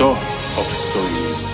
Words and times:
kto 0.00 0.18
obstojí? 0.56 1.49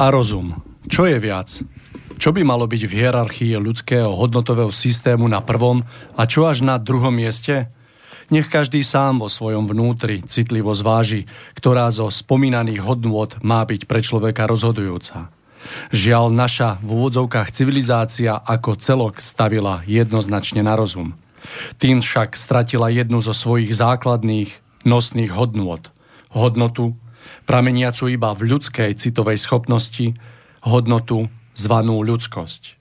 A 0.00 0.08
rozum. 0.08 0.56
Čo 0.88 1.04
je 1.04 1.20
viac? 1.20 1.60
Čo 2.16 2.32
by 2.32 2.40
malo 2.40 2.64
byť 2.64 2.88
v 2.88 2.96
hierarchii 3.04 3.52
ľudského 3.60 4.08
hodnotového 4.08 4.72
systému 4.72 5.28
na 5.28 5.44
prvom 5.44 5.84
a 6.16 6.24
čo 6.24 6.48
až 6.48 6.64
na 6.64 6.80
druhom 6.80 7.12
mieste? 7.12 7.68
Nech 8.32 8.48
každý 8.48 8.80
sám 8.80 9.20
vo 9.20 9.28
svojom 9.28 9.68
vnútri 9.68 10.24
citlivo 10.24 10.72
zváži, 10.72 11.28
ktorá 11.52 11.92
zo 11.92 12.08
spomínaných 12.08 12.80
hodnôt 12.80 13.28
má 13.44 13.60
byť 13.68 13.84
pre 13.84 14.00
človeka 14.00 14.48
rozhodujúca. 14.48 15.28
Žiaľ, 15.92 16.32
naša 16.32 16.80
v 16.80 16.88
úvodzovkách 16.96 17.52
civilizácia 17.52 18.40
ako 18.40 18.80
celok 18.80 19.20
stavila 19.20 19.84
jednoznačne 19.84 20.64
na 20.64 20.80
rozum. 20.80 21.12
Tým 21.76 22.00
však 22.00 22.40
stratila 22.40 22.88
jednu 22.88 23.20
zo 23.20 23.36
svojich 23.36 23.76
základných 23.76 24.48
nosných 24.88 25.36
hodnôt. 25.36 25.92
Hodnotu 26.32 26.96
prameniacu 27.50 28.06
iba 28.06 28.30
v 28.30 28.46
ľudskej 28.46 28.94
citovej 28.94 29.34
schopnosti, 29.34 30.14
hodnotu 30.62 31.26
zvanú 31.58 31.98
ľudskosť. 32.06 32.78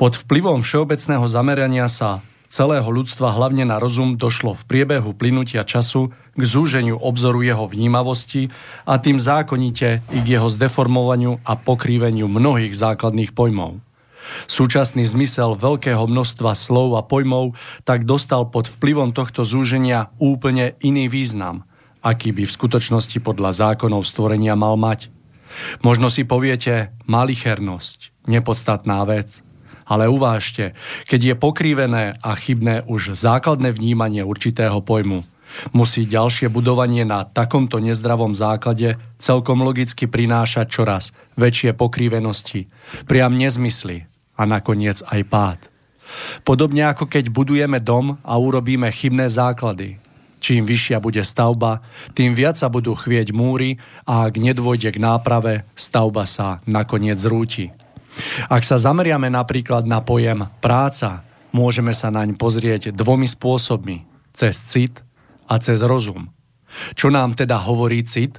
Pod 0.00 0.16
vplyvom 0.24 0.64
všeobecného 0.64 1.28
zamerania 1.28 1.84
sa 1.92 2.24
celého 2.48 2.88
ľudstva 2.88 3.36
hlavne 3.36 3.68
na 3.68 3.76
rozum 3.76 4.16
došlo 4.16 4.56
v 4.56 4.64
priebehu 4.64 5.12
plynutia 5.12 5.68
času 5.68 6.16
k 6.32 6.42
zúženiu 6.48 6.96
obzoru 6.96 7.44
jeho 7.44 7.68
vnímavosti 7.68 8.48
a 8.88 8.96
tým 8.96 9.20
zákonite 9.20 10.00
i 10.00 10.18
k 10.24 10.26
jeho 10.40 10.48
zdeformovaniu 10.48 11.44
a 11.44 11.52
pokrýveniu 11.52 12.24
mnohých 12.24 12.72
základných 12.72 13.36
pojmov. 13.36 13.84
Súčasný 14.48 15.04
zmysel 15.04 15.60
veľkého 15.60 16.08
množstva 16.08 16.56
slov 16.56 16.96
a 16.96 17.04
pojmov 17.04 17.52
tak 17.84 18.08
dostal 18.08 18.48
pod 18.48 18.64
vplyvom 18.64 19.12
tohto 19.12 19.44
zúženia 19.44 20.08
úplne 20.16 20.72
iný 20.80 21.12
význam– 21.12 21.68
aký 22.04 22.36
by 22.36 22.44
v 22.44 22.56
skutočnosti 22.60 23.18
podľa 23.24 23.56
zákonov 23.56 24.04
stvorenia 24.04 24.52
mal 24.52 24.76
mať. 24.76 25.08
Možno 25.80 26.12
si 26.12 26.28
poviete 26.28 26.92
malichernosť, 27.08 28.28
nepodstatná 28.28 29.00
vec. 29.08 29.40
Ale 29.84 30.08
uvážte, 30.08 30.72
keď 31.08 31.20
je 31.20 31.34
pokrivené 31.36 32.04
a 32.24 32.32
chybné 32.36 32.88
už 32.88 33.16
základné 33.16 33.72
vnímanie 33.72 34.24
určitého 34.24 34.80
pojmu, 34.80 35.24
musí 35.76 36.08
ďalšie 36.08 36.48
budovanie 36.48 37.04
na 37.04 37.28
takomto 37.28 37.78
nezdravom 37.78 38.32
základe 38.32 38.96
celkom 39.20 39.60
logicky 39.60 40.08
prinášať 40.08 40.66
čoraz 40.72 41.04
väčšie 41.36 41.76
pokrivenosti, 41.76 42.66
priam 43.04 43.36
nezmysly 43.36 44.08
a 44.34 44.42
nakoniec 44.48 45.04
aj 45.04 45.20
pád. 45.28 45.60
Podobne 46.44 46.88
ako 46.88 47.08
keď 47.08 47.32
budujeme 47.32 47.80
dom 47.80 48.20
a 48.24 48.32
urobíme 48.36 48.88
chybné 48.92 49.28
základy, 49.28 50.00
Čím 50.44 50.68
vyššia 50.68 51.00
bude 51.00 51.24
stavba, 51.24 51.80
tým 52.12 52.36
viac 52.36 52.60
sa 52.60 52.68
budú 52.68 52.92
chvieť 52.92 53.32
múry 53.32 53.80
a 54.04 54.28
ak 54.28 54.36
nedôjde 54.36 54.92
k 54.92 55.00
náprave, 55.00 55.64
stavba 55.72 56.28
sa 56.28 56.60
nakoniec 56.68 57.16
zrúti. 57.16 57.72
Ak 58.52 58.60
sa 58.60 58.76
zameriame 58.76 59.32
napríklad 59.32 59.88
na 59.88 60.04
pojem 60.04 60.44
práca, 60.60 61.24
môžeme 61.48 61.96
sa 61.96 62.12
naň 62.12 62.36
pozrieť 62.36 62.92
dvomi 62.92 63.24
spôsobmi. 63.24 64.04
Cez 64.36 64.60
cit 64.68 65.00
a 65.48 65.56
cez 65.56 65.80
rozum. 65.80 66.28
Čo 66.92 67.08
nám 67.08 67.40
teda 67.40 67.56
hovorí 67.64 68.04
cit? 68.04 68.36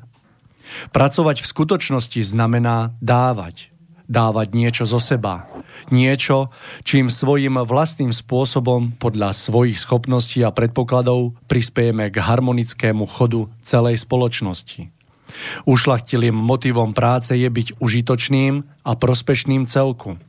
Pracovať 0.94 1.42
v 1.42 1.50
skutočnosti 1.50 2.22
znamená 2.22 2.94
dávať. 3.02 3.74
Dávať 4.06 4.54
niečo 4.54 4.84
zo 4.86 5.02
seba, 5.02 5.50
niečo, 5.90 6.54
čím 6.86 7.10
svojim 7.10 7.58
vlastným 7.58 8.14
spôsobom 8.14 8.94
podľa 9.02 9.34
svojich 9.34 9.82
schopností 9.82 10.46
a 10.46 10.54
predpokladov 10.54 11.34
prispiejeme 11.50 12.14
k 12.14 12.22
harmonickému 12.22 13.10
chodu 13.10 13.50
celej 13.66 14.06
spoločnosti. 14.06 14.94
Ušlachtilým 15.66 16.38
motivom 16.38 16.94
práce 16.94 17.34
je 17.34 17.50
byť 17.50 17.82
užitočným 17.82 18.86
a 18.86 18.92
prospešným 18.94 19.66
celku. 19.66 20.22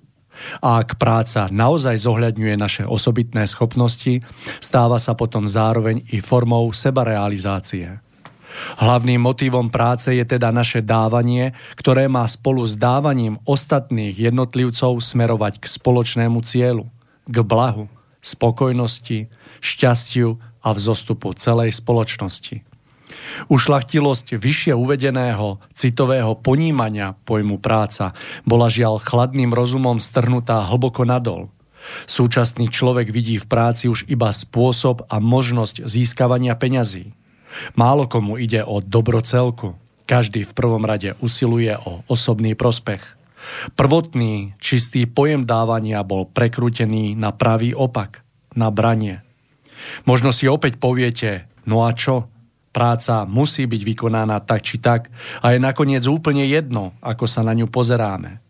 A 0.60 0.84
ak 0.84 1.00
práca 1.00 1.48
naozaj 1.48 1.96
zohľadňuje 1.96 2.54
naše 2.60 2.84
osobitné 2.84 3.48
schopnosti, 3.48 4.20
stáva 4.60 5.00
sa 5.00 5.16
potom 5.16 5.48
zároveň 5.48 6.04
i 6.12 6.20
formou 6.20 6.68
sebarealizácie. 6.76 8.04
Hlavným 8.80 9.20
motivom 9.20 9.68
práce 9.72 10.12
je 10.12 10.24
teda 10.24 10.52
naše 10.52 10.80
dávanie, 10.84 11.56
ktoré 11.76 12.06
má 12.06 12.24
spolu 12.28 12.64
s 12.64 12.76
dávaním 12.76 13.40
ostatných 13.44 14.16
jednotlivcov 14.16 15.00
smerovať 15.00 15.60
k 15.60 15.64
spoločnému 15.66 16.40
cieľu, 16.44 16.88
k 17.26 17.36
blahu, 17.42 17.90
spokojnosti, 18.20 19.30
šťastiu 19.60 20.40
a 20.62 20.68
vzostupu 20.74 21.32
celej 21.38 21.78
spoločnosti. 21.78 22.66
Ušlachtilosť 23.46 24.34
vyššie 24.34 24.74
uvedeného 24.74 25.62
citového 25.76 26.34
ponímania 26.42 27.14
pojmu 27.22 27.62
práca 27.62 28.16
bola 28.42 28.66
žiaľ 28.66 28.98
chladným 28.98 29.54
rozumom 29.54 30.02
strhnutá 30.02 30.66
hlboko 30.66 31.06
nadol. 31.06 31.54
Súčasný 32.10 32.66
človek 32.66 33.14
vidí 33.14 33.38
v 33.38 33.46
práci 33.46 33.86
už 33.86 34.10
iba 34.10 34.34
spôsob 34.34 35.06
a 35.06 35.22
možnosť 35.22 35.86
získavania 35.86 36.58
peňazí. 36.58 37.14
Málo 37.74 38.10
komu 38.10 38.36
ide 38.36 38.62
o 38.62 38.82
dobro 38.82 39.22
celku. 39.22 39.74
Každý 40.06 40.46
v 40.46 40.52
prvom 40.54 40.86
rade 40.86 41.18
usiluje 41.18 41.74
o 41.74 42.06
osobný 42.06 42.54
prospech. 42.54 43.02
Prvotný, 43.74 44.54
čistý 44.62 45.06
pojem 45.06 45.46
dávania 45.46 46.02
bol 46.06 46.26
prekrútený 46.30 47.14
na 47.18 47.34
pravý 47.34 47.74
opak, 47.74 48.22
na 48.54 48.70
branie. 48.70 49.22
Možno 50.08 50.32
si 50.32 50.48
opäť 50.48 50.80
poviete, 50.80 51.46
no 51.68 51.84
a 51.84 51.92
čo? 51.92 52.30
Práca 52.72 53.24
musí 53.24 53.64
byť 53.64 53.82
vykonaná 53.82 54.44
tak 54.44 54.60
či 54.60 54.76
tak 54.76 55.08
a 55.40 55.56
je 55.56 55.58
nakoniec 55.60 56.04
úplne 56.04 56.44
jedno, 56.44 56.92
ako 57.00 57.24
sa 57.24 57.40
na 57.40 57.56
ňu 57.56 57.72
pozeráme. 57.72 58.40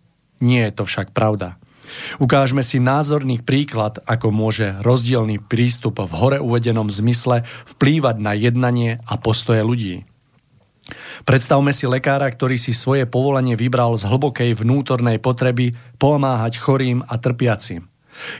Nie 0.43 0.69
je 0.71 0.83
to 0.83 0.85
však 0.85 1.15
pravda. 1.15 1.57
Ukážme 2.17 2.65
si 2.65 2.81
názorný 2.81 3.41
príklad, 3.45 4.01
ako 4.05 4.33
môže 4.33 4.77
rozdielný 4.81 5.41
prístup 5.43 6.01
v 6.01 6.13
hore 6.17 6.39
uvedenom 6.41 6.89
zmysle 6.89 7.45
vplývať 7.77 8.17
na 8.21 8.33
jednanie 8.33 9.01
a 9.05 9.15
postoje 9.21 9.61
ľudí. 9.61 10.09
Predstavme 11.27 11.75
si 11.75 11.91
lekára, 11.91 12.31
ktorý 12.31 12.55
si 12.55 12.71
svoje 12.71 13.11
povolanie 13.11 13.59
vybral 13.59 13.99
z 13.99 14.07
hlbokej 14.07 14.55
vnútornej 14.55 15.19
potreby 15.19 15.75
pomáhať 15.99 16.63
chorým 16.63 17.03
a 17.03 17.19
trpiacim. 17.19 17.91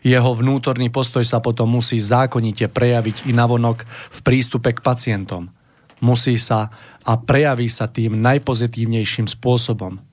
Jeho 0.01 0.33
vnútorný 0.33 0.89
postoj 0.89 1.27
sa 1.27 1.43
potom 1.43 1.69
musí 1.69 2.01
zákonite 2.01 2.71
prejaviť 2.71 3.29
i 3.29 3.33
navonok 3.35 3.85
v 3.85 4.19
prístupe 4.25 4.73
k 4.73 4.81
pacientom. 4.81 5.53
Musí 6.01 6.39
sa 6.41 6.71
a 7.03 7.13
prejaví 7.19 7.67
sa 7.69 7.91
tým 7.91 8.17
najpozitívnejším 8.23 9.27
spôsobom– 9.27 9.99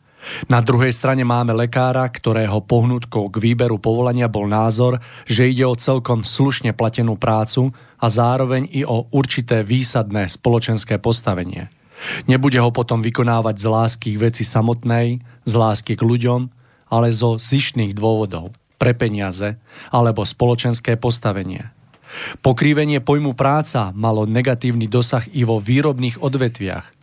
Na 0.47 0.63
druhej 0.63 0.95
strane 0.95 1.27
máme 1.27 1.51
lekára, 1.51 2.07
ktorého 2.07 2.63
pohnutkou 2.63 3.27
k 3.27 3.35
výberu 3.43 3.79
povolania 3.79 4.31
bol 4.31 4.47
názor, 4.47 5.03
že 5.27 5.51
ide 5.51 5.67
o 5.67 5.75
celkom 5.75 6.23
slušne 6.23 6.71
platenú 6.71 7.19
prácu 7.19 7.75
a 7.99 8.05
zároveň 8.07 8.67
i 8.71 8.87
o 8.87 9.07
určité 9.11 9.63
výsadné 9.63 10.31
spoločenské 10.31 10.99
postavenie. 10.99 11.67
Nebude 12.27 12.59
ho 12.59 12.71
potom 12.71 12.99
vykonávať 12.99 13.55
z 13.59 13.65
lásky 13.67 14.09
k 14.15 14.21
veci 14.31 14.43
samotnej, 14.43 15.23
z 15.47 15.53
lásky 15.53 15.95
k 15.95 16.03
ľuďom, 16.03 16.41
ale 16.91 17.07
zo 17.15 17.39
zišných 17.39 17.95
dôvodov, 17.95 18.51
pre 18.75 18.91
peniaze 18.91 19.55
alebo 19.89 20.27
spoločenské 20.27 20.99
postavenie. 20.99 21.71
Pokrývenie 22.45 23.01
pojmu 23.01 23.33
práca 23.33 23.89
malo 23.95 24.29
negatívny 24.29 24.85
dosah 24.85 25.25
i 25.33 25.41
vo 25.47 25.57
výrobných 25.57 26.21
odvetviach. 26.21 27.02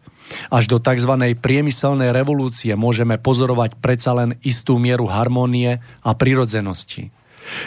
Až 0.51 0.71
do 0.71 0.79
tzv. 0.79 1.11
priemyselnej 1.39 2.15
revolúcie 2.15 2.75
môžeme 2.79 3.19
pozorovať 3.19 3.79
predsa 3.83 4.15
len 4.15 4.39
istú 4.47 4.79
mieru 4.79 5.11
harmónie 5.11 5.83
a 6.03 6.11
prirodzenosti. 6.15 7.11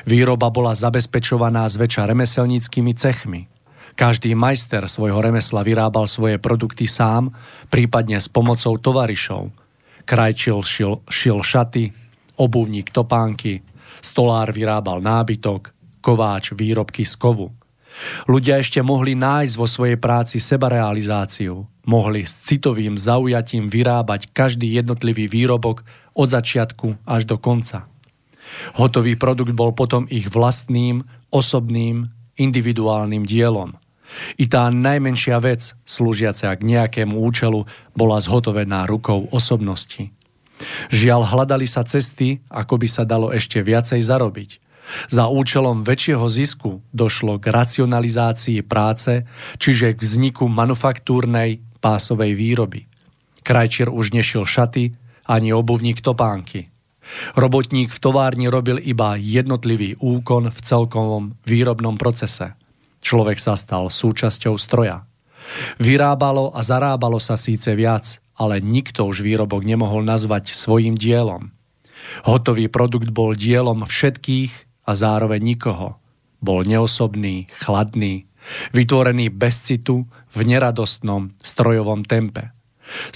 Výroba 0.07 0.47
bola 0.53 0.71
zabezpečovaná 0.77 1.67
zväčša 1.67 2.07
remeselníckými 2.07 2.93
cechmi. 2.95 3.41
Každý 3.93 4.33
majster 4.33 4.89
svojho 4.89 5.21
remesla 5.21 5.61
vyrábal 5.61 6.09
svoje 6.09 6.41
produkty 6.41 6.89
sám, 6.89 7.29
prípadne 7.69 8.17
s 8.17 8.25
pomocou 8.25 8.79
tovarišov. 8.81 9.53
Krajčil 10.03 10.59
šil, 10.65 10.93
šil 11.05 11.39
šaty, 11.45 11.93
obuvník 12.41 12.89
topánky, 12.89 13.61
stolár 14.01 14.49
vyrábal 14.49 14.97
nábytok, 14.97 15.71
kováč 16.01 16.57
výrobky 16.57 17.05
z 17.05 17.13
kovu. 17.15 17.53
Ľudia 18.25 18.57
ešte 18.57 18.81
mohli 18.81 19.13
nájsť 19.13 19.53
vo 19.53 19.69
svojej 19.69 20.01
práci 20.01 20.41
sebarealizáciu, 20.41 21.61
mohli 21.83 22.23
s 22.23 22.39
citovým 22.47 22.95
zaujatím 22.95 23.67
vyrábať 23.67 24.31
každý 24.31 24.71
jednotlivý 24.71 25.27
výrobok 25.27 25.83
od 26.15 26.27
začiatku 26.31 27.03
až 27.03 27.27
do 27.27 27.37
konca. 27.39 27.87
Hotový 28.77 29.15
produkt 29.17 29.55
bol 29.55 29.73
potom 29.73 30.05
ich 30.11 30.29
vlastným, 30.29 31.03
osobným, 31.33 32.11
individuálnym 32.37 33.25
dielom. 33.25 33.77
I 34.37 34.45
tá 34.45 34.69
najmenšia 34.69 35.41
vec, 35.41 35.73
slúžiaca 35.87 36.53
k 36.53 36.61
nejakému 36.61 37.17
účelu, 37.17 37.65
bola 37.97 38.21
zhotovená 38.21 38.85
rukou 38.85 39.25
osobnosti. 39.33 40.13
Žiaľ, 40.93 41.21
hľadali 41.33 41.65
sa 41.65 41.81
cesty, 41.81 42.45
ako 42.53 42.77
by 42.77 42.87
sa 42.87 43.03
dalo 43.09 43.33
ešte 43.33 43.57
viacej 43.65 44.05
zarobiť. 44.05 44.61
Za 45.09 45.31
účelom 45.31 45.87
väčšieho 45.87 46.27
zisku 46.27 46.83
došlo 46.91 47.39
k 47.39 47.49
racionalizácii 47.49 48.61
práce, 48.67 49.23
čiže 49.57 49.95
k 49.95 49.99
vzniku 50.03 50.45
manufaktúrnej 50.51 51.63
pásovej 51.83 52.31
výroby. 52.39 52.87
Krajčier 53.43 53.91
už 53.91 54.15
nešiel 54.15 54.47
šaty, 54.47 54.95
ani 55.27 55.51
obuvník 55.51 55.99
topánky. 55.99 56.71
Robotník 57.35 57.91
v 57.91 57.99
továrni 57.99 58.47
robil 58.47 58.79
iba 58.79 59.19
jednotlivý 59.19 59.99
úkon 59.99 60.47
v 60.47 60.59
celkovom 60.63 61.35
výrobnom 61.43 61.99
procese. 61.99 62.55
Človek 63.03 63.35
sa 63.35 63.59
stal 63.59 63.91
súčasťou 63.91 64.55
stroja. 64.55 65.03
Vyrábalo 65.75 66.55
a 66.55 66.63
zarábalo 66.63 67.19
sa 67.19 67.35
síce 67.35 67.75
viac, 67.75 68.23
ale 68.39 68.63
nikto 68.63 69.03
už 69.03 69.19
výrobok 69.19 69.67
nemohol 69.67 70.07
nazvať 70.07 70.55
svojim 70.55 70.95
dielom. 70.95 71.51
Hotový 72.23 72.71
produkt 72.71 73.11
bol 73.11 73.35
dielom 73.35 73.83
všetkých 73.83 74.87
a 74.87 74.91
zároveň 74.95 75.43
nikoho. 75.43 75.99
Bol 76.39 76.63
neosobný, 76.63 77.51
chladný, 77.59 78.27
vytvorený 78.75 79.31
bez 79.31 79.63
citu 79.63 80.07
v 80.35 80.39
neradostnom 80.43 81.31
strojovom 81.39 82.03
tempe. 82.03 82.51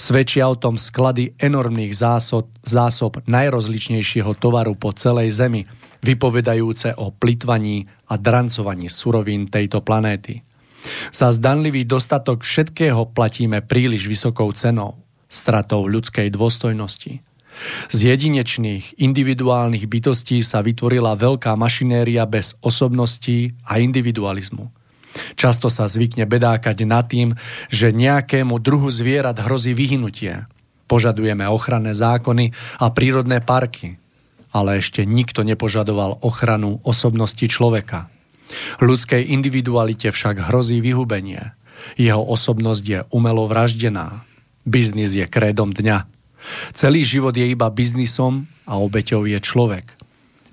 Svedčia 0.00 0.48
o 0.48 0.56
tom 0.56 0.80
sklady 0.80 1.36
enormných 1.36 1.92
zásob, 1.92 2.48
zásob 2.64 3.20
najrozličnejšieho 3.28 4.32
tovaru 4.40 4.72
po 4.80 4.96
celej 4.96 5.36
Zemi, 5.36 5.68
vypovedajúce 6.00 6.96
o 6.96 7.12
plitvaní 7.12 7.84
a 8.08 8.16
drancovaní 8.16 8.88
surovín 8.88 9.52
tejto 9.52 9.84
planéty. 9.84 10.40
Za 11.12 11.34
zdanlivý 11.34 11.84
dostatok 11.84 12.46
všetkého 12.46 13.12
platíme 13.12 13.60
príliš 13.60 14.08
vysokou 14.08 14.48
cenou, 14.56 15.04
stratou 15.28 15.84
ľudskej 15.84 16.32
dôstojnosti. 16.32 17.20
Z 17.90 17.98
jedinečných, 17.98 19.02
individuálnych 19.02 19.90
bytostí 19.90 20.46
sa 20.46 20.62
vytvorila 20.62 21.18
veľká 21.18 21.58
mašinéria 21.58 22.22
bez 22.24 22.54
osobností 22.62 23.58
a 23.66 23.82
individualizmu. 23.82 24.77
Často 25.34 25.72
sa 25.72 25.88
zvykne 25.88 26.28
bedákať 26.28 26.84
nad 26.84 27.08
tým, 27.08 27.34
že 27.72 27.94
nejakému 27.94 28.60
druhu 28.60 28.92
zvierat 28.92 29.38
hrozí 29.40 29.72
vyhnutie. 29.72 30.44
Požadujeme 30.88 31.44
ochranné 31.48 31.92
zákony 31.92 32.52
a 32.80 32.86
prírodné 32.92 33.44
parky, 33.44 34.00
ale 34.52 34.80
ešte 34.80 35.04
nikto 35.04 35.44
nepožadoval 35.44 36.24
ochranu 36.24 36.80
osobnosti 36.84 37.44
človeka. 37.44 38.08
Ľudskej 38.80 39.28
individualite 39.28 40.08
však 40.08 40.48
hrozí 40.48 40.80
vyhubenie. 40.80 41.52
Jeho 42.00 42.24
osobnosť 42.24 42.84
je 42.84 43.00
umelo 43.12 43.44
vraždená. 43.44 44.24
Biznis 44.64 45.12
je 45.14 45.28
krédom 45.28 45.76
dňa. 45.76 46.08
Celý 46.72 47.04
život 47.04 47.36
je 47.36 47.44
iba 47.44 47.68
biznisom 47.68 48.48
a 48.64 48.80
obeťou 48.80 49.28
je 49.28 49.38
človek. 49.38 49.92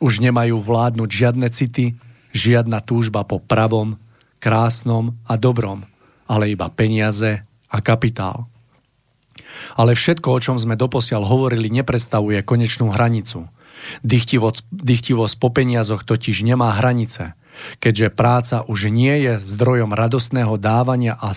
Už 0.04 0.20
nemajú 0.20 0.60
vládnuť 0.60 1.10
žiadne 1.10 1.48
city, 1.48 1.96
žiadna 2.36 2.84
túžba 2.84 3.24
po 3.24 3.40
pravom, 3.40 3.96
krásnom 4.46 5.18
a 5.26 5.42
dobrom, 5.42 5.90
ale 6.30 6.54
iba 6.54 6.70
peniaze 6.70 7.42
a 7.66 7.78
kapitál. 7.82 8.46
Ale 9.74 9.98
všetko, 9.98 10.30
o 10.30 10.40
čom 10.40 10.62
sme 10.62 10.78
doposiaľ 10.78 11.26
hovorili, 11.26 11.74
neprestavuje 11.74 12.46
konečnú 12.46 12.94
hranicu. 12.94 13.50
Dychtivosť, 14.06 14.70
dychtivosť 14.70 15.36
po 15.42 15.50
peniazoch 15.50 16.06
totiž 16.06 16.46
nemá 16.46 16.78
hranice, 16.78 17.34
keďže 17.82 18.14
práca 18.14 18.62
už 18.70 18.94
nie 18.94 19.26
je 19.26 19.34
zdrojom 19.42 19.92
radostného 19.92 20.62
dávania 20.62 21.18
a 21.18 21.34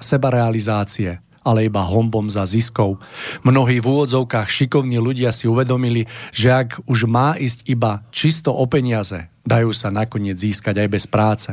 sebarealizácie, 0.00 1.20
ale 1.44 1.68
iba 1.68 1.82
hombom 1.84 2.30
za 2.32 2.48
ziskov. 2.48 3.02
Mnohí 3.44 3.82
v 3.82 3.86
úvodzovkách 3.86 4.48
šikovní 4.48 4.96
ľudia 5.02 5.34
si 5.34 5.50
uvedomili, 5.50 6.08
že 6.32 6.54
ak 6.54 6.86
už 6.88 7.10
má 7.10 7.36
ísť 7.36 7.68
iba 7.68 8.06
čisto 8.08 8.54
o 8.54 8.64
peniaze, 8.70 9.28
dajú 9.44 9.70
sa 9.76 9.92
nakoniec 9.92 10.38
získať 10.40 10.86
aj 10.86 10.88
bez 10.88 11.04
práce. 11.06 11.52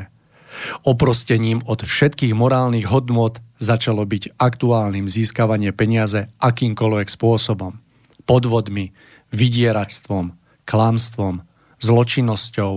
Oprostením 0.85 1.61
od 1.65 1.85
všetkých 1.85 2.33
morálnych 2.37 2.87
hodnôt 2.89 3.37
začalo 3.57 4.03
byť 4.03 4.37
aktuálnym 4.37 5.09
získavanie 5.09 5.71
peniaze 5.71 6.29
akýmkoľvek 6.39 7.07
spôsobom. 7.09 7.79
Podvodmi, 8.23 8.95
vydieračstvom, 9.33 10.35
klamstvom, 10.63 11.43
zločinnosťou, 11.83 12.73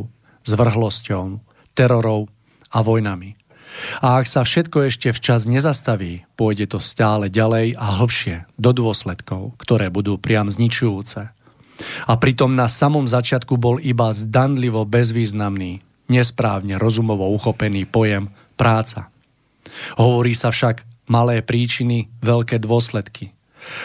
zvrhlosťou, 0.47 1.25
terorou 1.76 2.26
a 2.73 2.78
vojnami. 2.83 3.38
A 4.00 4.23
ak 4.23 4.26
sa 4.26 4.40
všetko 4.42 4.88
ešte 4.88 5.12
včas 5.12 5.45
nezastaví, 5.45 6.25
pôjde 6.35 6.71
to 6.73 6.78
stále 6.80 7.28
ďalej 7.28 7.76
a 7.76 8.00
hlbšie 8.00 8.49
do 8.56 8.71
dôsledkov, 8.73 9.59
ktoré 9.61 9.92
budú 9.92 10.16
priam 10.16 10.49
zničujúce. 10.49 11.37
A 12.09 12.12
pritom 12.16 12.56
na 12.56 12.73
samom 12.73 13.04
začiatku 13.04 13.61
bol 13.61 13.76
iba 13.85 14.09
zdanlivo 14.16 14.88
bezvýznamný, 14.88 15.85
nesprávne 16.06 16.78
rozumovo 16.78 17.30
uchopený 17.34 17.86
pojem 17.88 18.30
práca. 18.54 19.10
Hovorí 19.98 20.32
sa 20.32 20.54
však 20.54 21.08
malé 21.10 21.42
príčiny, 21.42 22.10
veľké 22.22 22.62
dôsledky. 22.62 23.34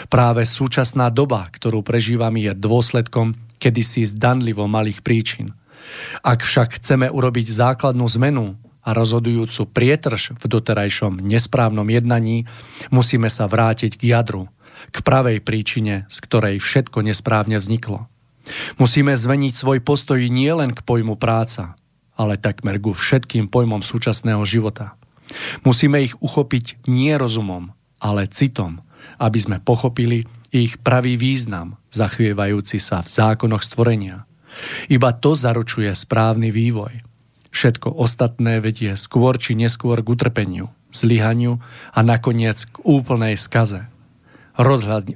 Práve 0.09 0.45
súčasná 0.45 1.09
doba, 1.09 1.49
ktorú 1.49 1.81
prežívame, 1.81 2.45
je 2.45 2.53
dôsledkom 2.53 3.33
kedysi 3.57 4.05
zdanlivo 4.05 4.65
malých 4.69 5.01
príčin. 5.01 5.57
Ak 6.21 6.45
však 6.45 6.77
chceme 6.77 7.09
urobiť 7.09 7.49
základnú 7.49 8.05
zmenu, 8.21 8.53
a 8.81 8.97
rozhodujúcu 8.97 9.69
prietrž 9.69 10.33
v 10.41 10.45
doterajšom 10.49 11.21
nesprávnom 11.21 11.85
jednaní, 11.85 12.49
musíme 12.89 13.29
sa 13.29 13.45
vrátiť 13.45 13.97
k 13.97 14.17
jadru, 14.17 14.49
k 14.89 14.97
pravej 15.05 15.37
príčine, 15.45 16.09
z 16.09 16.17
ktorej 16.25 16.57
všetko 16.57 17.05
nesprávne 17.05 17.61
vzniklo. 17.61 18.09
Musíme 18.81 19.13
zmeniť 19.13 19.53
svoj 19.53 19.79
postoj 19.85 20.17
nielen 20.17 20.73
k 20.73 20.81
pojmu 20.81 21.13
práca, 21.13 21.77
ale 22.15 22.39
takmer 22.39 22.77
ku 22.77 22.95
všetkým 22.95 23.47
pojmom 23.47 23.83
súčasného 23.85 24.43
života. 24.43 24.95
Musíme 25.63 26.03
ich 26.03 26.15
uchopiť 26.19 26.87
nie 26.91 27.15
rozumom, 27.15 27.71
ale 28.03 28.27
citom, 28.27 28.83
aby 29.17 29.39
sme 29.39 29.57
pochopili 29.63 30.27
ich 30.51 30.79
pravý 30.83 31.15
význam, 31.15 31.79
zachvievajúci 31.89 32.77
sa 32.77 32.99
v 32.99 33.09
zákonoch 33.09 33.63
stvorenia. 33.63 34.27
Iba 34.91 35.15
to 35.15 35.33
zaručuje 35.33 35.89
správny 35.95 36.51
vývoj– 36.51 36.93
Všetko 37.51 37.99
ostatné 37.99 38.63
vedie 38.63 38.95
skôr 38.95 39.35
či 39.35 39.59
neskôr 39.59 39.99
k 39.99 40.07
utrpeniu, 40.07 40.71
zlyhaniu 40.89 41.59
a 41.91 41.99
nakoniec 41.99 42.63
k 42.63 42.75
úplnej 42.87 43.35
skaze. 43.35 43.91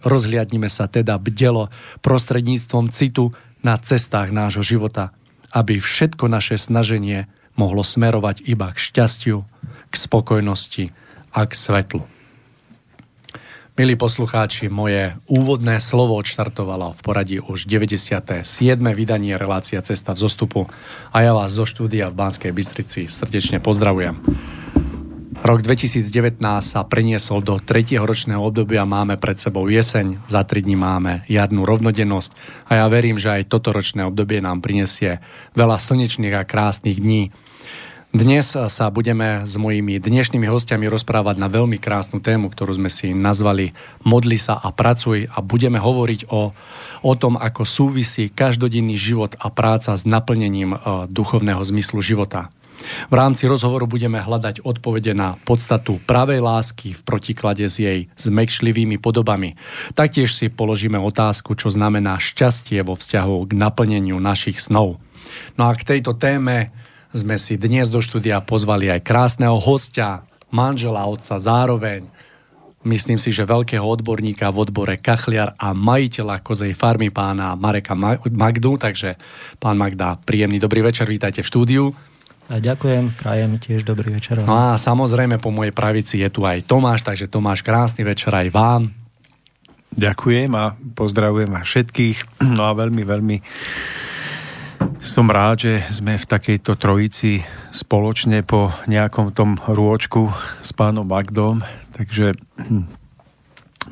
Rozhliadnime 0.04 0.68
sa 0.68 0.92
teda 0.92 1.16
bdelo 1.16 1.72
prostredníctvom 2.04 2.92
citu 2.92 3.32
na 3.64 3.80
cestách 3.80 4.36
nášho 4.36 4.62
života, 4.68 5.16
aby 5.56 5.80
všetko 5.80 6.28
naše 6.28 6.60
snaženie 6.60 7.32
mohlo 7.56 7.80
smerovať 7.80 8.44
iba 8.44 8.76
k 8.76 8.78
šťastiu, 8.78 9.48
k 9.88 9.94
spokojnosti 9.96 10.92
a 11.32 11.48
k 11.48 11.54
svetlu. 11.56 12.04
Milí 13.76 14.00
poslucháči, 14.00 14.72
moje 14.72 15.20
úvodné 15.28 15.84
slovo 15.84 16.16
odštartovalo 16.16 16.96
v 16.96 17.02
poradí 17.04 17.38
už 17.44 17.68
97. 17.68 18.44
vydanie 18.96 19.36
relácia 19.36 19.84
Cesta 19.84 20.16
v 20.16 20.20
zostupu 20.24 20.62
a 21.12 21.18
ja 21.20 21.36
vás 21.36 21.52
zo 21.52 21.68
štúdia 21.68 22.08
v 22.08 22.16
Banskej 22.16 22.56
Bystrici 22.56 23.12
srdečne 23.12 23.60
pozdravujem. 23.60 24.16
Rok 25.46 25.62
2019 25.62 26.42
sa 26.42 26.82
preniesol 26.90 27.46
do 27.46 27.62
tretieho 27.62 28.02
ročného 28.02 28.42
obdobia, 28.42 28.82
máme 28.82 29.14
pred 29.22 29.38
sebou 29.38 29.70
jeseň, 29.70 30.26
za 30.26 30.42
tri 30.42 30.66
dní 30.66 30.74
máme 30.74 31.22
jarnú 31.30 31.70
rovnodennosť. 31.70 32.34
A 32.66 32.82
ja 32.82 32.86
verím, 32.90 33.22
že 33.22 33.30
aj 33.30 33.54
toto 33.54 33.70
ročné 33.70 34.10
obdobie 34.10 34.42
nám 34.42 34.66
prinesie 34.66 35.22
veľa 35.54 35.78
slnečných 35.78 36.34
a 36.34 36.50
krásnych 36.50 36.98
dní, 36.98 37.30
dnes 38.16 38.56
sa 38.56 38.88
budeme 38.96 39.44
s 39.44 39.60
mojimi 39.60 40.00
dnešnými 40.00 40.48
hostiami 40.48 40.88
rozprávať 40.88 41.36
na 41.36 41.52
veľmi 41.52 41.76
krásnu 41.84 42.24
tému, 42.24 42.48
ktorú 42.48 42.80
sme 42.80 42.88
si 42.88 43.12
nazvali 43.12 43.76
Modli 44.08 44.40
sa 44.40 44.56
a 44.56 44.72
pracuj. 44.72 45.28
A 45.28 45.44
budeme 45.44 45.84
hovoriť 45.84 46.32
o, 46.32 46.56
o 47.04 47.14
tom, 47.20 47.36
ako 47.36 47.68
súvisí 47.68 48.32
každodenný 48.32 48.96
život 48.96 49.36
a 49.36 49.52
práca 49.52 49.92
s 50.00 50.08
naplnením 50.08 50.74
uh, 50.74 50.80
duchovného 51.12 51.60
zmyslu 51.60 52.00
života. 52.00 52.56
V 53.10 53.14
rámci 53.14 53.50
rozhovoru 53.50 53.86
budeme 53.90 54.22
hľadať 54.22 54.64
odpovede 54.64 55.16
na 55.16 55.40
podstatu 55.44 56.00
pravej 56.04 56.44
lásky 56.44 56.94
v 56.94 57.02
protiklade 57.02 57.66
s 57.66 57.82
jej 57.82 58.08
zmekšlivými 58.20 58.98
podobami. 59.02 59.58
Taktiež 59.98 60.36
si 60.36 60.52
položíme 60.52 61.00
otázku, 61.00 61.56
čo 61.58 61.72
znamená 61.72 62.20
šťastie 62.22 62.84
vo 62.86 62.96
vzťahu 62.98 63.50
k 63.50 63.52
naplneniu 63.56 64.18
našich 64.22 64.62
snov. 64.62 65.00
No 65.58 65.68
a 65.68 65.74
k 65.74 65.98
tejto 65.98 66.14
téme 66.16 66.72
sme 67.16 67.40
si 67.40 67.56
dnes 67.56 67.88
do 67.88 68.04
štúdia 68.04 68.44
pozvali 68.44 68.92
aj 68.92 69.02
krásneho 69.08 69.56
hostia, 69.58 70.28
manžela 70.52 71.08
otca 71.08 71.40
zároveň, 71.40 72.06
myslím 72.86 73.18
si, 73.18 73.34
že 73.34 73.50
veľkého 73.50 73.82
odborníka 73.82 74.52
v 74.54 74.68
odbore 74.68 74.96
kachliar 75.02 75.58
a 75.58 75.74
majiteľa 75.74 76.46
kozej 76.46 76.78
farmy 76.78 77.10
pána 77.10 77.58
Mareka 77.58 77.98
Magdu, 78.30 78.78
takže 78.78 79.18
pán 79.58 79.80
Magda, 79.80 80.22
príjemný 80.22 80.62
dobrý 80.62 80.86
večer, 80.86 81.10
vítajte 81.10 81.42
v 81.42 81.50
štúdiu. 81.50 81.86
A 82.46 82.62
ďakujem, 82.62 83.18
prajem 83.18 83.58
tiež 83.58 83.82
dobrý 83.82 84.14
večer. 84.14 84.46
No 84.46 84.54
a 84.54 84.78
samozrejme 84.78 85.42
po 85.42 85.50
mojej 85.50 85.74
pravici 85.74 86.22
je 86.22 86.30
tu 86.30 86.46
aj 86.46 86.62
Tomáš, 86.70 87.02
takže 87.02 87.26
Tomáš, 87.26 87.66
krásny 87.66 88.06
večer 88.06 88.30
aj 88.38 88.54
vám. 88.54 88.94
Ďakujem 89.96 90.52
a 90.54 90.78
pozdravujem 90.94 91.50
vás 91.50 91.66
všetkých. 91.66 92.46
No 92.54 92.70
a 92.70 92.78
veľmi, 92.78 93.02
veľmi 93.02 93.38
som 95.02 95.26
rád, 95.26 95.66
že 95.66 95.74
sme 95.90 96.22
v 96.22 96.26
takejto 96.30 96.78
trojici 96.78 97.42
spoločne 97.74 98.46
po 98.46 98.70
nejakom 98.86 99.34
tom 99.34 99.58
rôčku 99.66 100.30
s 100.62 100.70
pánom 100.76 101.08
Magdom. 101.08 101.66
Takže 101.98 102.38
hm, 102.62 102.86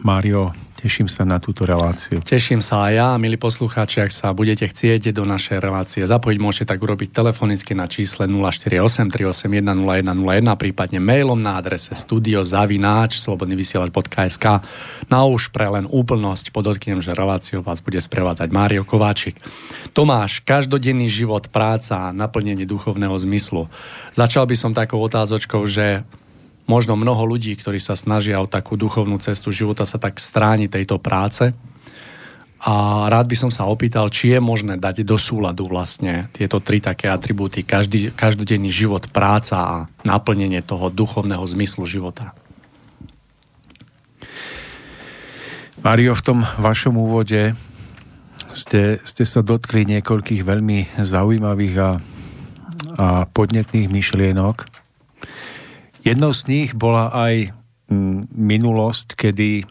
Mário, 0.06 0.54
Teším 0.84 1.08
sa 1.08 1.24
na 1.24 1.40
túto 1.40 1.64
reláciu. 1.64 2.20
Teším 2.20 2.60
sa 2.60 2.92
aj 2.92 2.94
ja, 3.00 3.10
milí 3.16 3.40
poslucháči, 3.40 4.04
ak 4.04 4.12
sa 4.12 4.36
budete 4.36 4.68
chcieť 4.68 5.16
do 5.16 5.24
našej 5.24 5.64
relácie 5.64 6.04
zapojiť, 6.04 6.38
môžete 6.44 6.76
tak 6.76 6.84
urobiť 6.84 7.08
telefonicky 7.16 7.72
na 7.72 7.88
čísle 7.88 8.28
048 8.28 9.08
381 9.08 9.64
0101, 9.64 10.44
prípadne 10.60 11.00
mailom 11.00 11.40
na 11.40 11.56
adrese 11.56 11.96
studiozavináč 11.96 13.16
slobodnyvysielač.sk. 13.16 14.46
Na 15.08 15.24
už 15.24 15.56
pre 15.56 15.72
len 15.72 15.88
úplnosť 15.88 16.52
podotknem, 16.52 17.00
že 17.00 17.16
reláciu 17.16 17.64
vás 17.64 17.80
bude 17.80 18.04
sprevádzať 18.04 18.52
Mário 18.52 18.84
Kováčik. 18.84 19.40
Tomáš, 19.96 20.44
každodenný 20.44 21.08
život, 21.08 21.48
práca 21.48 22.12
a 22.12 22.16
naplnenie 22.16 22.68
duchovného 22.68 23.16
zmyslu. 23.24 23.72
Začal 24.12 24.44
by 24.52 24.56
som 24.60 24.76
takou 24.76 25.00
otázočkou, 25.00 25.64
že 25.64 26.04
možno 26.66 26.96
mnoho 26.96 27.28
ľudí, 27.28 27.56
ktorí 27.56 27.80
sa 27.80 27.96
snažia 27.96 28.40
o 28.40 28.48
takú 28.48 28.80
duchovnú 28.80 29.20
cestu 29.20 29.52
života, 29.52 29.84
sa 29.84 30.00
tak 30.00 30.20
stráni 30.20 30.72
tejto 30.72 31.00
práce. 31.00 31.52
A 32.64 33.06
rád 33.12 33.28
by 33.28 33.36
som 33.36 33.52
sa 33.52 33.68
opýtal, 33.68 34.08
či 34.08 34.32
je 34.32 34.40
možné 34.40 34.80
dať 34.80 35.04
do 35.04 35.20
súladu 35.20 35.68
vlastne 35.68 36.32
tieto 36.32 36.64
tri 36.64 36.80
také 36.80 37.12
atribúty, 37.12 37.68
každý, 37.68 38.16
každodenný 38.16 38.72
život, 38.72 39.12
práca 39.12 39.58
a 39.60 39.76
naplnenie 40.08 40.64
toho 40.64 40.88
duchovného 40.88 41.44
zmyslu 41.44 41.84
života. 41.84 42.32
Mario, 45.84 46.16
v 46.16 46.24
tom 46.24 46.40
vašom 46.64 46.96
úvode 46.96 47.52
ste, 48.56 49.04
ste 49.04 49.24
sa 49.28 49.44
dotkli 49.44 49.84
niekoľkých 49.84 50.48
veľmi 50.48 50.96
zaujímavých 50.96 51.76
a, 51.84 51.92
a 52.96 53.08
podnetných 53.28 53.92
myšlienok. 53.92 54.64
Jednou 56.04 56.36
z 56.36 56.52
nich 56.52 56.70
bola 56.76 57.10
aj 57.16 57.56
mm, 57.88 58.36
minulosť, 58.36 59.16
kedy 59.16 59.64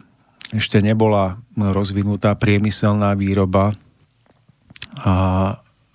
ešte 0.52 0.80
nebola 0.80 1.40
rozvinutá 1.56 2.36
priemyselná 2.36 3.12
výroba 3.16 3.76
a, 5.00 5.14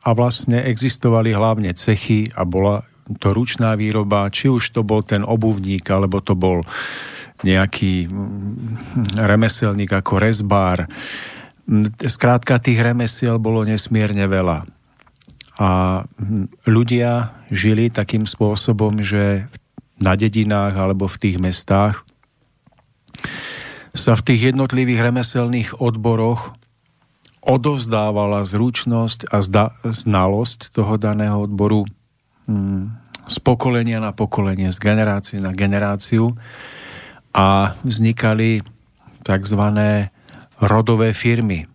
a 0.01 0.09
vlastne 0.13 0.61
existovali 0.65 1.33
hlavne 1.33 1.73
cechy 1.73 2.29
a 2.33 2.45
bola 2.45 2.85
to 3.17 3.31
ručná 3.33 3.73
výroba, 3.73 4.27
či 4.29 4.51
už 4.51 4.75
to 4.75 4.81
bol 4.83 5.01
ten 5.01 5.23
obuvník, 5.23 5.85
alebo 5.89 6.19
to 6.19 6.35
bol 6.35 6.61
nejaký 7.45 8.09
mm, 8.09 9.17
remeselník 9.17 9.89
ako 9.93 10.21
rezbár. 10.21 10.85
Skrátka 12.01 12.61
tých 12.61 12.81
remesiel 12.81 13.37
bolo 13.37 13.65
nesmierne 13.65 14.25
veľa. 14.25 14.65
A 15.57 15.69
mm, 16.05 16.69
ľudia 16.69 17.33
žili 17.49 17.89
takým 17.89 18.25
spôsobom, 18.25 19.01
že 19.01 19.49
v 19.49 19.57
na 19.97 20.13
dedinách 20.13 20.77
alebo 20.77 21.09
v 21.09 21.17
tých 21.17 21.37
mestách, 21.41 22.05
sa 23.97 24.13
v 24.13 24.25
tých 24.29 24.53
jednotlivých 24.53 25.09
remeselných 25.09 25.69
odboroch 25.81 26.53
odovzdávala 27.41 28.45
zručnosť 28.45 29.31
a 29.33 29.37
zda, 29.41 29.65
znalosť 29.81 30.69
toho 30.75 30.99
daného 31.01 31.47
odboru 31.47 31.87
hmm, 32.45 32.93
z 33.25 33.37
pokolenia 33.41 33.97
na 34.03 34.13
pokolenie, 34.13 34.69
z 34.69 34.77
generácie 34.77 35.37
na 35.41 35.55
generáciu 35.55 36.37
a 37.33 37.73
vznikali 37.81 38.61
tzv. 39.25 39.63
rodové 40.61 41.09
firmy. 41.15 41.65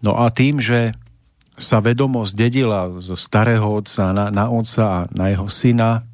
No 0.00 0.16
a 0.16 0.32
tým, 0.32 0.58
že 0.58 0.96
sa 1.60 1.84
vedomosť 1.84 2.32
dedila 2.32 2.88
zo 2.96 3.14
starého 3.14 3.68
otca 3.68 4.16
na, 4.16 4.32
na 4.32 4.48
otca 4.48 4.84
a 4.84 4.98
na 5.12 5.28
jeho 5.28 5.46
syna, 5.52 6.08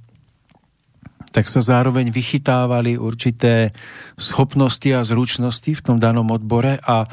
tak 1.36 1.52
sa 1.52 1.60
zároveň 1.60 2.08
vychytávali 2.08 2.96
určité 2.96 3.76
schopnosti 4.16 4.88
a 4.96 5.04
zručnosti 5.04 5.68
v 5.68 5.84
tom 5.84 6.00
danom 6.00 6.24
odbore 6.32 6.80
a 6.80 7.04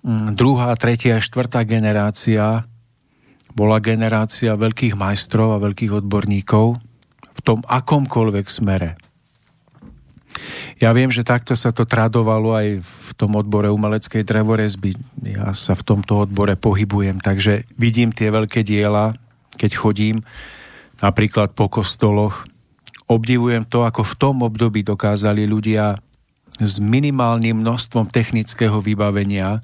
mm, 0.00 0.32
druhá, 0.32 0.72
tretia, 0.80 1.20
štvrtá 1.20 1.60
generácia 1.68 2.64
bola 3.52 3.76
generácia 3.84 4.56
veľkých 4.56 4.96
majstrov 4.96 5.52
a 5.52 5.60
veľkých 5.60 6.00
odborníkov 6.00 6.80
v 7.20 7.40
tom 7.44 7.60
akomkoľvek 7.68 8.46
smere. 8.48 8.96
Ja 10.80 10.96
viem, 10.96 11.12
že 11.12 11.20
takto 11.20 11.52
sa 11.52 11.76
to 11.76 11.84
tradovalo 11.84 12.56
aj 12.56 12.80
v 12.80 13.10
tom 13.20 13.36
odbore 13.36 13.68
umeleckej 13.68 14.24
drevorezby. 14.24 14.96
Ja 15.28 15.52
sa 15.52 15.76
v 15.76 15.84
tomto 15.84 16.24
odbore 16.24 16.56
pohybujem, 16.56 17.20
takže 17.20 17.68
vidím 17.76 18.16
tie 18.16 18.32
veľké 18.32 18.64
diela, 18.64 19.12
keď 19.60 19.76
chodím 19.76 20.24
napríklad 21.04 21.52
po 21.52 21.68
kostoloch 21.68 22.48
obdivujem 23.08 23.66
to, 23.66 23.86
ako 23.86 24.02
v 24.06 24.14
tom 24.18 24.36
období 24.46 24.86
dokázali 24.86 25.46
ľudia 25.48 25.98
s 26.60 26.78
minimálnym 26.78 27.64
množstvom 27.64 28.12
technického 28.12 28.78
vybavenia 28.78 29.58
e, 29.58 29.60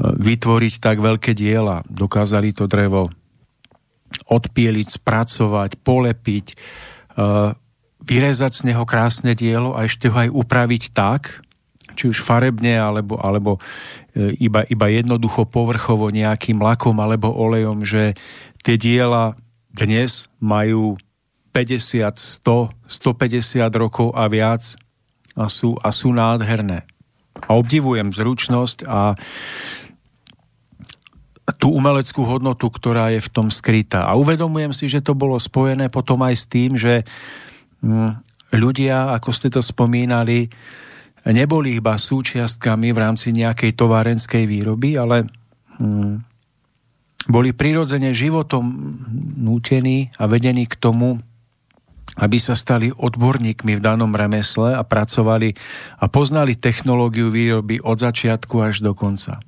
vytvoriť 0.00 0.74
tak 0.78 1.00
veľké 1.00 1.32
diela. 1.32 1.80
Dokázali 1.88 2.52
to 2.52 2.68
drevo 2.68 3.08
odpieliť, 4.28 5.00
spracovať, 5.00 5.80
polepiť, 5.80 6.46
e, 6.52 6.54
vyrezať 8.04 8.52
z 8.52 8.62
neho 8.68 8.84
krásne 8.84 9.32
dielo 9.32 9.72
a 9.72 9.88
ešte 9.88 10.12
ho 10.12 10.16
aj 10.16 10.30
upraviť 10.30 10.92
tak, 10.92 11.40
či 11.94 12.10
už 12.10 12.20
farebne, 12.20 12.76
alebo, 12.76 13.16
alebo 13.16 13.56
e, 14.12 14.34
iba, 14.42 14.66
iba 14.68 14.86
jednoducho 14.92 15.48
povrchovo 15.48 16.12
nejakým 16.12 16.60
lakom 16.60 16.94
alebo 17.00 17.32
olejom, 17.32 17.86
že 17.86 18.12
tie 18.60 18.76
diela 18.76 19.38
dnes 19.72 20.28
majú 20.38 21.00
50, 21.54 22.18
100, 22.18 22.74
150 22.90 23.70
rokov 23.78 24.10
a 24.10 24.26
viac 24.26 24.74
a 25.38 25.46
sú, 25.46 25.78
a 25.78 25.94
sú 25.94 26.10
nádherné. 26.10 26.82
A 27.46 27.50
obdivujem 27.54 28.10
zručnosť 28.10 28.86
a 28.90 29.14
tú 31.60 31.76
umeleckú 31.76 32.24
hodnotu, 32.24 32.66
ktorá 32.72 33.12
je 33.14 33.20
v 33.20 33.30
tom 33.30 33.48
skrytá. 33.52 34.08
A 34.08 34.16
uvedomujem 34.16 34.72
si, 34.74 34.88
že 34.88 35.04
to 35.04 35.12
bolo 35.12 35.36
spojené 35.36 35.92
potom 35.92 36.24
aj 36.24 36.34
s 36.34 36.44
tým, 36.48 36.74
že 36.74 37.04
mm, 37.84 38.10
ľudia, 38.56 39.12
ako 39.14 39.30
ste 39.30 39.52
to 39.52 39.60
spomínali, 39.60 40.48
neboli 41.28 41.76
iba 41.78 42.00
súčiastkami 42.00 42.90
v 42.90 42.98
rámci 42.98 43.30
nejakej 43.36 43.76
továrenskej 43.76 44.44
výroby, 44.48 44.96
ale 44.96 45.28
mm, 45.76 46.14
boli 47.28 47.52
prirodzene 47.52 48.12
životom 48.12 48.64
nútení 49.40 50.12
a 50.16 50.24
vedení 50.28 50.64
k 50.64 50.76
tomu, 50.80 51.20
aby 52.14 52.38
sa 52.38 52.54
stali 52.54 52.94
odborníkmi 52.94 53.78
v 53.78 53.84
danom 53.84 54.14
remesle 54.14 54.74
a 54.74 54.82
pracovali 54.86 55.54
a 55.98 56.04
poznali 56.06 56.54
technológiu 56.54 57.30
výroby 57.30 57.82
od 57.82 57.98
začiatku 57.98 58.62
až 58.62 58.86
do 58.86 58.94
konca. 58.94 59.42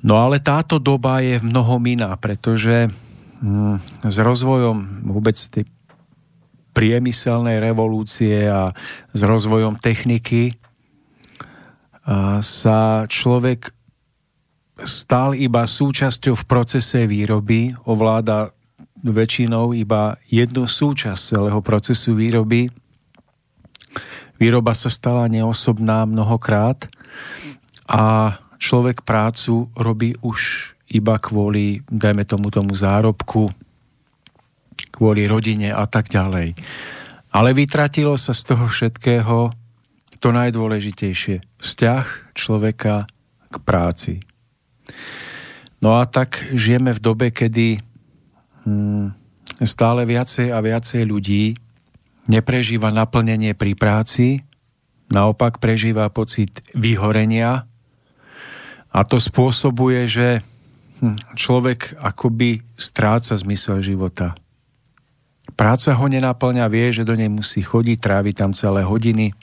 No 0.00 0.16
ale 0.16 0.40
táto 0.40 0.80
doba 0.80 1.20
je 1.20 1.42
mnoho 1.44 1.76
iná, 1.84 2.16
pretože 2.16 2.88
hm, 3.42 4.06
s 4.06 4.16
rozvojom 4.16 5.08
vôbec 5.10 5.36
tej 5.36 5.68
priemyselnej 6.70 7.58
revolúcie 7.58 8.46
a 8.46 8.70
s 9.10 9.20
rozvojom 9.20 9.82
techniky 9.82 10.54
sa 12.40 13.04
človek 13.06 13.70
stal 14.80 15.36
iba 15.36 15.68
súčasťou 15.68 16.34
v 16.34 16.44
procese 16.48 17.04
výroby, 17.04 17.76
ovláda 17.84 18.50
väčšinou 19.04 19.72
iba 19.72 20.20
jednu 20.28 20.68
súčasť 20.68 21.36
celého 21.36 21.60
procesu 21.64 22.12
výroby. 22.12 22.68
Výroba 24.40 24.72
sa 24.72 24.88
stala 24.88 25.28
neosobná 25.28 26.08
mnohokrát 26.08 26.88
a 27.88 28.36
človek 28.60 29.04
prácu 29.04 29.68
robí 29.76 30.16
už 30.20 30.72
iba 30.90 31.16
kvôli, 31.20 31.84
dajme 31.86 32.24
tomu 32.24 32.48
tomu 32.52 32.74
zárobku, 32.74 33.52
kvôli 34.90 35.24
rodine 35.28 35.70
a 35.70 35.84
tak 35.86 36.10
ďalej. 36.10 36.56
Ale 37.30 37.50
vytratilo 37.54 38.18
sa 38.18 38.34
z 38.34 38.42
toho 38.52 38.66
všetkého 38.66 39.54
to 40.20 40.28
najdôležitejšie. 40.34 41.40
Vzťah 41.62 42.34
človeka 42.36 43.08
k 43.48 43.54
práci. 43.64 44.14
No 45.80 45.96
a 45.96 46.04
tak 46.04 46.44
žijeme 46.52 46.92
v 46.92 47.00
dobe, 47.00 47.26
kedy 47.32 47.80
stále 49.64 50.02
viacej 50.08 50.52
a 50.52 50.58
viacej 50.60 51.02
ľudí 51.04 51.56
neprežíva 52.30 52.94
naplnenie 52.94 53.56
pri 53.58 53.74
práci, 53.74 54.44
naopak 55.10 55.58
prežíva 55.58 56.06
pocit 56.12 56.62
vyhorenia 56.72 57.66
a 58.90 59.00
to 59.06 59.18
spôsobuje, 59.18 60.06
že 60.06 60.28
hm, 61.02 61.34
človek 61.34 61.98
akoby 61.98 62.62
stráca 62.78 63.34
zmysel 63.34 63.82
života. 63.82 64.34
Práca 65.58 65.92
ho 65.92 66.06
nenaplňa, 66.06 66.70
vie, 66.70 66.94
že 66.94 67.06
do 67.06 67.18
nej 67.18 67.28
musí 67.28 67.60
chodiť, 67.60 67.98
trávi 67.98 68.32
tam 68.32 68.54
celé 68.54 68.86
hodiny. 68.86 69.34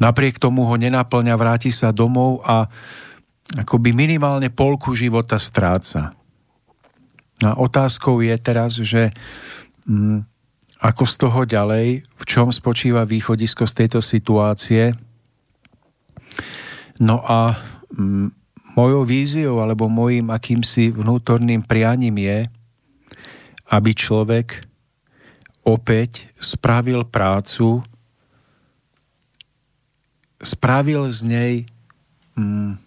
Napriek 0.00 0.40
tomu 0.40 0.64
ho 0.64 0.74
nenaplňa, 0.74 1.36
vráti 1.36 1.68
sa 1.68 1.92
domov 1.92 2.40
a 2.42 2.66
akoby 3.60 3.92
minimálne 3.92 4.48
polku 4.48 4.96
života 4.96 5.36
stráca. 5.36 6.16
A 7.42 7.58
otázkou 7.58 8.22
je 8.22 8.36
teraz, 8.38 8.78
že 8.78 9.10
hm, 9.88 10.22
ako 10.84 11.04
z 11.08 11.14
toho 11.16 11.40
ďalej, 11.48 12.04
v 12.04 12.24
čom 12.28 12.52
spočíva 12.52 13.08
východisko 13.08 13.64
z 13.64 13.74
tejto 13.84 14.04
situácie. 14.04 14.92
No 17.00 17.24
a 17.24 17.58
hm, 17.90 18.30
mojou 18.78 19.02
víziou 19.02 19.58
alebo 19.64 19.90
mojim 19.90 20.30
akýmsi 20.30 20.94
vnútorným 20.94 21.64
prianím 21.64 22.20
je, 22.20 22.38
aby 23.72 23.90
človek 23.96 24.62
opäť 25.64 26.28
spravil 26.36 27.08
prácu, 27.08 27.80
spravil 30.44 31.08
z 31.08 31.20
nej 31.24 31.54
hm, 32.36 32.83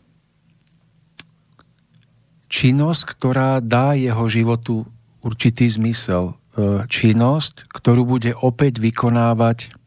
činnosť, 2.47 3.01
ktorá 3.15 3.59
dá 3.59 3.93
jeho 3.95 4.25
životu 4.31 4.87
určitý 5.21 5.67
zmysel. 5.67 6.33
E, 6.55 6.83
činnosť, 6.87 7.69
ktorú 7.69 8.07
bude 8.17 8.31
opäť 8.33 8.79
vykonávať 8.81 9.77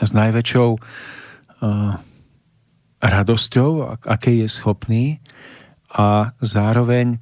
s 0.00 0.10
najväčšou 0.16 0.68
uh, 0.72 1.94
radosťou, 3.04 4.00
aké 4.08 4.40
je 4.40 4.48
schopný 4.48 5.20
a 5.92 6.32
zároveň 6.40 7.20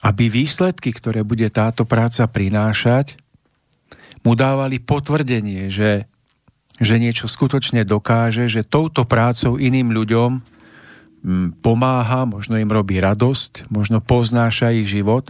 aby 0.00 0.32
výsledky, 0.32 0.96
ktoré 0.96 1.20
bude 1.20 1.44
táto 1.52 1.84
práca 1.84 2.24
prinášať, 2.24 3.20
mu 4.24 4.32
dávali 4.32 4.80
potvrdenie, 4.80 5.68
že, 5.68 6.08
že 6.80 6.96
niečo 6.96 7.28
skutočne 7.28 7.84
dokáže, 7.84 8.48
že 8.48 8.64
touto 8.64 9.04
prácou 9.04 9.60
iným 9.60 9.92
ľuďom 9.92 10.40
pomáha, 11.60 12.24
možno 12.24 12.56
im 12.56 12.72
robí 12.72 12.96
radosť, 12.96 13.68
možno 13.68 14.00
poznáša 14.00 14.72
ich 14.72 14.88
život. 14.88 15.28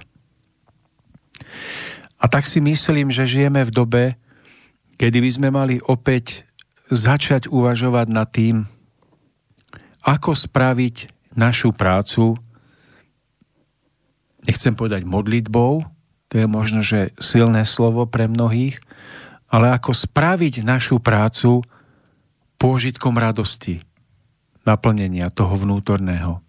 A 2.21 2.29
tak 2.31 2.47
si 2.47 2.63
myslím, 2.63 3.11
že 3.11 3.27
žijeme 3.27 3.65
v 3.67 3.75
dobe, 3.75 4.05
kedy 5.01 5.19
by 5.19 5.31
sme 5.33 5.49
mali 5.51 5.77
opäť 5.83 6.47
začať 6.93 7.49
uvažovať 7.49 8.07
nad 8.13 8.29
tým, 8.29 8.69
ako 10.05 10.33
spraviť 10.37 11.11
našu 11.39 11.71
prácu, 11.73 12.37
nechcem 14.47 14.75
povedať 14.75 15.07
modlitbou, 15.07 15.85
to 16.31 16.35
je 16.39 16.47
možno, 16.47 16.81
že 16.81 17.11
silné 17.19 17.67
slovo 17.67 18.07
pre 18.07 18.31
mnohých, 18.31 18.79
ale 19.51 19.75
ako 19.75 19.91
spraviť 19.91 20.63
našu 20.63 21.03
prácu 21.03 21.67
pôžitkom 22.61 23.19
radosti, 23.19 23.83
naplnenia 24.65 25.33
toho 25.33 25.57
vnútorného. 25.57 26.41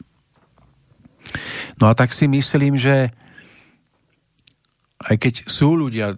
No 1.80 1.86
a 1.88 1.94
tak 1.96 2.12
si 2.12 2.28
myslím, 2.28 2.76
že 2.76 3.10
aj 5.02 5.16
keď 5.18 5.34
sú 5.50 5.74
ľudia 5.74 6.14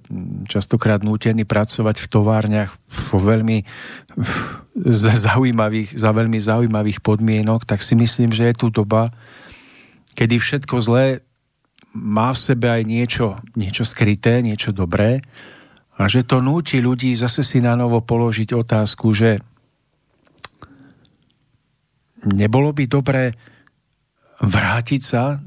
častokrát 0.52 1.00
nútení 1.00 1.48
pracovať 1.48 2.04
v 2.04 2.08
továrniach 2.12 2.76
vo 3.14 3.18
veľmi 3.22 3.64
zaujímavých, 5.32 5.96
za 5.96 6.12
veľmi 6.12 6.40
zaujímavých 6.40 7.00
podmienok, 7.00 7.64
tak 7.64 7.80
si 7.80 7.96
myslím, 7.96 8.36
že 8.36 8.52
je 8.52 8.56
tu 8.60 8.68
doba, 8.68 9.16
kedy 10.20 10.36
všetko 10.36 10.76
zlé 10.84 11.24
má 11.94 12.34
v 12.34 12.42
sebe 12.42 12.68
aj 12.68 12.84
niečo, 12.84 13.38
niečo 13.54 13.86
skryté, 13.86 14.42
niečo 14.42 14.74
dobré 14.74 15.22
a 15.94 16.10
že 16.10 16.26
to 16.26 16.42
núti 16.42 16.82
ľudí 16.82 17.14
zase 17.14 17.46
si 17.46 17.62
na 17.62 17.78
novo 17.78 18.02
položiť 18.02 18.58
otázku, 18.58 19.14
že 19.14 19.40
nebolo 22.28 22.72
by 22.72 22.84
dobré 22.88 23.36
vrátiť 24.44 25.02
sa 25.02 25.40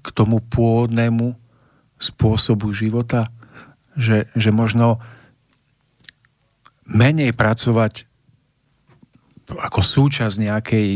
k 0.00 0.08
tomu 0.14 0.38
pôvodnému 0.38 1.34
spôsobu 1.98 2.70
života, 2.74 3.30
že, 3.94 4.30
že 4.34 4.50
možno 4.50 5.02
menej 6.86 7.32
pracovať 7.32 8.06
ako 9.44 9.80
súčasť 9.80 10.36
nejakej 10.40 10.88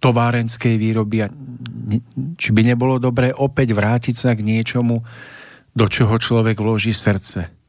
továrenskej 0.00 0.74
výroby 0.80 1.26
a 1.26 1.28
či 2.38 2.48
by 2.54 2.62
nebolo 2.64 2.96
dobré 3.02 3.34
opäť 3.34 3.74
vrátiť 3.76 4.14
sa 4.14 4.30
k 4.32 4.46
niečomu, 4.46 5.02
do 5.70 5.86
čoho 5.86 6.16
človek 6.16 6.58
vloží 6.58 6.94
srdce. 6.94 7.59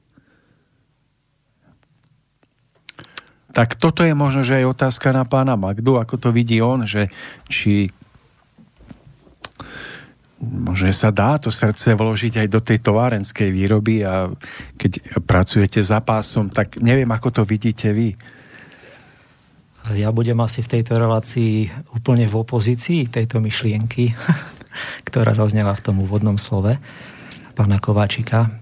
Tak 3.52 3.76
toto 3.76 4.08
je 4.08 4.16
možno, 4.16 4.48
že 4.48 4.64
aj 4.64 4.72
otázka 4.72 5.12
na 5.12 5.28
pána 5.28 5.60
Magdu, 5.60 6.00
ako 6.00 6.16
to 6.16 6.30
vidí 6.32 6.64
on, 6.64 6.88
že 6.88 7.12
či 7.52 7.92
možno 10.42 10.90
sa 10.90 11.14
dá 11.14 11.38
to 11.38 11.54
srdce 11.54 11.94
vložiť 11.94 12.42
aj 12.42 12.48
do 12.50 12.60
tej 12.64 12.82
továrenskej 12.82 13.54
výroby 13.54 14.02
a 14.02 14.26
keď 14.74 15.22
pracujete 15.22 15.86
za 15.86 16.02
pásom, 16.02 16.50
tak 16.50 16.82
neviem, 16.82 17.08
ako 17.14 17.30
to 17.30 17.42
vidíte 17.46 17.94
vy. 17.94 18.18
Ja 19.98 20.14
budem 20.14 20.38
asi 20.42 20.62
v 20.62 20.78
tejto 20.78 20.98
relácii 20.98 21.70
úplne 21.94 22.30
v 22.30 22.36
opozícii 22.38 23.10
tejto 23.10 23.42
myšlienky, 23.42 24.14
ktorá 25.10 25.34
zaznela 25.34 25.74
v 25.78 25.84
tom 25.86 26.02
úvodnom 26.02 26.38
slove 26.38 26.78
pána 27.54 27.78
Kováčika 27.78 28.61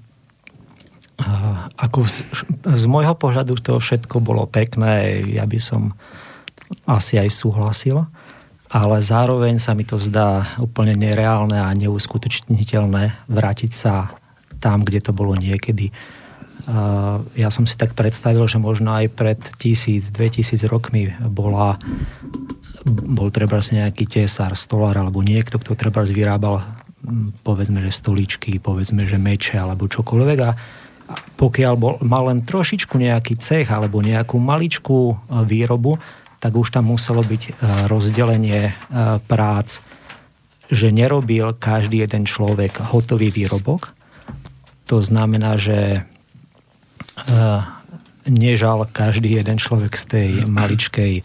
ako 1.76 2.08
z, 2.08 2.24
z 2.64 2.84
môjho 2.88 3.16
pohľadu 3.16 3.60
to 3.60 3.76
všetko 3.76 4.24
bolo 4.24 4.48
pekné, 4.48 5.24
ja 5.28 5.44
by 5.44 5.60
som 5.60 5.92
asi 6.88 7.20
aj 7.20 7.30
súhlasil, 7.34 8.08
ale 8.70 8.98
zároveň 9.02 9.58
sa 9.58 9.74
mi 9.74 9.84
to 9.84 9.98
zdá 9.98 10.46
úplne 10.62 10.94
nereálne 10.94 11.58
a 11.58 11.74
neuskutočniteľné 11.74 13.28
vrátiť 13.28 13.72
sa 13.74 14.14
tam, 14.62 14.86
kde 14.86 15.02
to 15.02 15.12
bolo 15.12 15.34
niekedy. 15.34 15.90
Ja 17.34 17.50
som 17.50 17.66
si 17.66 17.74
tak 17.74 17.98
predstavil, 17.98 18.46
že 18.46 18.62
možno 18.62 18.94
aj 18.94 19.10
pred 19.10 19.42
tisíc, 19.58 20.14
dve 20.14 20.30
tisíc 20.30 20.62
rokmi 20.70 21.10
bola, 21.18 21.82
bol 22.86 23.34
treba 23.34 23.58
nejaký 23.58 24.06
tesár, 24.06 24.54
stolár 24.54 24.94
alebo 25.02 25.26
niekto, 25.26 25.58
kto 25.58 25.74
treba 25.74 26.06
vyrábal 26.06 26.62
povedzme, 27.42 27.82
že 27.82 27.96
stoličky, 27.96 28.62
povedzme, 28.62 29.08
že 29.08 29.18
meče 29.18 29.58
alebo 29.58 29.90
čokoľvek 29.90 30.40
a 30.46 30.52
pokiaľ 31.40 31.74
bol, 31.80 31.96
mal 32.04 32.30
len 32.30 32.46
trošičku 32.46 33.00
nejaký 33.00 33.40
cech 33.40 33.72
alebo 33.72 34.04
nejakú 34.04 34.38
maličkú 34.38 35.00
e, 35.10 35.16
výrobu, 35.48 35.98
tak 36.40 36.56
už 36.56 36.72
tam 36.72 36.92
muselo 36.94 37.24
byť 37.24 37.44
e, 37.48 37.52
rozdelenie 37.90 38.70
e, 38.70 38.74
prác, 39.24 39.82
že 40.70 40.94
nerobil 40.94 41.58
každý 41.58 42.06
jeden 42.06 42.30
človek 42.30 42.78
hotový 42.94 43.34
výrobok, 43.34 43.96
to 44.86 45.02
znamená, 45.06 45.54
že 45.54 46.06
nežal 48.26 48.90
každý 48.90 49.38
jeden 49.38 49.62
človek 49.62 49.94
z 49.94 50.04
tej 50.10 50.30
maličkej 50.50 51.22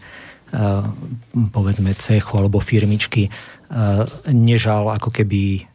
povedzme 1.49 1.97
cechu 1.97 2.33
alebo 2.37 2.61
firmičky. 2.61 3.33
Nežal 4.29 4.85
ako 4.93 5.09
keby 5.09 5.65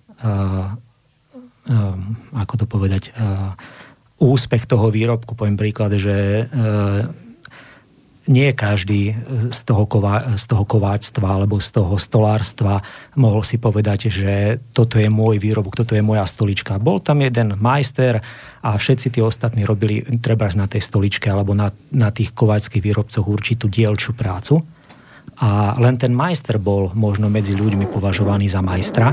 ako 2.31 2.55
to 2.55 2.67
povedať 2.71 3.11
úspech 4.21 4.69
toho 4.69 4.93
výrobku. 4.93 5.33
Poviem 5.33 5.57
príklad, 5.57 5.97
že 5.97 6.47
nie 8.31 8.55
každý 8.55 9.17
z 9.51 9.61
toho, 9.67 9.91
kova, 9.91 10.39
z 10.39 10.45
toho 10.47 10.63
kováctva 10.63 11.41
alebo 11.41 11.59
z 11.59 11.75
toho 11.75 11.99
stolárstva 11.99 12.79
mohol 13.19 13.43
si 13.43 13.59
povedať, 13.59 14.07
že 14.07 14.63
toto 14.71 15.03
je 15.03 15.11
môj 15.11 15.43
výrobok, 15.43 15.75
toto 15.75 15.99
je 15.99 16.05
moja 16.05 16.23
stolička. 16.31 16.79
Bol 16.79 17.03
tam 17.03 17.27
jeden 17.27 17.59
majster 17.59 18.23
a 18.63 18.71
všetci 18.79 19.19
tí 19.19 19.21
ostatní 19.25 19.67
robili 19.67 20.07
treba 20.23 20.47
na 20.55 20.71
tej 20.71 20.85
stoličke 20.85 21.27
alebo 21.27 21.59
na, 21.59 21.75
na 21.91 22.15
tých 22.15 22.31
kováčských 22.31 22.85
výrobcoch 22.85 23.27
určitú 23.27 23.67
dielčú 23.67 24.15
prácu. 24.15 24.63
A 25.41 25.75
len 25.81 25.97
ten 25.97 26.13
majster 26.15 26.61
bol 26.61 26.93
možno 26.93 27.33
medzi 27.33 27.57
ľuďmi 27.57 27.89
považovaný 27.89 28.47
za 28.47 28.61
majstra. 28.61 29.11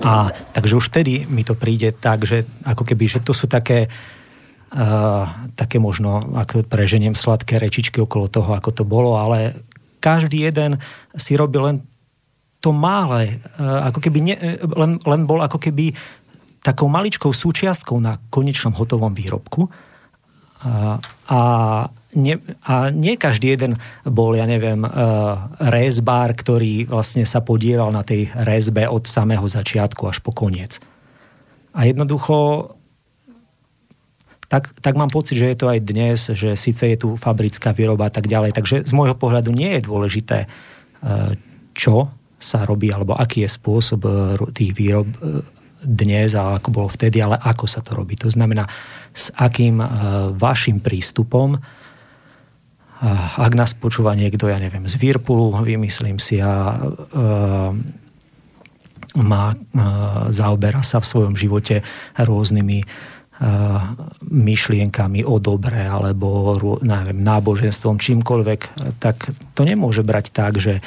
A 0.00 0.32
takže 0.56 0.76
už 0.80 0.88
vtedy 0.88 1.28
mi 1.28 1.44
to 1.44 1.52
príde 1.52 1.92
tak, 1.92 2.24
že 2.24 2.48
ako 2.64 2.84
keby, 2.88 3.04
že 3.08 3.20
to 3.20 3.36
sú 3.36 3.44
také 3.50 3.86
uh, 3.86 5.24
také 5.58 5.76
možno, 5.76 6.36
ako 6.36 6.64
preženiem 6.64 7.18
sladké 7.18 7.60
rečičky 7.60 8.00
okolo 8.00 8.30
toho, 8.32 8.56
ako 8.56 8.70
to 8.72 8.84
bolo, 8.86 9.20
ale 9.20 9.60
každý 10.00 10.48
jeden 10.48 10.80
si 11.18 11.36
robil 11.36 11.62
len 11.68 11.76
to 12.60 12.72
mále, 12.72 13.40
uh, 13.60 13.92
ako 13.92 13.98
keby 14.00 14.18
ne, 14.24 14.36
len, 14.60 15.00
len 15.04 15.22
bol 15.28 15.40
ako 15.40 15.60
keby 15.60 15.92
takou 16.60 16.92
maličkou 16.92 17.32
súčiastkou 17.32 17.96
na 18.00 18.20
konečnom 18.28 18.76
hotovom 18.76 19.12
výrobku. 19.16 19.68
Uh, 20.60 20.96
a, 21.28 21.38
nie, 22.10 22.42
a 22.66 22.90
nie 22.90 23.14
každý 23.14 23.54
jeden 23.54 23.78
bol, 24.02 24.34
ja 24.34 24.42
neviem, 24.42 24.82
uh, 24.82 24.90
rezbár, 25.62 26.34
ktorý 26.34 26.90
vlastne 26.90 27.22
sa 27.22 27.38
podielal 27.38 27.94
na 27.94 28.02
tej 28.02 28.26
rezbe 28.34 28.86
od 28.90 29.06
samého 29.06 29.46
začiatku 29.46 30.10
až 30.10 30.18
po 30.18 30.34
koniec. 30.34 30.82
A 31.70 31.86
jednoducho 31.86 32.68
tak, 34.50 34.74
tak 34.82 34.98
mám 34.98 35.14
pocit, 35.14 35.38
že 35.38 35.54
je 35.54 35.58
to 35.62 35.70
aj 35.70 35.78
dnes, 35.78 36.18
že 36.34 36.58
síce 36.58 36.82
je 36.82 36.98
tu 36.98 37.14
fabrická 37.14 37.70
výroba 37.70 38.10
a 38.10 38.12
tak 38.12 38.26
ďalej. 38.26 38.58
Takže 38.58 38.82
z 38.82 38.90
môjho 38.90 39.14
pohľadu 39.14 39.54
nie 39.54 39.78
je 39.78 39.86
dôležité, 39.86 40.38
e, 40.42 40.48
čo 41.70 42.10
sa 42.34 42.66
robí, 42.66 42.90
alebo 42.90 43.14
aký 43.14 43.46
je 43.46 43.54
spôsob 43.54 44.02
e, 44.02 44.10
tých 44.50 44.74
výrob 44.74 45.06
dnes 45.86 46.34
a 46.34 46.58
ako 46.58 46.68
bolo 46.74 46.88
vtedy, 46.90 47.22
ale 47.22 47.38
ako 47.38 47.70
sa 47.70 47.78
to 47.78 47.94
robí. 47.94 48.18
To 48.18 48.26
znamená, 48.26 48.66
s 49.14 49.30
akým 49.38 49.78
vašim 50.34 50.82
prístupom 50.82 51.56
ak 53.36 53.52
nás 53.56 53.72
počúva 53.72 54.12
niekto, 54.12 54.46
ja 54.52 54.60
neviem, 54.60 54.84
z 54.84 55.00
Virpulu, 55.00 55.56
vymyslím 55.64 56.20
si, 56.20 56.36
a 56.36 56.76
má, 59.16 59.44
zaoberá 60.28 60.84
sa 60.84 61.00
v 61.00 61.08
svojom 61.08 61.34
živote 61.34 61.80
rôznymi 62.20 62.84
myšlienkami 64.20 65.24
o 65.24 65.40
dobre 65.40 65.80
alebo 65.88 66.60
neviem, 66.84 67.24
náboženstvom, 67.24 67.96
čímkoľvek, 67.96 68.60
tak 69.00 69.32
to 69.56 69.64
nemôže 69.64 70.04
brať 70.04 70.28
tak, 70.28 70.60
že 70.60 70.84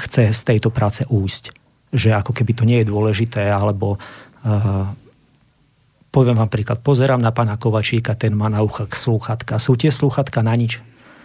chce 0.00 0.32
z 0.32 0.40
tejto 0.40 0.72
práce 0.72 1.04
újsť. 1.04 1.52
Že 1.92 2.16
ako 2.16 2.32
keby 2.32 2.52
to 2.56 2.64
nie 2.64 2.80
je 2.80 2.88
dôležité, 2.88 3.52
alebo 3.52 4.00
uh, 4.00 4.88
poviem 6.08 6.40
vám 6.40 6.48
príklad, 6.48 6.80
pozerám 6.80 7.20
na 7.20 7.28
pána 7.28 7.60
Kovačíka, 7.60 8.16
ten 8.16 8.32
má 8.32 8.48
na 8.48 8.64
ucha 8.64 8.88
slúchatka. 8.88 9.60
Sú 9.60 9.76
tie 9.76 9.92
slúchatka 9.92 10.40
na 10.40 10.56
nič? 10.56 10.80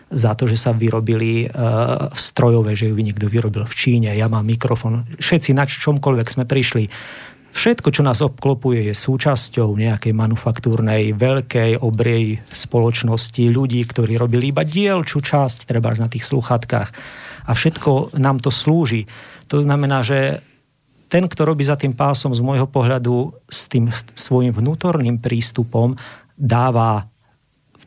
Za 0.07 0.31
to, 0.39 0.47
že 0.47 0.55
sa 0.55 0.71
vyrobili 0.71 1.47
uh, 1.47 2.11
strojové, 2.15 2.79
že 2.79 2.87
ju 2.87 2.95
niekto 2.95 3.27
vyrobil 3.27 3.67
v 3.67 3.73
Číne, 3.75 4.15
ja 4.15 4.31
mám 4.31 4.47
mikrofon, 4.47 5.03
všetci 5.19 5.51
na 5.51 5.67
čomkoľvek 5.67 6.27
sme 6.31 6.45
prišli 6.47 6.85
Všetko, 7.57 7.89
čo 7.89 8.05
nás 8.05 8.21
obklopuje, 8.21 8.85
je 8.85 8.93
súčasťou 8.93 9.73
nejakej 9.81 10.13
manufaktúrnej, 10.13 11.17
veľkej, 11.17 11.81
obrej 11.81 12.37
spoločnosti 12.53 13.49
ľudí, 13.49 13.81
ktorí 13.81 14.13
robili 14.13 14.53
iba 14.53 14.61
dielčú 14.61 15.25
časť, 15.25 15.65
treba 15.65 15.89
na 15.97 16.05
tých 16.05 16.21
sluchatkách. 16.21 16.89
A 17.49 17.51
všetko 17.57 18.13
nám 18.21 18.45
to 18.45 18.53
slúži. 18.53 19.09
To 19.49 19.57
znamená, 19.57 20.05
že 20.05 20.45
ten, 21.09 21.25
kto 21.25 21.49
robí 21.49 21.65
za 21.65 21.73
tým 21.73 21.97
pásom 21.97 22.29
z 22.29 22.45
môjho 22.45 22.69
pohľadu 22.69 23.33
s 23.49 23.65
tým 23.65 23.89
svojim 24.13 24.53
vnútorným 24.53 25.17
prístupom, 25.17 25.97
dáva 26.37 27.09
v 27.09 27.16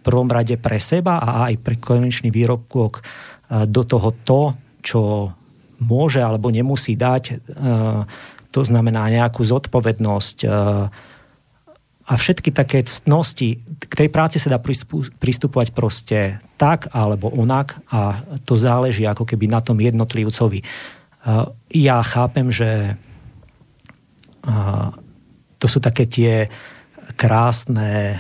prvom 0.01 0.29
rade 0.29 0.57
pre 0.57 0.81
seba 0.81 1.21
a 1.21 1.53
aj 1.53 1.55
pre 1.61 1.77
konečný 1.77 2.33
výrobok 2.33 3.01
e, 3.01 3.03
do 3.69 3.83
toho 3.85 4.11
to, 4.25 4.43
čo 4.81 5.01
môže 5.81 6.21
alebo 6.21 6.49
nemusí 6.49 6.97
dať 6.97 7.25
e, 7.29 7.35
to 8.51 8.61
znamená 8.67 9.07
nejakú 9.13 9.45
zodpovednosť 9.47 10.37
e, 10.43 10.49
a 12.11 12.13
všetky 12.19 12.51
také 12.51 12.83
ctnosti. 12.83 13.63
K 13.63 13.93
tej 13.95 14.11
práci 14.11 14.43
sa 14.43 14.51
dá 14.51 14.59
pristupovať 14.59 15.71
proste 15.71 16.43
tak 16.59 16.91
alebo 16.91 17.31
onak 17.31 17.79
a 17.87 18.27
to 18.43 18.59
záleží 18.59 19.07
ako 19.07 19.23
keby 19.23 19.47
na 19.47 19.63
tom 19.63 19.79
jednotlivcovi. 19.79 20.67
Ja 21.71 22.03
chápem, 22.03 22.51
že 22.51 22.99
to 25.63 25.67
sú 25.71 25.79
také 25.79 26.11
tie 26.11 26.51
krásne, 27.21 28.17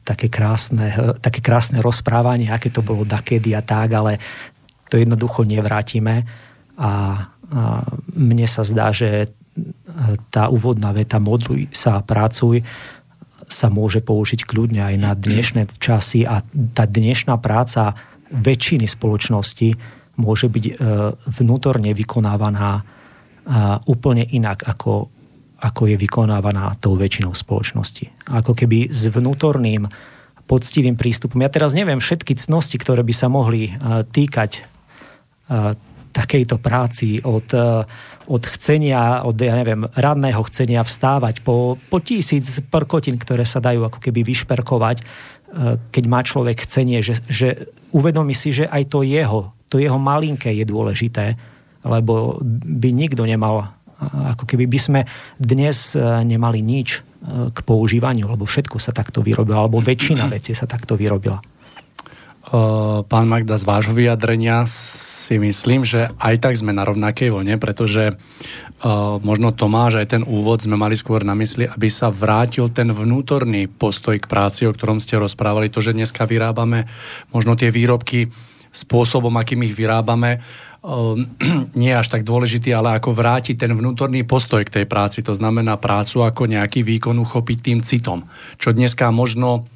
také 0.00 0.32
krásne, 0.32 1.20
také 1.20 1.44
krásne 1.44 1.84
rozprávanie, 1.84 2.48
aké 2.48 2.72
to 2.72 2.80
bolo 2.80 3.04
dakedy 3.04 3.52
a 3.52 3.60
tak, 3.60 3.92
ale 3.92 4.16
to 4.88 4.96
jednoducho 4.96 5.44
nevrátime. 5.44 6.24
A 6.80 7.20
mne 8.16 8.46
sa 8.48 8.64
zdá, 8.64 8.88
že 8.96 9.28
tá 10.32 10.48
úvodná 10.48 10.96
veta 10.96 11.20
modluj 11.20 11.68
sa 11.76 12.00
a 12.00 12.04
pracuj 12.04 12.64
sa 13.46 13.68
môže 13.68 14.00
použiť 14.00 14.48
kľudne 14.48 14.80
aj 14.80 14.94
na 14.96 15.12
dnešné 15.12 15.76
časy 15.76 16.24
a 16.24 16.40
tá 16.72 16.88
dnešná 16.88 17.36
práca 17.36 17.94
väčšiny 18.32 18.90
spoločnosti 18.90 19.68
môže 20.18 20.50
byť 20.50 20.64
e, 20.66 20.72
vnútorne 21.36 21.92
vykonávaná 21.92 22.96
úplne 23.86 24.26
inak, 24.26 24.66
ako, 24.66 25.06
ako 25.56 25.88
je 25.88 25.96
vykonávaná 25.96 26.76
tou 26.80 26.96
väčšinou 26.96 27.32
spoločnosti. 27.32 28.28
Ako 28.28 28.52
keby 28.52 28.92
s 28.92 29.08
vnútorným 29.08 29.88
poctivým 30.46 30.94
prístupom. 30.94 31.42
Ja 31.42 31.50
teraz 31.50 31.74
neviem 31.74 31.98
všetky 31.98 32.38
cnosti, 32.38 32.78
ktoré 32.78 33.02
by 33.02 33.14
sa 33.16 33.26
mohli 33.26 33.72
e, 33.72 33.72
týkať 34.06 34.50
e, 34.54 34.60
takejto 36.16 36.56
práci, 36.56 37.20
od, 37.20 37.52
eh, 37.52 37.84
od 38.26 38.42
chcenia, 38.56 39.20
od, 39.28 39.36
ja 39.36 39.52
neviem, 39.52 39.84
radného 39.92 40.40
chcenia 40.48 40.80
vstávať 40.80 41.44
po, 41.44 41.76
po 41.92 41.98
tisíc 42.00 42.64
prkotín, 42.72 43.20
ktoré 43.20 43.44
sa 43.44 43.60
dajú 43.60 43.84
ako 43.84 44.00
keby 44.00 44.24
vyšperkovať, 44.24 44.96
eh, 44.96 45.76
keď 45.92 46.04
má 46.08 46.24
človek 46.24 46.64
chcenie, 46.64 47.04
že, 47.04 47.20
že 47.28 47.68
uvedomí 47.92 48.32
si, 48.32 48.56
že 48.56 48.64
aj 48.64 48.88
to 48.88 49.04
jeho, 49.04 49.52
to 49.68 49.76
jeho 49.76 50.00
malinké 50.00 50.56
je 50.56 50.64
dôležité, 50.64 51.36
lebo 51.84 52.40
by 52.80 52.88
nikto 52.96 53.28
nemal, 53.28 53.54
eh, 53.60 53.68
ako 54.00 54.44
keby 54.44 54.68
by 54.68 54.78
sme 54.80 55.00
dnes 55.40 55.96
nemali 56.22 56.60
nič 56.60 57.00
k 57.26 57.58
používaniu, 57.64 58.28
lebo 58.28 58.44
všetko 58.44 58.76
sa 58.76 58.92
takto 58.92 59.24
vyrobilo, 59.24 59.56
alebo 59.56 59.80
väčšina 59.80 60.28
vecí 60.36 60.52
sa 60.52 60.68
takto 60.68 60.94
vyrobila. 60.94 61.40
Eh, 62.46 62.98
pán 63.10 63.26
Magda, 63.26 63.58
z 63.58 63.66
vášho 63.66 63.90
vyjadrenia 63.90 64.62
si 64.70 65.34
myslím, 65.34 65.82
že 65.82 66.14
aj 66.22 66.34
tak 66.38 66.54
sme 66.54 66.70
na 66.70 66.86
rovnakej 66.86 67.34
vlne, 67.34 67.58
pretože 67.58 68.14
uh, 68.14 69.18
možno 69.18 69.50
Tomáš 69.50 69.98
aj 69.98 70.14
ten 70.14 70.22
úvod 70.22 70.62
sme 70.62 70.78
mali 70.78 70.94
skôr 70.94 71.26
na 71.26 71.34
mysli, 71.34 71.66
aby 71.66 71.90
sa 71.90 72.06
vrátil 72.14 72.70
ten 72.70 72.94
vnútorný 72.94 73.66
postoj 73.66 74.14
k 74.22 74.30
práci, 74.30 74.62
o 74.62 74.70
ktorom 74.70 75.02
ste 75.02 75.18
rozprávali. 75.18 75.74
To, 75.74 75.82
že 75.82 75.90
dneska 75.90 76.22
vyrábame 76.22 76.86
možno 77.34 77.58
tie 77.58 77.74
výrobky 77.74 78.30
spôsobom, 78.70 79.34
akým 79.34 79.66
ich 79.66 79.74
vyrábame, 79.74 80.38
nie 81.80 81.90
je 81.90 81.98
až 81.98 82.08
tak 82.08 82.22
dôležitý, 82.22 82.70
ale 82.70 82.98
ako 82.98 83.10
vrátiť 83.10 83.66
ten 83.66 83.72
vnútorný 83.74 84.22
postoj 84.22 84.62
k 84.62 84.82
tej 84.82 84.86
práci. 84.86 85.26
To 85.26 85.34
znamená 85.34 85.74
prácu 85.82 86.22
ako 86.22 86.46
nejaký 86.46 86.86
výkon 86.86 87.18
uchopiť 87.18 87.58
tým 87.58 87.78
citom. 87.82 88.26
Čo 88.56 88.70
dneska 88.70 89.10
možno 89.10 89.66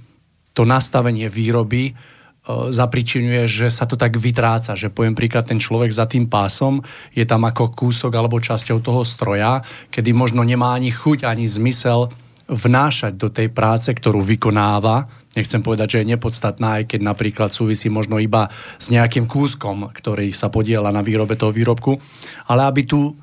to 0.54 0.62
nastavenie 0.62 1.26
výroby 1.30 1.94
E, 2.40 2.72
zapričinuje, 2.72 3.44
že 3.44 3.66
sa 3.68 3.84
to 3.84 4.00
tak 4.00 4.16
vytráca, 4.16 4.72
že 4.72 4.88
poviem 4.88 5.12
príklad, 5.12 5.44
ten 5.44 5.60
človek 5.60 5.92
za 5.92 6.08
tým 6.08 6.24
pásom 6.24 6.80
je 7.12 7.28
tam 7.28 7.44
ako 7.44 7.76
kúsok 7.76 8.12
alebo 8.16 8.40
časťou 8.40 8.80
toho 8.80 9.04
stroja, 9.04 9.60
kedy 9.92 10.16
možno 10.16 10.40
nemá 10.40 10.72
ani 10.72 10.88
chuť, 10.88 11.28
ani 11.28 11.44
zmysel 11.44 12.08
vnášať 12.50 13.14
do 13.14 13.30
tej 13.30 13.54
práce, 13.54 13.94
ktorú 13.94 14.20
vykonáva. 14.26 15.06
Nechcem 15.38 15.62
povedať, 15.62 15.86
že 15.94 15.98
je 16.02 16.10
nepodstatná, 16.18 16.82
aj 16.82 16.90
keď 16.90 17.00
napríklad 17.06 17.54
súvisí 17.54 17.86
možno 17.86 18.18
iba 18.18 18.50
s 18.82 18.90
nejakým 18.90 19.30
kúskom, 19.30 19.86
ktorý 19.94 20.34
sa 20.34 20.50
podiela 20.50 20.90
na 20.90 21.06
výrobe 21.06 21.38
toho 21.38 21.54
výrobku, 21.54 22.02
ale 22.50 22.66
aby 22.66 22.82
tú 22.84 23.14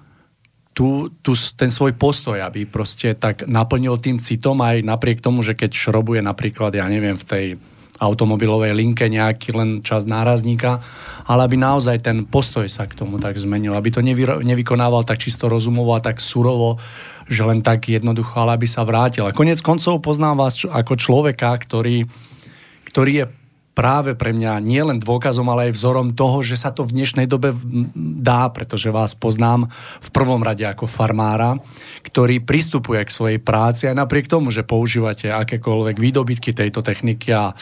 tu, 0.77 1.09
tu 1.25 1.33
ten 1.57 1.73
svoj 1.73 1.97
postoj, 1.97 2.37
aby 2.37 2.69
proste 2.69 3.17
tak 3.17 3.49
naplnil 3.49 3.97
tým 3.97 4.21
citom 4.21 4.61
aj 4.61 4.85
napriek 4.85 5.25
tomu, 5.25 5.41
že 5.41 5.57
keď 5.57 5.73
šrobuje 5.73 6.21
napríklad, 6.21 6.69
ja 6.77 6.85
neviem, 6.85 7.17
v 7.17 7.25
tej 7.25 7.45
automobilovej 7.97 8.77
linke 8.77 9.09
nejaký 9.09 9.57
len 9.57 9.69
čas 9.81 10.05
nárazníka, 10.05 10.77
ale 11.25 11.49
aby 11.49 11.57
naozaj 11.57 12.05
ten 12.05 12.29
postoj 12.29 12.69
sa 12.69 12.85
k 12.85 12.93
tomu 12.93 13.17
tak 13.17 13.41
zmenil, 13.41 13.73
aby 13.73 13.89
to 13.89 14.05
nevy, 14.05 14.21
nevykonával 14.45 15.01
tak 15.01 15.17
čisto 15.17 15.49
rozumovo 15.49 15.97
a 15.97 16.01
tak 16.01 16.21
surovo, 16.21 16.77
že 17.27 17.43
len 17.43 17.59
tak 17.59 17.91
jednoducho, 17.91 18.33
ale 18.39 18.55
aby 18.55 18.67
sa 18.67 18.87
vrátil. 18.87 19.27
A 19.27 19.35
konec 19.35 19.59
koncov 19.59 19.99
poznám 19.99 20.39
vás 20.39 20.59
ako 20.63 20.95
človeka, 20.95 21.51
ktorý, 21.55 22.07
ktorý 22.87 23.11
je 23.23 23.25
práve 23.77 24.17
pre 24.17 24.33
mňa 24.33 24.57
nielen 24.57 24.97
dôkazom, 24.97 25.45
ale 25.53 25.69
aj 25.69 25.77
vzorom 25.77 26.17
toho, 26.17 26.41
že 26.41 26.57
sa 26.57 26.73
to 26.73 26.81
v 26.81 26.97
dnešnej 26.97 27.29
dobe 27.29 27.53
dá, 28.25 28.49
pretože 28.49 28.89
vás 28.89 29.13
poznám 29.13 29.69
v 30.01 30.09
prvom 30.09 30.41
rade 30.41 30.65
ako 30.65 30.89
farmára, 30.89 31.61
ktorý 32.01 32.41
pristupuje 32.41 33.05
k 33.05 33.13
svojej 33.13 33.37
práci 33.37 33.85
aj 33.85 34.01
napriek 34.01 34.25
tomu, 34.25 34.49
že 34.49 34.65
používate 34.65 35.29
akékoľvek 35.29 35.93
výdobytky 36.01 36.57
tejto 36.57 36.81
techniky 36.81 37.29
a 37.37 37.53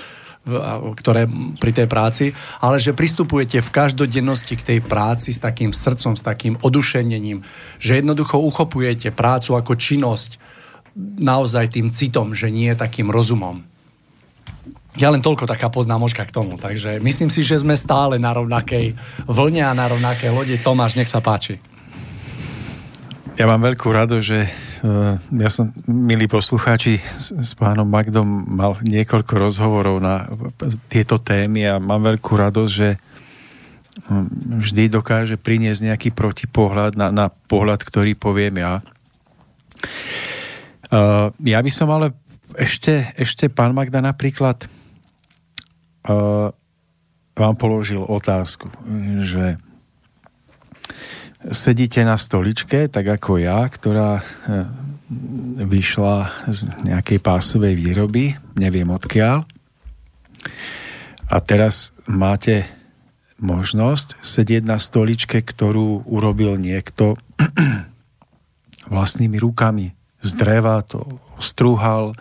ktoré 0.95 1.25
pri 1.57 1.71
tej 1.73 1.87
práci, 1.89 2.25
ale 2.61 2.77
že 2.77 2.93
pristupujete 2.93 3.65
v 3.65 3.73
každodennosti 3.73 4.53
k 4.53 4.65
tej 4.75 4.79
práci 4.85 5.33
s 5.33 5.41
takým 5.41 5.73
srdcom, 5.73 6.13
s 6.13 6.21
takým 6.21 6.61
odušenením, 6.61 7.41
že 7.81 7.97
jednoducho 7.97 8.37
uchopujete 8.37 9.09
prácu 9.09 9.57
ako 9.57 9.73
činnosť 9.73 10.37
naozaj 11.19 11.75
tým 11.75 11.89
citom, 11.91 12.37
že 12.37 12.53
nie 12.53 12.71
takým 12.77 13.09
rozumom. 13.09 13.65
Ja 14.95 15.11
len 15.11 15.19
toľko 15.19 15.43
taká 15.43 15.67
poznámočka 15.67 16.23
k 16.23 16.31
tomu. 16.31 16.55
Takže 16.55 17.03
myslím 17.03 17.27
si, 17.27 17.43
že 17.43 17.59
sme 17.59 17.75
stále 17.75 18.15
na 18.15 18.31
rovnakej 18.31 18.95
vlne 19.27 19.63
a 19.67 19.75
na 19.75 19.91
rovnakej 19.91 20.31
lode. 20.31 20.55
Tomáš, 20.63 20.95
nech 20.95 21.11
sa 21.11 21.19
páči. 21.19 21.59
Ja 23.35 23.51
mám 23.51 23.67
veľkú 23.67 23.91
rado, 23.91 24.23
že 24.23 24.47
uh, 24.47 25.19
ja 25.19 25.51
som, 25.51 25.75
milí 25.83 26.23
poslucháči, 26.23 27.03
s, 27.19 27.51
pánom 27.59 27.83
Magdom 27.83 28.23
mal 28.47 28.79
niekoľko 28.79 29.33
rozhovorov 29.35 29.99
na 29.99 30.23
tieto 30.87 31.19
témy 31.19 31.67
a 31.67 31.75
mám 31.75 31.99
veľkú 32.15 32.31
radosť, 32.31 32.71
že 32.71 32.95
um, 34.07 34.31
vždy 34.63 34.87
dokáže 34.87 35.35
priniesť 35.35 35.83
nejaký 35.83 36.09
protipohľad 36.15 36.95
na, 36.95 37.11
na 37.11 37.27
pohľad, 37.27 37.83
ktorý 37.83 38.15
poviem 38.15 38.63
ja. 38.63 38.79
Uh, 40.87 41.27
ja 41.43 41.59
by 41.59 41.71
som 41.75 41.91
ale 41.91 42.15
ešte, 42.55 43.03
ešte 43.19 43.51
pán 43.51 43.75
Magda 43.75 43.99
napríklad 43.99 44.63
uh, 46.07 46.55
vám 47.35 47.55
položil 47.59 47.99
otázku, 47.99 48.71
že 49.27 49.59
sedíte 51.51 52.01
na 52.01 52.17
stoličke, 52.17 52.89
tak 52.89 53.05
ako 53.05 53.37
ja, 53.37 53.65
ktorá 53.69 54.21
uh, 54.21 54.65
vyšla 55.61 56.49
z 56.49 56.59
nejakej 56.85 57.19
pásovej 57.21 57.77
výroby, 57.77 58.33
neviem 58.57 58.89
odkiaľ. 58.89 59.45
A 61.29 61.37
teraz 61.41 61.93
máte 62.09 62.65
možnosť 63.37 64.21
sedieť 64.21 64.63
na 64.65 64.81
stoličke, 64.81 65.41
ktorú 65.41 66.07
urobil 66.07 66.57
niekto 66.57 67.19
vlastnými 68.93 69.37
rukami. 69.37 69.93
Z 70.25 70.31
dreva 70.39 70.81
to 70.81 71.05
strúhal, 71.37 72.17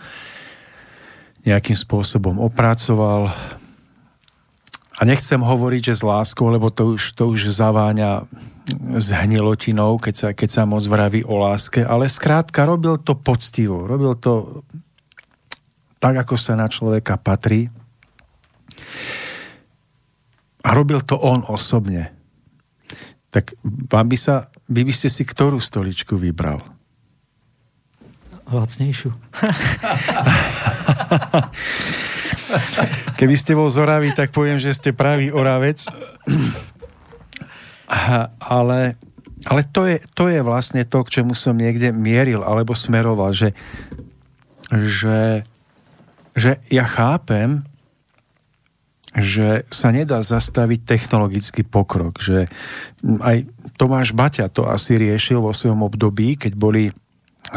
nejakým 1.44 1.76
spôsobom 1.76 2.40
opracoval, 2.40 3.32
a 4.94 5.02
nechcem 5.02 5.42
hovoriť, 5.42 5.90
že 5.90 5.94
s 5.98 6.02
láskou, 6.06 6.46
lebo 6.54 6.70
to 6.70 6.94
už, 6.94 7.18
to 7.18 7.26
už 7.34 7.50
zaváňa 7.50 8.30
s 8.72 9.08
hnilotinou, 9.12 10.00
keď 10.00 10.14
sa, 10.14 10.28
keď 10.32 10.48
sa 10.48 10.62
moc 10.64 10.80
vraví 10.88 11.20
o 11.24 11.36
láske, 11.36 11.84
ale 11.84 12.08
skrátka 12.08 12.64
robil 12.64 12.96
to 12.96 13.12
poctivo, 13.12 13.84
robil 13.84 14.16
to 14.16 14.64
tak, 16.00 16.16
ako 16.20 16.36
sa 16.36 16.56
na 16.56 16.68
človeka 16.68 17.16
patrí. 17.16 17.68
A 20.64 20.72
robil 20.72 21.00
to 21.04 21.16
on 21.16 21.44
osobne. 21.48 22.12
Tak 23.28 23.56
vám 23.64 24.08
by 24.08 24.16
sa, 24.16 24.48
vy 24.68 24.84
by 24.84 24.92
ste 24.92 25.08
si 25.12 25.24
ktorú 25.24 25.60
stoličku 25.60 26.16
vybral? 26.16 26.60
Lacnejšiu. 28.48 29.12
Keby 33.20 33.36
ste 33.40 33.56
bol 33.56 33.72
z 33.72 33.80
Oravy, 33.80 34.12
tak 34.12 34.28
poviem, 34.32 34.60
že 34.60 34.76
ste 34.76 34.92
pravý 34.92 35.32
Oravec. 35.32 35.88
Ale, 38.40 38.96
ale 39.44 39.60
to, 39.68 39.84
je, 39.84 40.00
to 40.16 40.32
je 40.32 40.40
vlastne 40.40 40.82
to, 40.88 41.04
k 41.04 41.20
čemu 41.20 41.36
som 41.36 41.56
niekde 41.56 41.92
mieril 41.92 42.40
alebo 42.40 42.72
smeroval, 42.72 43.36
že, 43.36 43.52
že, 44.72 45.44
že 46.32 46.56
ja 46.72 46.84
chápem, 46.88 47.64
že 49.14 49.62
sa 49.70 49.94
nedá 49.94 50.18
zastaviť 50.26 50.80
technologický 50.82 51.62
pokrok, 51.62 52.18
že 52.18 52.50
aj 53.22 53.46
Tomáš 53.78 54.10
Baťa 54.10 54.50
to 54.50 54.66
asi 54.66 54.98
riešil 54.98 55.38
vo 55.38 55.54
svojom 55.54 55.86
období, 55.86 56.34
keď 56.34 56.52
boli 56.58 56.90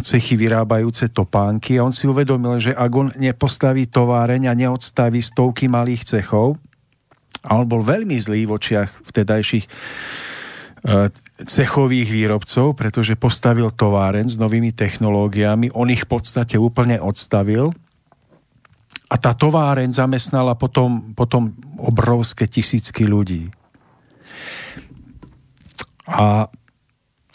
cechy 0.04 0.38
vyrábajúce 0.38 1.10
topánky 1.10 1.80
a 1.80 1.86
on 1.88 1.96
si 1.96 2.06
uvedomil, 2.06 2.62
že 2.62 2.76
ak 2.76 2.92
on 2.94 3.10
nepostaví 3.18 3.90
továreň 3.90 4.52
a 4.52 4.54
neodstaví 4.54 5.24
stovky 5.24 5.66
malých 5.66 6.06
cechov, 6.06 6.60
a 7.48 7.56
on 7.56 7.66
bol 7.66 7.80
veľmi 7.80 8.20
zlý 8.20 8.44
v 8.44 8.54
očiach 8.60 9.08
vtedajších 9.08 9.66
e, 9.66 9.70
cechových 11.48 12.10
výrobcov, 12.12 12.76
pretože 12.76 13.16
postavil 13.16 13.72
továren 13.72 14.28
s 14.28 14.36
novými 14.36 14.76
technológiami, 14.76 15.72
on 15.72 15.88
ich 15.88 16.04
v 16.04 16.12
podstate 16.20 16.60
úplne 16.60 17.00
odstavil 17.00 17.72
a 19.08 19.16
tá 19.16 19.32
továren 19.32 19.96
zamestnala 19.96 20.60
potom, 20.60 21.16
potom 21.16 21.56
obrovské 21.80 22.52
tisícky 22.52 23.08
ľudí. 23.08 23.48
A 26.08 26.52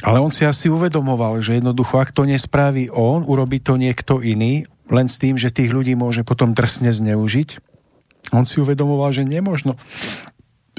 ale 0.03 0.19
on 0.19 0.35
si 0.35 0.43
asi 0.43 0.67
uvedomoval, 0.67 1.39
že 1.39 1.63
jednoducho, 1.63 2.03
ak 2.03 2.11
to 2.11 2.27
nespraví 2.27 2.91
on, 2.91 3.23
urobí 3.23 3.63
to 3.63 3.79
niekto 3.79 4.19
iný, 4.19 4.67
len 4.91 5.07
s 5.07 5.23
tým, 5.23 5.39
že 5.39 5.55
tých 5.55 5.71
ľudí 5.71 5.95
môže 5.95 6.27
potom 6.27 6.51
drsne 6.59 6.91
zneužiť. 6.91 7.72
On 8.31 8.47
si 8.47 8.63
uvedomoval, 8.63 9.11
že 9.11 9.27
nemožno 9.27 9.75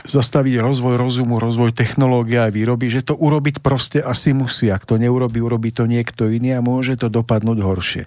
zastaviť 0.03 0.59
rozvoj 0.59 0.95
rozumu, 0.97 1.37
rozvoj 1.37 1.71
technológia 1.71 2.49
a 2.49 2.53
výroby, 2.53 2.89
že 2.89 3.05
to 3.05 3.13
urobiť 3.15 3.61
proste 3.61 3.99
asi 4.01 4.33
musí. 4.33 4.67
Ak 4.73 4.89
to 4.89 4.97
neurobi, 4.97 5.39
urobí 5.39 5.69
to 5.69 5.85
niekto 5.85 6.27
iný 6.27 6.57
a 6.57 6.65
môže 6.65 6.97
to 6.99 7.07
dopadnúť 7.07 7.59
horšie. 7.61 8.03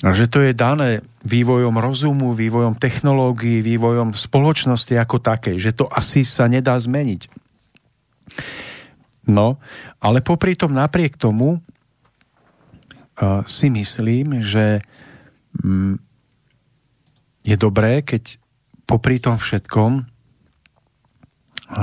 A 0.00 0.16
že 0.16 0.32
to 0.32 0.40
je 0.40 0.56
dané 0.56 1.04
vývojom 1.28 1.76
rozumu, 1.76 2.32
vývojom 2.32 2.80
technológií, 2.80 3.60
vývojom 3.60 4.16
spoločnosti 4.16 4.96
ako 4.96 5.20
takej, 5.20 5.60
že 5.60 5.76
to 5.76 5.84
asi 5.92 6.24
sa 6.24 6.48
nedá 6.48 6.72
zmeniť. 6.80 7.28
No, 9.28 9.60
ale 10.00 10.24
popri 10.24 10.56
tom 10.56 10.72
napriek 10.72 11.20
tomu 11.20 11.60
uh, 11.60 13.44
si 13.44 13.68
myslím, 13.68 14.40
že 14.40 14.80
um, 15.60 16.00
je 17.50 17.56
dobré, 17.58 18.06
keď 18.06 18.38
popri 18.86 19.18
tom 19.18 19.34
všetkom 19.34 20.06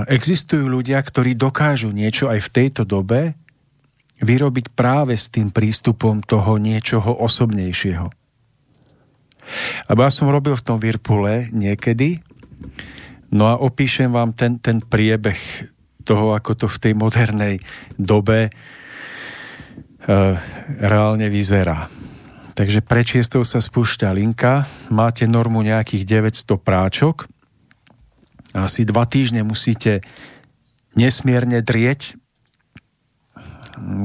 existujú 0.07 0.67
ľudia, 0.67 0.99
ktorí 0.99 1.35
dokážu 1.35 1.91
niečo 1.91 2.27
aj 2.27 2.39
v 2.43 2.51
tejto 2.51 2.83
dobe 2.83 3.35
vyrobiť 4.19 4.73
práve 4.73 5.15
s 5.15 5.31
tým 5.31 5.53
prístupom 5.53 6.23
toho 6.23 6.57
niečoho 6.57 7.19
osobnejšieho. 7.23 8.07
Lebo 9.87 9.99
ja 10.03 10.11
som 10.11 10.27
robil 10.27 10.59
v 10.59 10.65
tom 10.65 10.77
Virpule 10.81 11.47
niekedy, 11.55 12.19
no 13.31 13.47
a 13.47 13.55
opíšem 13.55 14.11
vám 14.11 14.35
ten, 14.35 14.59
ten 14.59 14.83
priebeh 14.83 15.39
toho, 16.03 16.35
ako 16.35 16.51
to 16.55 16.67
v 16.67 16.81
tej 16.81 16.93
modernej 16.95 17.55
dobe 17.95 18.47
e, 18.47 18.51
reálne 20.83 21.27
vyzerá. 21.31 21.87
Takže 22.57 22.81
pre 22.81 23.05
sa 23.45 23.61
spúšťa 23.61 24.09
linka, 24.17 24.65
máte 24.89 25.29
normu 25.29 25.61
nejakých 25.61 26.25
900 26.33 26.57
práčok, 26.57 27.29
asi 28.57 28.81
dva 28.81 29.05
týždne 29.05 29.45
musíte 29.45 30.01
nesmierne 30.97 31.61
drieť, 31.61 32.17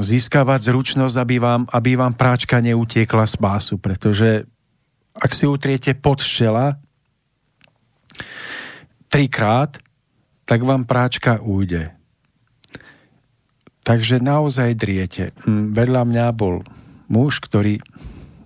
získavať 0.05 0.69
zručnosť, 0.69 1.17
aby 1.17 1.37
vám, 1.41 1.63
aby 1.73 1.97
vám 1.97 2.13
práčka 2.13 2.61
neutiekla 2.61 3.25
z 3.25 3.41
pásu, 3.41 3.81
pretože 3.81 4.45
ak 5.17 5.33
si 5.33 5.49
utriete 5.49 5.97
pod 5.97 6.21
čela 6.21 6.77
trikrát, 9.09 9.81
tak 10.45 10.61
vám 10.61 10.85
práčka 10.85 11.41
ujde. 11.41 11.89
Takže 13.81 14.21
naozaj 14.21 14.77
driete. 14.77 15.33
Hm, 15.49 15.73
vedľa 15.73 16.03
mňa 16.05 16.27
bol 16.37 16.61
muž, 17.09 17.41
ktorý, 17.41 17.81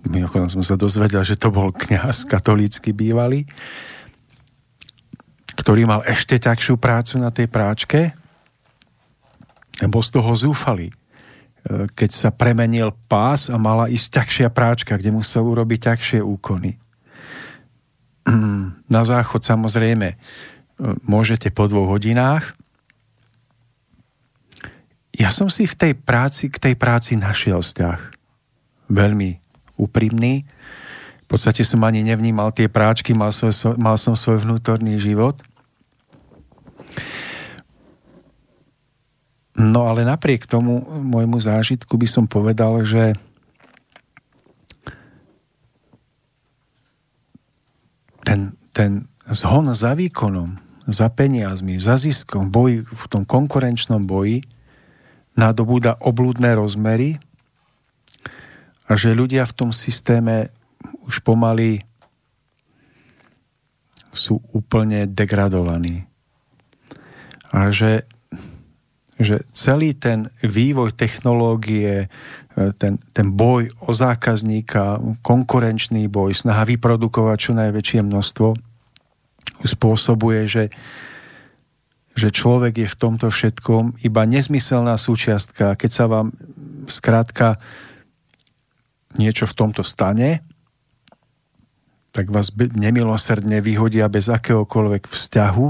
mimochodom 0.07 0.49
som 0.51 0.63
sa 0.63 0.79
dozvedel, 0.79 1.21
že 1.23 1.39
to 1.39 1.51
bol 1.51 1.71
kňaz 1.71 2.27
katolícky 2.27 2.91
bývalý, 2.91 3.45
ktorý 5.57 5.89
mal 5.89 6.01
ešte 6.05 6.37
ťažšiu 6.37 6.77
prácu 6.77 7.19
na 7.19 7.33
tej 7.33 7.49
práčke, 7.49 8.13
bol 9.85 10.01
z 10.01 10.11
toho 10.17 10.31
zúfalý. 10.33 10.89
keď 11.67 12.09
sa 12.15 12.29
premenil 12.31 12.95
pás 13.11 13.51
a 13.51 13.59
mala 13.59 13.91
ísť 13.91 14.23
ťažšia 14.23 14.49
práčka, 14.55 14.95
kde 14.95 15.11
musel 15.11 15.43
urobiť 15.43 15.91
ťažšie 15.91 16.19
úkony. 16.23 16.79
Na 18.95 19.01
záchod 19.03 19.43
samozrejme 19.43 20.15
e, 20.15 20.17
môžete 21.03 21.51
po 21.51 21.67
dvoch 21.67 21.91
hodinách. 21.91 22.55
Ja 25.11 25.35
som 25.35 25.51
si 25.51 25.67
v 25.67 25.75
tej 25.75 25.93
práci, 25.99 26.47
k 26.47 26.55
tej 26.55 26.75
práci 26.79 27.19
našiel 27.19 27.59
vzťah. 27.59 27.99
Veľmi 28.87 29.46
úprimný. 29.77 30.43
V 31.23 31.27
podstate 31.29 31.63
som 31.63 31.85
ani 31.85 32.01
nevnímal 32.03 32.51
tie 32.51 32.67
práčky, 32.67 33.15
mal, 33.15 33.31
svoj, 33.31 33.77
mal 33.77 33.95
som 33.95 34.17
svoj 34.17 34.41
vnútorný 34.43 34.97
život– 34.99 35.39
No 39.57 39.89
ale 39.89 40.05
napriek 40.05 40.45
tomu 40.45 40.85
môjmu 40.85 41.41
zážitku 41.41 41.97
by 41.97 42.05
som 42.05 42.29
povedal, 42.29 42.85
že 42.85 43.17
ten, 48.21 48.53
ten 48.69 49.09
zhon 49.33 49.73
za 49.73 49.97
výkonom, 49.97 50.61
za 50.85 51.09
peniazmi, 51.09 51.81
za 51.81 51.97
ziskom, 51.97 52.53
boji, 52.53 52.85
v 52.85 53.03
tom 53.09 53.25
konkurenčnom 53.25 54.05
boji 54.05 54.45
nadobúda 55.33 55.97
oblúdne 56.05 56.53
rozmery 56.53 57.17
a 58.87 58.91
že 58.95 59.11
ľudia 59.11 59.43
v 59.43 59.55
tom 59.55 59.71
systéme 59.75 60.49
už 61.03 61.19
pomaly 61.21 61.83
sú 64.15 64.39
úplne 64.55 65.05
degradovaní. 65.05 66.07
A 67.51 67.69
že 67.69 68.07
že 69.17 69.41
celý 69.49 69.97
ten 69.97 70.29
vývoj 70.45 70.93
technológie, 70.93 72.05
e, 72.05 72.07
ten, 72.77 73.01
ten 73.17 73.27
boj 73.33 73.73
o 73.81 73.91
zákazníka, 73.93 75.01
konkurenčný 75.25 76.05
boj, 76.05 76.37
snaha 76.37 76.61
vyprodukovať 76.69 77.37
čo 77.37 77.51
najväčšie 77.57 78.05
množstvo, 78.05 78.53
spôsobuje, 79.65 80.45
že, 80.45 80.65
že 82.13 82.29
človek 82.29 82.85
je 82.85 82.87
v 82.93 82.99
tomto 83.01 83.33
všetkom 83.33 84.05
iba 84.05 84.21
nezmyselná 84.29 84.93
súčiastka. 85.01 85.73
Keď 85.73 85.89
sa 85.89 86.05
vám 86.05 86.29
skrátka 86.85 87.57
niečo 89.15 89.47
v 89.47 89.55
tomto 89.55 89.87
stane, 89.87 90.43
tak 92.11 92.27
vás 92.27 92.51
nemilosrdne 92.51 93.63
vyhodia 93.63 94.11
bez 94.11 94.27
akéhokoľvek 94.27 95.07
vzťahu 95.07 95.65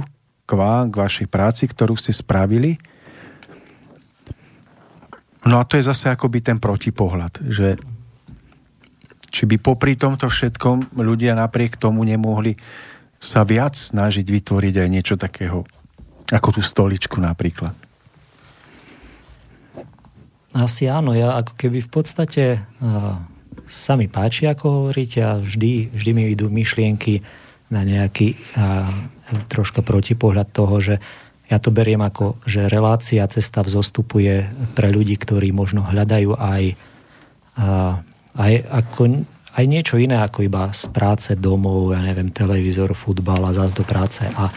k 0.47 0.52
vám, 0.56 0.89
k 0.89 0.95
vašej 0.95 1.28
práci, 1.30 1.69
ktorú 1.69 1.93
ste 1.93 2.15
spravili– 2.15 2.73
No 5.47 5.63
a 5.63 5.63
to 5.63 5.80
je 5.80 5.88
zase 5.88 6.12
akoby 6.12 6.43
ten 6.43 6.60
protipohľad, 6.60 7.39
že 7.47 7.80
či 9.32 9.47
by 9.47 9.56
popri 9.63 9.95
tomto 9.95 10.28
všetkom 10.28 11.00
ľudia 11.00 11.39
napriek 11.39 11.80
tomu 11.80 12.04
nemohli 12.04 12.60
sa 13.17 13.47
viac 13.47 13.80
snažiť 13.80 14.28
vytvoriť 14.28 14.76
aj 14.84 14.89
niečo 14.91 15.15
takého, 15.15 15.63
ako 16.28 16.60
tú 16.60 16.62
stoličku 16.62 17.23
napríklad. 17.23 17.73
Asi 20.55 20.88
áno, 20.88 21.12
ja 21.12 21.36
ako 21.39 21.53
keby 21.60 21.83
v 21.83 21.89
podstate 21.91 22.43
uh, 22.79 23.19
sa 23.67 23.99
mi 23.99 24.07
páči, 24.07 24.47
ako 24.47 24.65
hovoríte 24.88 25.19
a 25.19 25.39
vždy, 25.43 25.91
vždy 25.91 26.12
mi 26.15 26.23
idú 26.31 26.47
myšlienky 26.47 27.19
na 27.67 27.83
nejaký 27.83 28.39
uh, 28.55 28.88
troška 29.51 29.83
protipohľad 29.83 30.47
toho, 30.55 30.75
že 30.79 30.95
uh, 30.97 31.27
ja 31.47 31.57
to 31.63 31.71
beriem 31.71 32.03
ako, 32.03 32.36
že 32.43 32.67
relácia 32.67 33.23
cesta 33.31 33.63
v 33.63 33.71
zostupu 33.71 34.19
je 34.19 34.43
pre 34.75 34.91
ľudí, 34.91 35.15
ktorí 35.15 35.55
možno 35.55 35.79
hľadajú 35.79 36.36
aj, 36.36 36.75
aj, 38.36 38.53
ako, 38.67 39.23
aj 39.55 39.63
niečo 39.63 39.95
iné 39.95 40.19
ako 40.19 40.43
iba 40.43 40.67
z 40.75 40.91
práce 40.91 41.31
domov, 41.39 41.95
ja 41.95 42.03
neviem, 42.03 42.36
televízor, 42.36 42.91
futbal 42.99 43.47
a 43.47 43.55
zás 43.55 43.71
do 43.71 43.88
práce. 43.88 44.27
A, 44.27 44.31
a 44.36 44.47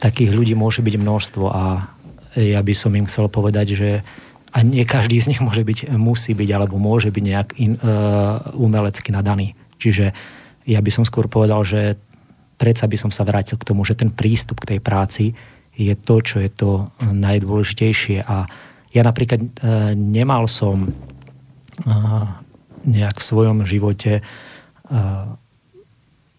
takých 0.00 0.32
ľudí 0.32 0.56
môže 0.56 0.80
byť 0.80 0.96
množstvo 0.96 1.44
a 1.52 1.92
ja 2.34 2.60
by 2.60 2.74
som 2.74 2.92
im 2.94 3.06
chcel 3.06 3.30
povedať, 3.30 3.78
že 3.78 3.90
a 4.54 4.62
nie 4.62 4.86
každý 4.86 5.18
z 5.18 5.34
nich 5.34 5.42
môže 5.42 5.66
byť, 5.66 5.90
musí 5.98 6.30
byť 6.30 6.48
alebo 6.54 6.78
môže 6.78 7.10
byť 7.10 7.24
nejak 7.26 7.48
in, 7.58 7.74
uh, 7.74 8.38
umelecky 8.54 9.10
nadaný. 9.10 9.58
Čiže 9.82 10.14
ja 10.70 10.78
by 10.78 10.90
som 10.94 11.02
skôr 11.02 11.26
povedal, 11.26 11.66
že 11.66 11.98
predsa 12.54 12.86
by 12.86 12.94
som 12.94 13.10
sa 13.10 13.26
vrátil 13.26 13.58
k 13.58 13.66
tomu, 13.66 13.82
že 13.82 13.98
ten 13.98 14.14
prístup 14.14 14.62
k 14.62 14.76
tej 14.76 14.80
práci 14.80 15.34
je 15.74 15.94
to, 15.98 16.22
čo 16.22 16.38
je 16.38 16.50
to 16.54 16.94
najdôležitejšie. 17.02 18.22
A 18.22 18.46
ja 18.94 19.02
napríklad 19.02 19.42
e, 19.42 19.48
nemal 19.98 20.46
som 20.46 20.86
e, 20.86 20.90
nejak 22.86 23.18
v 23.18 23.26
svojom 23.26 23.66
živote 23.66 24.12
e, 24.18 24.22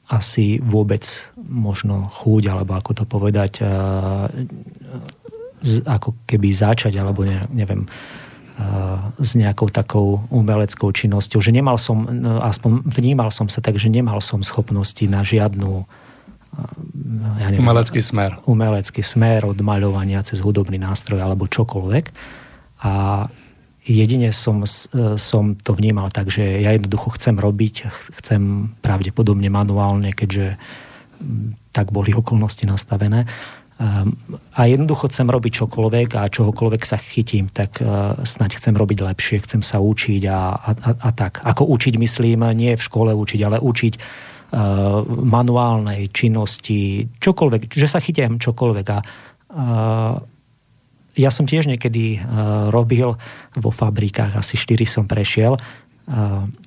asi 0.07 0.63
vôbec 0.63 1.03
možno 1.35 2.07
chúť, 2.07 2.47
alebo 2.47 2.77
ako 2.77 2.91
to 2.93 3.03
povedať, 3.09 3.65
ako 5.85 6.13
keby 6.29 6.53
začať, 6.53 6.95
alebo 7.01 7.25
neviem, 7.51 7.89
s 9.19 9.35
nejakou 9.35 9.67
takou 9.67 10.23
umeleckou 10.31 10.87
činnosťou, 10.95 11.43
že 11.43 11.51
nemal 11.51 11.75
som, 11.75 12.07
aspoň 12.39 12.87
vnímal 12.87 13.27
som 13.27 13.51
sa 13.51 13.59
tak, 13.59 13.75
že 13.75 13.91
nemal 13.91 14.23
som 14.23 14.39
schopnosti 14.45 15.03
na 15.11 15.27
žiadnu 15.27 15.83
ja 17.35 17.51
neviem, 17.51 17.67
umelecký 17.67 17.99
smer. 17.99 18.39
Umelecký 18.47 19.03
smer 19.03 19.43
od 19.43 19.59
maľovania 19.59 20.23
cez 20.23 20.39
hudobný 20.39 20.79
nástroj 20.79 21.19
alebo 21.19 21.51
čokoľvek. 21.51 22.05
A 22.87 23.27
jedine 23.83 24.31
som, 24.31 24.63
som 25.19 25.43
to 25.59 25.71
vnímal 25.75 26.07
tak, 26.15 26.31
že 26.31 26.63
ja 26.63 26.71
jednoducho 26.71 27.11
chcem 27.19 27.35
robiť, 27.35 27.75
chcem 28.23 28.71
pravdepodobne 28.79 29.51
manuálne, 29.51 30.15
keďže 30.15 30.55
tak 31.75 31.91
boli 31.91 32.15
okolnosti 32.15 32.63
nastavené. 32.63 33.27
A 34.55 34.61
jednoducho 34.71 35.11
chcem 35.11 35.27
robiť 35.27 35.67
čokoľvek 35.67 36.09
a 36.15 36.31
čohokoľvek 36.31 36.81
sa 36.87 36.95
chytím, 36.95 37.51
tak 37.51 37.83
e, 37.83 38.15
snaď 38.23 38.55
chcem 38.55 38.71
robiť 38.71 39.03
lepšie, 39.03 39.43
chcem 39.43 39.59
sa 39.59 39.83
učiť 39.83 40.23
a, 40.31 40.55
a, 40.55 40.71
a 40.95 41.09
tak. 41.11 41.43
Ako 41.43 41.67
učiť, 41.67 41.99
myslím, 41.99 42.47
nie 42.55 42.71
v 42.71 42.85
škole 42.87 43.11
učiť, 43.11 43.39
ale 43.43 43.59
učiť 43.59 43.93
Eh, 44.45 45.01
manuálnej 45.25 46.13
činnosti, 46.15 47.11
čokoľvek, 47.19 47.75
že 47.75 47.91
sa 47.91 47.99
chytím 47.99 48.39
čokoľvek. 48.39 48.87
A 48.87 48.97
eh, 49.03 50.15
ja 51.19 51.29
som 51.33 51.43
tiež 51.43 51.67
niekedy 51.67 52.15
eh, 52.15 52.19
robil 52.71 53.19
vo 53.57 53.71
fabrikách, 53.73 54.39
asi 54.39 54.55
4 54.55 54.85
som 54.87 55.05
prešiel, 55.09 55.59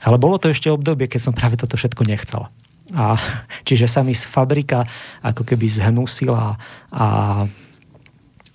ale 0.02 0.16
bolo 0.18 0.34
to 0.42 0.50
ešte 0.50 0.66
obdobie, 0.66 1.06
keď 1.06 1.30
som 1.30 1.30
práve 1.30 1.54
toto 1.54 1.78
všetko 1.78 2.02
nechcel. 2.02 2.50
A, 2.96 3.16
čiže 3.68 3.84
sa 3.84 4.00
mi 4.00 4.16
z 4.16 4.24
fabrika 4.24 4.84
ako 5.20 5.44
keby 5.44 5.66
zhnusila 5.68 6.56
a 6.88 7.06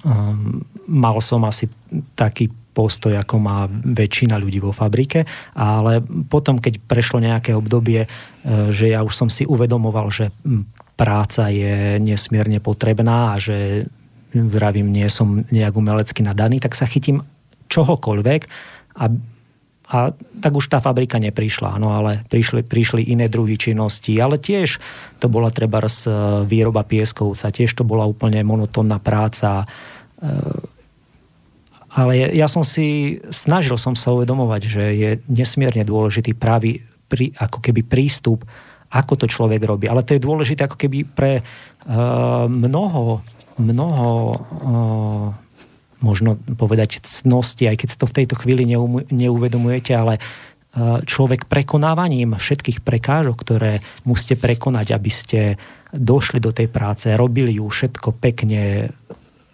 um, 0.01 0.61
mal 0.89 1.21
som 1.21 1.45
asi 1.45 1.69
taký 2.17 2.49
postoj, 2.73 3.13
ako 3.13 3.35
má 3.37 3.69
väčšina 3.69 4.33
ľudí 4.41 4.57
vo 4.57 4.73
fabrike, 4.73 5.29
ale 5.53 6.01
potom, 6.01 6.57
keď 6.57 6.81
prešlo 6.81 7.21
nejaké 7.21 7.53
obdobie, 7.53 8.03
e, 8.03 8.07
že 8.73 8.89
ja 8.89 9.05
už 9.05 9.13
som 9.13 9.29
si 9.29 9.45
uvedomoval, 9.45 10.09
že 10.09 10.33
práca 10.97 11.53
je 11.53 12.01
nesmierne 12.01 12.57
potrebná 12.57 13.37
a 13.37 13.41
že 13.41 13.85
vravím, 14.33 14.89
nie 14.89 15.05
som 15.13 15.45
nejak 15.53 15.77
umelecky 15.77 16.25
nadaný, 16.25 16.57
tak 16.57 16.73
sa 16.73 16.89
chytím 16.89 17.21
čohokoľvek 17.69 18.49
a, 19.93 20.09
tak 20.41 20.51
už 20.57 20.73
tá 20.73 20.81
fabrika 20.81 21.21
neprišla, 21.21 21.77
no 21.77 21.93
ale 21.93 22.25
prišli, 22.25 22.65
prišli 22.65 23.13
iné 23.13 23.29
druhy 23.29 23.61
činnosti, 23.61 24.17
ale 24.17 24.41
tiež 24.41 24.81
to 25.21 25.29
bola 25.29 25.53
treba 25.53 25.77
e, 25.85 25.89
výroba 26.49 26.81
pieskovca, 26.81 27.53
tiež 27.53 27.77
to 27.77 27.85
bola 27.85 28.09
úplne 28.09 28.41
monotónna 28.41 28.97
práca, 28.97 29.69
e, 30.17 30.33
ale 31.93 32.33
ja 32.33 32.49
som 32.49 32.65
si, 32.65 33.21
snažil 33.29 33.77
som 33.77 33.93
sa 33.93 34.09
uvedomovať, 34.17 34.61
že 34.65 34.83
je 34.97 35.09
nesmierne 35.29 35.85
dôležitý 35.85 36.33
pravý 36.33 36.81
pri, 37.05 37.29
ako 37.37 37.61
keby 37.61 37.85
prístup, 37.85 38.41
ako 38.89 39.13
to 39.13 39.25
človek 39.29 39.61
robí. 39.61 39.85
Ale 39.85 40.01
to 40.01 40.17
je 40.17 40.25
dôležité 40.25 40.65
ako 40.65 40.73
keby 40.73 41.05
pre 41.05 41.45
uh, 41.45 42.49
mnoho, 42.49 43.21
mnoho 43.61 44.09
uh, 44.33 45.42
možno 46.03 46.35
povedať 46.59 46.99
cnosti, 46.99 47.63
aj 47.71 47.79
keď 47.79 47.89
to 47.95 48.05
v 48.11 48.15
tejto 48.19 48.35
chvíli 48.35 48.67
neuvedomujete, 49.07 49.95
ale 49.95 50.19
uh, 50.19 50.99
človek 50.99 51.47
prekonávaním 51.47 52.35
všetkých 52.35 52.83
prekážok, 52.83 53.39
ktoré 53.39 53.79
musíte 54.03 54.35
prekonať, 54.35 54.91
aby 54.91 55.11
ste 55.11 55.39
došli 55.95 56.43
do 56.43 56.51
tej 56.51 56.67
práce, 56.67 57.07
robili 57.15 57.55
ju 57.55 57.71
všetko 57.71 58.19
pekne, 58.19 58.91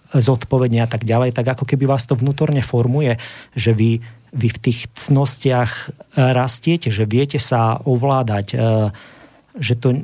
zodpovedne 0.10 0.82
a 0.82 0.90
tak 0.90 1.06
ďalej, 1.06 1.38
tak 1.38 1.54
ako 1.54 1.70
keby 1.70 1.86
vás 1.86 2.08
to 2.10 2.18
vnútorne 2.18 2.66
formuje, 2.66 3.22
že 3.54 3.78
vy, 3.78 4.02
vy 4.34 4.48
v 4.50 4.62
tých 4.62 4.90
cnostiach 4.98 5.72
e, 5.72 5.88
rastiete, 6.18 6.90
že 6.90 7.06
viete 7.06 7.38
sa 7.38 7.78
ovládať, 7.78 8.48
e, 8.54 8.58
že 9.62 9.74
to 9.78 10.02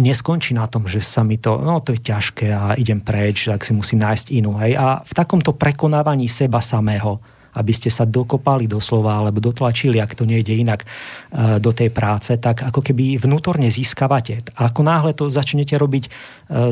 neskončí 0.00 0.56
na 0.56 0.64
tom, 0.64 0.88
že 0.88 1.04
sa 1.04 1.20
mi 1.20 1.36
to, 1.36 1.60
no 1.60 1.84
to 1.84 1.92
je 1.92 2.00
ťažké 2.00 2.46
a 2.48 2.72
idem 2.80 3.04
preč, 3.04 3.44
tak 3.44 3.60
si 3.66 3.76
musím 3.76 4.00
nájsť 4.00 4.26
inú. 4.32 4.56
Hej. 4.56 4.80
A 4.80 4.86
v 5.04 5.12
takomto 5.12 5.52
prekonávaní 5.52 6.32
seba 6.32 6.64
samého, 6.64 7.20
aby 7.52 7.72
ste 7.76 7.92
sa 7.92 8.08
dokopali 8.08 8.64
doslova 8.64 9.20
alebo 9.20 9.36
dotlačili, 9.44 10.00
ak 10.00 10.16
to 10.16 10.24
nejde 10.24 10.56
inak, 10.56 10.80
e, 10.80 11.60
do 11.60 11.76
tej 11.76 11.92
práce, 11.92 12.32
tak 12.40 12.64
ako 12.64 12.80
keby 12.80 13.20
vnútorne 13.20 13.68
získavate. 13.68 14.40
A 14.56 14.72
ako 14.72 14.80
náhle 14.80 15.12
to 15.12 15.28
začnete 15.28 15.76
robiť 15.76 16.08
e, 16.08 16.10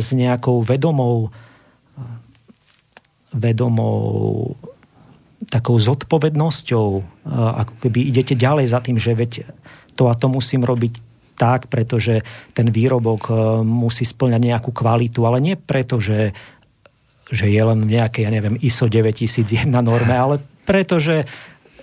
s 0.01 0.17
nejakou 0.17 0.65
vedomou 0.65 1.29
vedomou 3.31 4.59
takou 5.53 5.77
zodpovednosťou, 5.77 6.89
e, 6.97 7.03
ako 7.29 7.75
keby 7.85 8.01
idete 8.09 8.33
ďalej 8.33 8.67
za 8.73 8.81
tým, 8.81 8.97
že 8.97 9.13
veď 9.13 9.33
to 9.93 10.09
a 10.09 10.17
to 10.17 10.33
musím 10.33 10.65
robiť 10.65 11.10
tak, 11.41 11.73
pretože 11.73 12.21
ten 12.53 12.69
výrobok 12.69 13.23
e, 13.27 13.35
musí 13.65 14.05
splňať 14.05 14.43
nejakú 14.45 14.77
kvalitu, 14.77 15.25
ale 15.25 15.41
nie 15.41 15.57
preto, 15.57 15.97
že, 15.97 16.37
že 17.33 17.49
je 17.49 17.63
len 17.65 17.81
nejaké, 17.89 18.29
ja 18.29 18.31
neviem, 18.31 18.61
ISO 18.61 18.93
9001 18.93 19.73
norme, 19.73 20.13
ale 20.13 20.37
preto, 20.69 21.01
že 21.01 21.25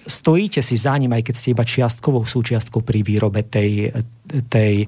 stojíte 0.05 0.61
si 0.61 0.77
za 0.77 0.93
ním, 1.01 1.17
aj 1.17 1.25
keď 1.25 1.35
ste 1.35 1.51
iba 1.57 1.65
čiastkovou 1.65 2.29
súčiastkou 2.29 2.85
pri 2.85 3.01
výrobe 3.01 3.41
tej, 3.49 3.89
tej, 4.45 4.85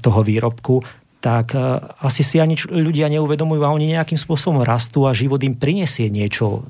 toho 0.00 0.20
výrobku, 0.24 0.80
tak 1.20 1.52
e, 1.52 1.60
asi 2.00 2.24
si 2.24 2.40
ani 2.40 2.56
ľudia 2.56 3.12
neuvedomujú 3.12 3.60
a 3.60 3.76
oni 3.76 3.92
nejakým 3.92 4.16
spôsobom 4.16 4.64
rastú 4.64 5.04
a 5.04 5.12
život 5.12 5.44
im 5.44 5.60
prinesie 5.60 6.08
niečo 6.08 6.64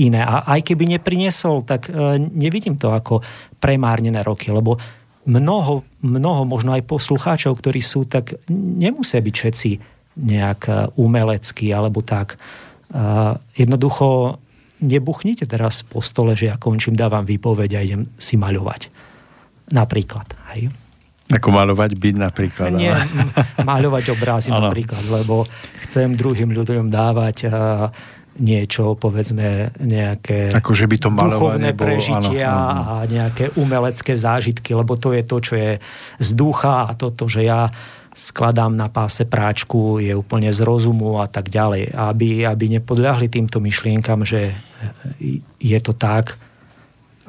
iné. 0.00 0.24
A 0.24 0.48
aj 0.56 0.72
keby 0.72 0.96
neprinesol, 0.96 1.60
tak 1.68 1.92
e, 1.92 2.16
nevidím 2.16 2.80
to 2.80 2.88
ako 2.88 3.20
premárnené 3.60 4.24
roky, 4.24 4.48
lebo 4.48 4.80
mnoho, 5.28 5.84
mnoho 6.00 6.42
možno 6.48 6.72
aj 6.76 6.86
poslucháčov, 6.88 7.58
ktorí 7.60 7.80
sú, 7.84 8.08
tak 8.08 8.40
nemusia 8.52 9.20
byť 9.20 9.34
všetci 9.34 9.70
nejak 10.20 10.60
e, 10.68 10.72
umeleckí 10.96 11.72
alebo 11.72 12.00
tak. 12.04 12.40
Jednoducho 13.54 14.42
nebuchnite 14.82 15.46
teraz 15.46 15.86
po 15.86 16.02
stole, 16.02 16.34
že 16.34 16.50
ja 16.50 16.56
končím, 16.58 16.98
dávam 16.98 17.22
výpoveď 17.22 17.70
a 17.78 17.80
idem 17.86 18.02
si 18.18 18.34
maľovať. 18.34 18.90
Napríklad. 19.70 20.26
Hej. 20.50 20.74
Ako 21.30 21.54
maľovať 21.54 21.94
byť 21.94 22.14
napríklad. 22.18 22.74
Nie, 22.74 22.98
maľovať 23.62 24.04
obrazy 24.18 24.50
napríklad, 24.56 25.06
lebo 25.06 25.46
chcem 25.86 26.18
druhým 26.18 26.50
ľuďom 26.50 26.90
dávať 26.90 27.46
niečo, 28.40 28.96
povedzme, 28.96 29.76
nejaké 29.76 30.48
Ako, 30.50 30.72
že 30.72 30.88
by 30.88 30.96
to 30.96 31.08
duchovné 31.12 31.76
bolo, 31.76 31.80
prežitia 31.86 32.48
áno, 32.48 32.72
áno. 32.72 32.82
a 32.88 32.94
nejaké 33.04 33.44
umelecké 33.54 34.16
zážitky, 34.16 34.72
lebo 34.72 34.96
to 34.96 35.12
je 35.12 35.22
to, 35.22 35.36
čo 35.44 35.54
je 35.54 35.72
z 36.18 36.28
ducha 36.32 36.88
a 36.88 36.96
toto, 36.96 37.28
že 37.28 37.44
ja 37.44 37.68
skladám 38.16 38.74
na 38.74 38.90
páse 38.90 39.22
práčku, 39.28 40.02
je 40.02 40.16
úplne 40.16 40.50
z 40.50 40.60
rozumu 40.66 41.22
a 41.22 41.30
tak 41.30 41.52
ďalej. 41.52 41.94
Aby, 41.94 42.48
aby 42.48 42.64
nepodľahli 42.80 43.30
týmto 43.30 43.62
myšlienkam, 43.62 44.26
že 44.26 44.50
je 45.60 45.78
to 45.78 45.92
tak. 45.94 46.40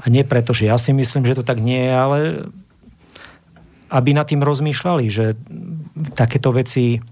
A 0.01 0.09
nie 0.09 0.25
preto, 0.25 0.55
že 0.55 0.71
ja 0.71 0.81
si 0.81 0.95
myslím, 0.95 1.27
že 1.29 1.37
to 1.37 1.45
tak 1.45 1.61
nie 1.61 1.85
je, 1.85 1.93
ale 1.93 2.17
aby 3.91 4.15
nad 4.15 4.25
tým 4.25 4.41
rozmýšľali, 4.41 5.05
že 5.11 5.35
takéto 6.15 6.55
veci 6.55 7.03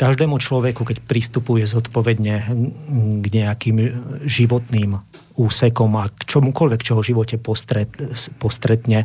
každému 0.00 0.40
človeku, 0.40 0.88
keď 0.88 1.04
pristupuje 1.04 1.68
zodpovedne 1.68 2.34
k 3.20 3.26
nejakým 3.28 3.76
životným 4.24 4.96
úsekom 5.36 5.92
a 6.00 6.08
k 6.08 6.20
čomukoľvek, 6.24 6.80
čo 6.80 6.96
ho 6.96 7.04
v 7.04 7.10
živote 7.12 7.36
postret, 7.36 7.92
postretne, 8.40 9.04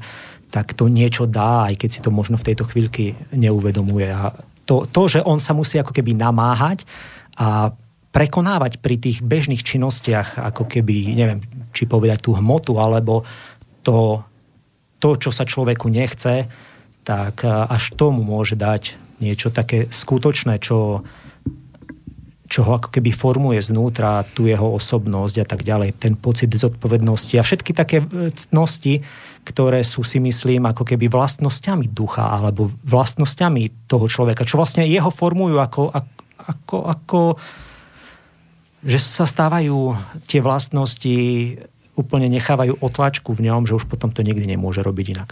tak 0.56 0.72
to 0.72 0.88
niečo 0.88 1.28
dá, 1.28 1.68
aj 1.68 1.76
keď 1.76 1.90
si 1.92 2.00
to 2.00 2.16
možno 2.16 2.40
v 2.40 2.48
tejto 2.48 2.64
chvíľky 2.64 3.20
neuvedomuje. 3.36 4.08
A 4.08 4.32
to, 4.64 4.88
to, 4.88 5.12
že 5.12 5.20
on 5.20 5.44
sa 5.44 5.52
musí 5.52 5.76
ako 5.76 5.92
keby 5.92 6.16
namáhať 6.16 6.88
a 7.36 7.76
prekonávať 8.16 8.80
pri 8.80 8.96
tých 8.96 9.20
bežných 9.20 9.68
činnostiach, 9.68 10.40
ako 10.40 10.64
keby, 10.72 11.12
neviem, 11.12 11.44
či 11.76 11.84
povedať 11.84 12.24
tú 12.24 12.40
hmotu, 12.40 12.80
alebo 12.80 13.28
to, 13.84 14.24
to 15.04 15.20
čo 15.20 15.36
sa 15.36 15.44
človeku 15.44 15.92
nechce, 15.92 16.48
tak 17.04 17.44
až 17.44 17.84
tomu 18.00 18.24
môže 18.24 18.56
dať 18.56 19.05
niečo 19.20 19.52
také 19.52 19.88
skutočné, 19.88 20.60
čo, 20.60 21.04
čo 22.46 22.60
ho 22.64 22.72
ako 22.76 22.90
keby 22.92 23.12
formuje 23.16 23.60
znútra, 23.64 24.28
tú 24.36 24.48
jeho 24.48 24.76
osobnosť 24.76 25.36
a 25.42 25.46
tak 25.48 25.64
ďalej, 25.64 25.98
ten 25.98 26.14
pocit 26.20 26.52
zodpovednosti 26.52 27.36
a 27.40 27.48
všetky 27.48 27.72
také 27.72 28.04
cnosti, 28.34 29.02
ktoré 29.46 29.86
sú 29.86 30.02
si 30.02 30.18
myslím 30.20 30.66
ako 30.66 30.84
keby 30.84 31.08
vlastnosťami 31.08 31.90
ducha 31.94 32.34
alebo 32.34 32.74
vlastnosťami 32.84 33.88
toho 33.88 34.10
človeka, 34.10 34.44
čo 34.44 34.58
vlastne 34.58 34.84
jeho 34.90 35.14
formujú 35.14 35.58
ako, 35.62 35.94
ako, 36.36 36.78
ako 36.86 37.22
že 38.86 39.02
sa 39.02 39.26
stávajú 39.26 39.98
tie 40.30 40.46
vlastnosti 40.46 41.18
úplne 41.98 42.30
nechávajú 42.30 42.78
otlačku 42.84 43.34
v 43.34 43.50
ňom, 43.50 43.66
že 43.66 43.74
už 43.74 43.90
potom 43.90 44.14
to 44.14 44.22
nikdy 44.22 44.46
nemôže 44.46 44.86
robiť 44.86 45.18
inak. 45.18 45.30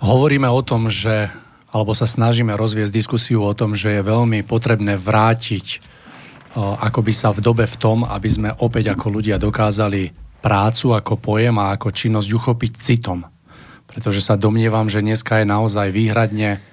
Hovoríme 0.00 0.48
o 0.48 0.60
tom, 0.60 0.92
že 0.92 1.32
alebo 1.72 1.92
sa 1.92 2.08
snažíme 2.08 2.56
rozviesť 2.56 2.92
diskusiu 2.94 3.44
o 3.44 3.52
tom, 3.52 3.76
že 3.76 4.00
je 4.00 4.02
veľmi 4.04 4.40
potrebné 4.48 4.96
vrátiť 4.96 5.96
akoby 6.56 7.12
sa 7.12 7.36
v 7.36 7.44
dobe 7.44 7.68
v 7.68 7.76
tom, 7.76 8.00
aby 8.08 8.28
sme 8.32 8.50
opäť 8.64 8.96
ako 8.96 9.20
ľudia 9.20 9.36
dokázali 9.36 10.08
prácu 10.40 10.96
ako 10.96 11.20
pojem 11.20 11.56
a 11.60 11.76
ako 11.76 11.92
činnosť 11.92 12.28
uchopiť 12.32 12.72
citom. 12.80 13.28
Pretože 13.84 14.24
sa 14.24 14.40
domnievam, 14.40 14.88
že 14.88 15.04
dneska 15.04 15.44
je 15.44 15.46
naozaj 15.46 15.92
výhradne 15.92 16.64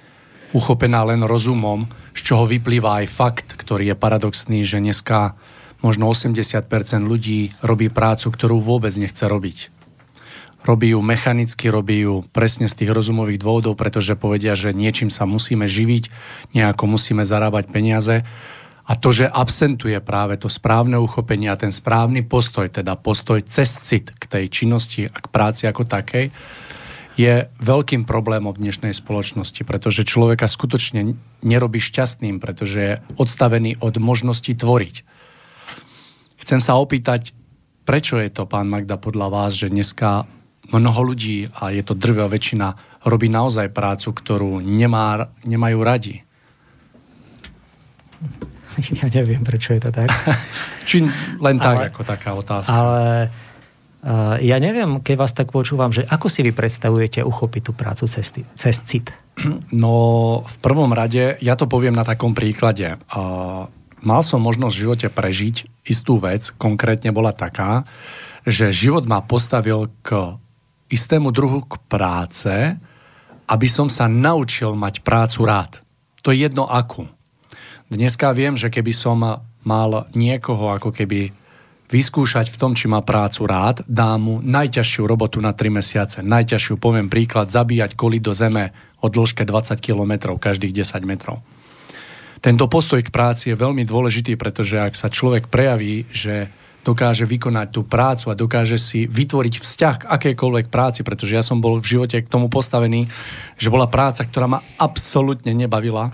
uchopená 0.56 1.04
len 1.04 1.20
rozumom, 1.20 1.84
z 2.16 2.20
čoho 2.22 2.48
vyplýva 2.48 3.04
aj 3.04 3.06
fakt, 3.10 3.48
ktorý 3.58 3.92
je 3.92 3.96
paradoxný, 3.98 4.64
že 4.64 4.80
dneska 4.80 5.36
možno 5.84 6.08
80% 6.08 6.64
ľudí 7.04 7.52
robí 7.60 7.92
prácu, 7.92 8.32
ktorú 8.32 8.62
vôbec 8.64 8.94
nechce 8.96 9.26
robiť 9.26 9.73
robí 10.64 10.96
ju 10.96 11.00
mechanicky, 11.04 11.68
robí 11.68 12.08
ju 12.08 12.24
presne 12.32 12.66
z 12.66 12.82
tých 12.82 12.90
rozumových 12.90 13.38
dôvodov, 13.38 13.76
pretože 13.76 14.16
povedia, 14.16 14.56
že 14.56 14.72
niečím 14.72 15.12
sa 15.12 15.28
musíme 15.28 15.68
živiť, 15.68 16.08
nejako 16.56 16.84
musíme 16.88 17.22
zarábať 17.22 17.68
peniaze. 17.68 18.24
A 18.84 18.92
to, 19.00 19.16
že 19.16 19.28
absentuje 19.28 19.96
práve 20.04 20.36
to 20.36 20.52
správne 20.52 21.00
uchopenie 21.00 21.48
a 21.48 21.56
ten 21.56 21.72
správny 21.72 22.24
postoj, 22.24 22.68
teda 22.68 23.00
postoj 23.00 23.40
cez 23.44 23.72
cit 23.80 24.12
k 24.12 24.24
tej 24.24 24.44
činnosti 24.52 25.08
a 25.08 25.16
k 25.20 25.28
práci 25.28 25.64
ako 25.64 25.88
takej, 25.88 26.28
je 27.14 27.46
veľkým 27.62 28.04
problémom 28.04 28.50
v 28.50 28.68
dnešnej 28.68 28.90
spoločnosti, 28.90 29.62
pretože 29.62 30.02
človeka 30.02 30.50
skutočne 30.50 31.14
nerobí 31.46 31.78
šťastným, 31.78 32.42
pretože 32.42 32.78
je 32.80 32.94
odstavený 33.14 33.78
od 33.78 33.94
možnosti 34.02 34.50
tvoriť. 34.50 34.96
Chcem 36.42 36.60
sa 36.60 36.76
opýtať, 36.76 37.32
prečo 37.86 38.18
je 38.18 38.28
to, 38.28 38.44
pán 38.44 38.66
Magda, 38.66 38.98
podľa 38.98 39.28
vás, 39.30 39.54
že 39.54 39.70
dneska 39.70 40.26
mnoho 40.72 41.00
ľudí, 41.12 41.50
a 41.52 41.74
je 41.74 41.82
to 41.84 41.92
drvá 41.92 42.30
väčšina, 42.30 43.00
robí 43.04 43.28
naozaj 43.28 43.68
prácu, 43.72 44.16
ktorú 44.16 44.64
nemá, 44.64 45.28
nemajú 45.44 45.78
radi. 45.84 46.16
Ja 48.98 49.06
neviem, 49.06 49.46
prečo 49.46 49.70
je 49.70 49.86
to 49.86 49.94
tak. 49.94 50.10
Či 50.88 51.06
len 51.38 51.56
tak, 51.62 51.78
ale, 51.78 51.94
ako 51.94 52.02
taká 52.02 52.34
otázka. 52.34 52.74
Ale 52.74 53.30
uh, 54.02 54.34
ja 54.42 54.58
neviem, 54.58 54.98
keď 54.98 55.14
vás 55.14 55.30
tak 55.30 55.54
počúvam, 55.54 55.94
že 55.94 56.02
ako 56.02 56.26
si 56.26 56.42
vy 56.42 56.50
predstavujete 56.50 57.22
uchopiť 57.22 57.62
tú 57.62 57.70
prácu 57.70 58.10
cez, 58.10 58.34
cez 58.34 58.76
cit? 58.82 59.14
No, 59.70 60.42
v 60.42 60.56
prvom 60.58 60.90
rade, 60.90 61.38
ja 61.38 61.54
to 61.54 61.70
poviem 61.70 61.94
na 61.94 62.02
takom 62.02 62.34
príklade. 62.34 62.98
Uh, 63.14 63.70
mal 64.02 64.26
som 64.26 64.42
možnosť 64.42 64.74
v 64.74 64.82
živote 64.82 65.06
prežiť 65.06 65.86
istú 65.86 66.18
vec, 66.18 66.50
konkrétne 66.58 67.10
bola 67.10 67.30
taká, 67.30 67.86
že 68.44 68.74
život 68.74 69.06
ma 69.06 69.24
postavil 69.24 69.88
k 70.04 70.36
istému 70.94 71.34
druhu 71.34 71.66
k 71.66 71.74
práce, 71.90 72.78
aby 73.50 73.68
som 73.68 73.90
sa 73.90 74.06
naučil 74.06 74.72
mať 74.78 75.02
prácu 75.02 75.44
rád. 75.44 75.82
To 76.22 76.32
je 76.32 76.46
jedno 76.46 76.64
akú. 76.70 77.04
Dneska 77.90 78.32
viem, 78.32 78.56
že 78.56 78.72
keby 78.72 78.92
som 78.96 79.20
mal 79.64 79.90
niekoho 80.16 80.72
ako 80.72 80.94
keby 80.94 81.34
vyskúšať 81.84 82.48
v 82.48 82.56
tom, 82.56 82.72
či 82.72 82.88
má 82.88 83.04
prácu 83.04 83.44
rád, 83.44 83.84
dám 83.84 84.18
mu 84.24 84.34
najťažšiu 84.40 85.04
robotu 85.04 85.38
na 85.44 85.52
3 85.52 85.68
mesiace. 85.68 86.18
Najťažšiu, 86.24 86.80
poviem 86.80 87.12
príklad, 87.12 87.52
zabíjať 87.52 87.92
koli 87.92 88.24
do 88.24 88.32
zeme 88.32 88.72
o 89.04 89.12
dĺžke 89.12 89.44
20 89.44 89.76
km 89.84 90.32
každých 90.40 90.72
10 90.72 91.04
metrov. 91.04 91.44
Tento 92.40 92.68
postoj 92.68 93.00
k 93.00 93.12
práci 93.12 93.52
je 93.52 93.56
veľmi 93.56 93.84
dôležitý, 93.84 94.36
pretože 94.36 94.80
ak 94.80 94.96
sa 94.96 95.08
človek 95.08 95.48
prejaví, 95.48 96.08
že 96.12 96.48
dokáže 96.84 97.24
vykonať 97.24 97.68
tú 97.72 97.80
prácu 97.82 98.30
a 98.30 98.38
dokáže 98.38 98.76
si 98.76 99.08
vytvoriť 99.08 99.54
vzťah 99.58 99.94
k 100.04 100.08
akejkoľvek 100.08 100.68
práci, 100.68 101.00
pretože 101.00 101.34
ja 101.34 101.42
som 101.42 101.58
bol 101.58 101.80
v 101.80 101.90
živote 101.96 102.20
k 102.20 102.28
tomu 102.28 102.52
postavený, 102.52 103.08
že 103.56 103.72
bola 103.72 103.88
práca, 103.88 104.22
ktorá 104.22 104.46
ma 104.46 104.60
absolútne 104.76 105.56
nebavila 105.56 106.12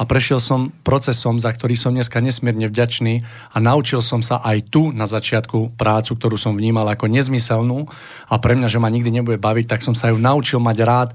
a 0.00 0.02
prešiel 0.08 0.40
som 0.40 0.72
procesom, 0.80 1.36
za 1.36 1.52
ktorý 1.52 1.76
som 1.76 1.92
dneska 1.92 2.24
nesmierne 2.24 2.72
vďačný 2.72 3.20
a 3.52 3.56
naučil 3.60 4.00
som 4.00 4.24
sa 4.24 4.40
aj 4.40 4.72
tu 4.72 4.96
na 4.96 5.04
začiatku 5.04 5.76
prácu, 5.76 6.16
ktorú 6.16 6.40
som 6.40 6.56
vnímal 6.56 6.88
ako 6.88 7.08
nezmyselnú 7.08 7.84
a 8.28 8.34
pre 8.40 8.56
mňa, 8.56 8.68
že 8.72 8.80
ma 8.80 8.88
nikdy 8.88 9.12
nebude 9.12 9.36
baviť, 9.36 9.66
tak 9.68 9.84
som 9.84 9.92
sa 9.92 10.08
ju 10.08 10.16
naučil 10.16 10.56
mať 10.56 10.78
rád, 10.80 11.08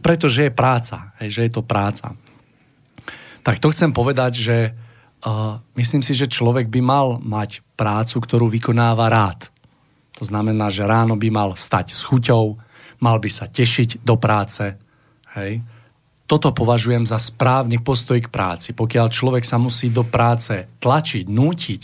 pretože 0.00 0.48
je 0.48 0.52
práca, 0.52 1.12
hej, 1.20 1.28
že 1.36 1.40
je 1.44 1.52
to 1.52 1.60
práca. 1.60 2.16
Tak 3.44 3.60
to 3.60 3.68
chcem 3.76 3.92
povedať, 3.92 4.32
že 4.40 4.56
myslím 5.74 6.04
si, 6.04 6.12
že 6.12 6.28
človek 6.28 6.68
by 6.68 6.80
mal 6.84 7.06
mať 7.20 7.64
prácu, 7.80 8.20
ktorú 8.20 8.46
vykonáva 8.52 9.08
rád. 9.08 9.48
To 10.20 10.24
znamená, 10.28 10.68
že 10.70 10.86
ráno 10.86 11.16
by 11.16 11.28
mal 11.32 11.50
stať 11.56 11.90
s 11.90 12.06
chuťou, 12.06 12.60
mal 13.00 13.16
by 13.18 13.30
sa 13.32 13.48
tešiť 13.48 14.04
do 14.04 14.14
práce. 14.20 14.76
Hej. 15.34 15.64
Toto 16.24 16.54
považujem 16.56 17.04
za 17.04 17.20
správny 17.20 17.82
postoj 17.84 18.16
k 18.20 18.32
práci. 18.32 18.72
Pokiaľ 18.72 19.06
človek 19.12 19.44
sa 19.44 19.60
musí 19.60 19.92
do 19.92 20.06
práce 20.06 20.70
tlačiť, 20.80 21.24
nútiť, 21.28 21.82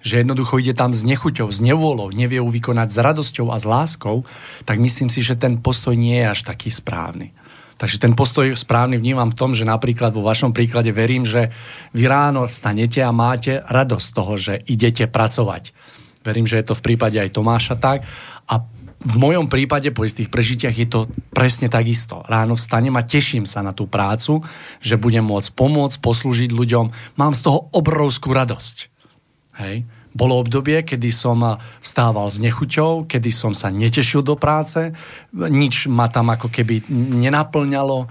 že 0.00 0.22
jednoducho 0.22 0.62
ide 0.62 0.72
tam 0.72 0.94
s 0.94 1.02
nechuťou, 1.02 1.50
s 1.50 1.58
nevôľou, 1.58 2.14
nevie 2.14 2.38
ju 2.38 2.46
vykonať 2.46 2.88
s 2.94 2.98
radosťou 3.02 3.50
a 3.50 3.58
s 3.58 3.66
láskou, 3.66 4.22
tak 4.62 4.78
myslím 4.78 5.10
si, 5.10 5.18
že 5.20 5.34
ten 5.34 5.58
postoj 5.58 5.98
nie 5.98 6.22
je 6.22 6.30
až 6.30 6.40
taký 6.46 6.70
správny. 6.70 7.34
Takže 7.76 8.00
ten 8.00 8.16
postoj 8.16 8.56
správny 8.56 8.96
vnímam 8.96 9.28
v 9.28 9.38
tom, 9.38 9.52
že 9.52 9.68
napríklad 9.68 10.16
vo 10.16 10.24
vašom 10.24 10.56
príklade 10.56 10.88
verím, 10.96 11.28
že 11.28 11.52
vy 11.92 12.08
ráno 12.08 12.48
stanete 12.48 13.04
a 13.04 13.12
máte 13.12 13.60
radosť 13.60 14.06
z 14.08 14.14
toho, 14.16 14.32
že 14.40 14.54
idete 14.64 15.04
pracovať. 15.04 15.76
Verím, 16.24 16.48
že 16.48 16.58
je 16.58 16.66
to 16.72 16.74
v 16.74 16.84
prípade 16.84 17.20
aj 17.20 17.36
Tomáša 17.36 17.76
tak. 17.76 18.02
A 18.48 18.64
v 19.06 19.16
mojom 19.20 19.46
prípade 19.52 19.92
po 19.92 20.08
istých 20.08 20.32
prežitiach 20.32 20.72
je 20.72 20.88
to 20.88 21.00
presne 21.30 21.68
takisto. 21.68 22.24
Ráno 22.24 22.56
vstanem 22.56 22.96
a 22.96 23.04
teším 23.04 23.44
sa 23.44 23.60
na 23.60 23.76
tú 23.76 23.84
prácu, 23.84 24.40
že 24.80 24.96
budem 24.96 25.22
môcť 25.22 25.52
pomôcť, 25.52 26.00
poslúžiť 26.00 26.50
ľuďom. 26.50 26.90
Mám 27.20 27.32
z 27.36 27.40
toho 27.44 27.68
obrovskú 27.76 28.32
radosť. 28.32 28.76
Hej. 29.60 29.84
Bolo 30.16 30.40
obdobie, 30.40 30.80
kedy 30.80 31.12
som 31.12 31.60
vstával 31.84 32.32
s 32.32 32.40
nechuťou, 32.40 33.04
kedy 33.04 33.28
som 33.28 33.52
sa 33.52 33.68
netešil 33.68 34.24
do 34.24 34.32
práce, 34.32 34.96
nič 35.36 35.92
ma 35.92 36.08
tam 36.08 36.32
ako 36.32 36.48
keby 36.48 36.88
nenaplňalo. 37.20 38.08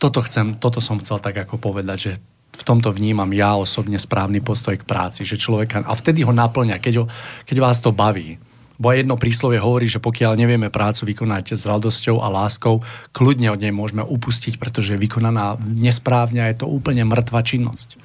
Toto, 0.00 0.24
chcem, 0.24 0.56
toto 0.56 0.80
som 0.80 0.96
chcel 0.96 1.20
tak 1.20 1.44
ako 1.44 1.60
povedať, 1.60 1.98
že 2.00 2.12
v 2.56 2.62
tomto 2.64 2.88
vnímam 2.88 3.28
ja 3.36 3.56
osobne 3.56 4.00
správny 4.00 4.40
postoj 4.40 4.80
k 4.80 4.88
práci, 4.88 5.28
že 5.28 5.36
človeka, 5.36 5.84
a 5.84 5.92
vtedy 5.92 6.24
ho 6.24 6.32
naplňa, 6.32 6.80
keď, 6.80 6.94
ho, 7.00 7.04
keď 7.44 7.56
vás 7.60 7.84
to 7.84 7.92
baví. 7.92 8.40
Bo 8.80 8.96
aj 8.96 9.04
jedno 9.04 9.20
príslovie 9.20 9.60
hovorí, 9.60 9.84
že 9.84 10.00
pokiaľ 10.00 10.40
nevieme 10.40 10.72
prácu 10.72 11.04
vykonať 11.12 11.52
s 11.52 11.68
radosťou 11.68 12.24
a 12.24 12.32
láskou, 12.32 12.80
kľudne 13.12 13.52
od 13.52 13.60
nej 13.60 13.76
môžeme 13.76 14.00
upustiť, 14.00 14.56
pretože 14.56 14.96
vykonaná 14.96 15.60
nesprávne 15.60 16.48
je 16.48 16.64
to 16.64 16.66
úplne 16.66 17.04
mŕtva 17.04 17.44
činnosť. 17.44 18.00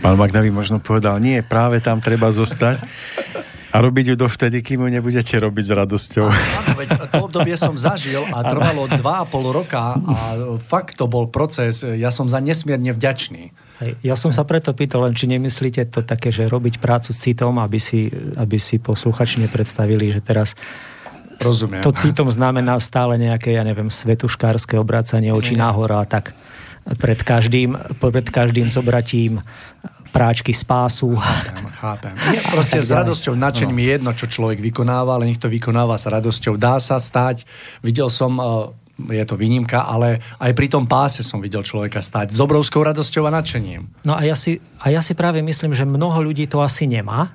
Pán 0.00 0.16
Magda 0.16 0.40
by 0.40 0.50
možno 0.50 0.80
povedal, 0.80 1.20
nie, 1.20 1.44
práve 1.44 1.84
tam 1.84 2.00
treba 2.00 2.32
zostať 2.32 2.80
a 3.70 3.76
robiť 3.78 4.14
ju 4.14 4.16
dovtedy, 4.18 4.66
kým 4.66 4.82
ju 4.82 4.88
nebudete 4.90 5.38
robiť 5.38 5.64
s 5.64 5.72
radosťou. 5.72 6.26
Áno, 6.26 6.70
veď 6.74 6.88
to 7.06 7.22
obdobie 7.22 7.54
som 7.54 7.78
zažil 7.78 8.26
a 8.34 8.42
trvalo 8.42 8.90
2,5 8.90 8.98
roka 9.54 9.94
a 9.94 10.18
fakt 10.58 10.98
to 10.98 11.06
bol 11.06 11.30
proces, 11.30 11.86
ja 11.86 12.10
som 12.10 12.26
za 12.26 12.42
nesmierne 12.42 12.90
vďačný. 12.90 13.54
Ja 14.04 14.18
som 14.18 14.28
sa 14.34 14.44
preto 14.44 14.74
pýtal, 14.76 15.08
len 15.08 15.16
či 15.16 15.24
nemyslíte 15.30 15.88
to 15.88 16.04
také, 16.04 16.28
že 16.34 16.50
robiť 16.50 16.82
prácu 16.82 17.16
s 17.16 17.22
citom, 17.22 17.56
aby 17.62 17.80
si, 17.80 18.12
aby 18.36 18.60
si 18.60 18.76
posluchači 18.76 19.40
nepredstavili, 19.40 20.12
že 20.12 20.20
teraz 20.20 20.52
Rozumiem. 21.40 21.80
to 21.80 21.94
citom 21.96 22.28
znamená 22.28 22.76
stále 22.82 23.16
nejaké, 23.16 23.56
ja 23.56 23.64
neviem, 23.64 23.88
svetuškárske 23.88 24.76
obracanie 24.76 25.32
očí 25.32 25.56
nahor 25.56 25.88
a 25.96 26.04
tak 26.04 26.36
pred 26.98 27.20
každým, 27.20 27.76
pred 28.00 28.26
každým 28.30 28.72
zobratím 28.72 29.42
práčky 30.10 30.50
z 30.50 30.66
pásu. 30.66 31.14
Chápem, 31.14 31.66
chápem. 31.70 32.14
Nie, 32.34 32.42
proste 32.50 32.82
s 32.82 32.90
radosťou, 32.90 33.38
nadšením 33.38 33.78
je 33.78 33.88
jedno, 33.94 34.10
čo 34.10 34.26
človek 34.26 34.58
vykonáva, 34.58 35.14
ale 35.14 35.30
nech 35.30 35.38
to 35.38 35.46
vykonáva 35.46 35.94
s 35.94 36.10
radosťou. 36.10 36.58
Dá 36.58 36.82
sa 36.82 36.98
stať. 36.98 37.46
Videl 37.78 38.10
som 38.10 38.36
je 39.08 39.24
to 39.24 39.38
výnimka, 39.38 39.86
ale 39.86 40.20
aj 40.36 40.52
pri 40.52 40.68
tom 40.68 40.84
páse 40.84 41.24
som 41.24 41.40
videl 41.40 41.64
človeka 41.64 42.04
stať 42.04 42.36
s 42.36 42.38
obrovskou 42.42 42.84
radosťou 42.84 43.24
a 43.24 43.32
nadšením. 43.32 44.04
No 44.04 44.18
a 44.18 44.26
ja 44.26 44.36
si, 44.36 44.60
a 44.82 44.92
ja 44.92 45.00
si 45.00 45.16
práve 45.16 45.40
myslím, 45.40 45.72
že 45.72 45.88
mnoho 45.88 46.20
ľudí 46.20 46.44
to 46.50 46.60
asi 46.60 46.84
nemá, 46.84 47.32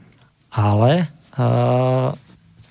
ale 0.53 1.09
uh, 1.39 2.13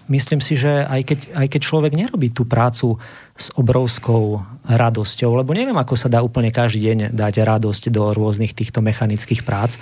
myslím 0.08 0.40
si, 0.40 0.56
že 0.58 0.84
aj 0.84 1.00
keď, 1.04 1.18
aj 1.32 1.46
keď 1.48 1.60
človek 1.60 1.92
nerobí 1.96 2.32
tú 2.32 2.44
prácu 2.44 3.00
s 3.34 3.48
obrovskou 3.56 4.44
radosťou, 4.64 5.40
lebo 5.40 5.52
neviem, 5.56 5.76
ako 5.76 5.94
sa 5.96 6.12
dá 6.12 6.20
úplne 6.20 6.52
každý 6.52 6.92
deň 6.92 6.98
dať 7.12 7.34
radosť 7.44 7.92
do 7.92 8.12
rôznych 8.12 8.52
týchto 8.52 8.80
mechanických 8.84 9.44
prác, 9.44 9.80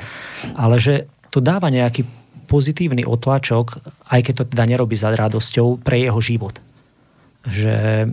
ale 0.54 0.78
že 0.78 1.10
to 1.32 1.40
dáva 1.40 1.72
nejaký 1.72 2.04
pozitívny 2.46 3.08
otlačok, 3.08 3.80
aj 4.12 4.20
keď 4.20 4.34
to 4.42 4.44
teda 4.52 4.64
nerobí 4.68 4.92
za 4.92 5.08
radosťou, 5.08 5.80
pre 5.80 6.04
jeho 6.04 6.20
život. 6.20 6.60
Že 7.48 8.08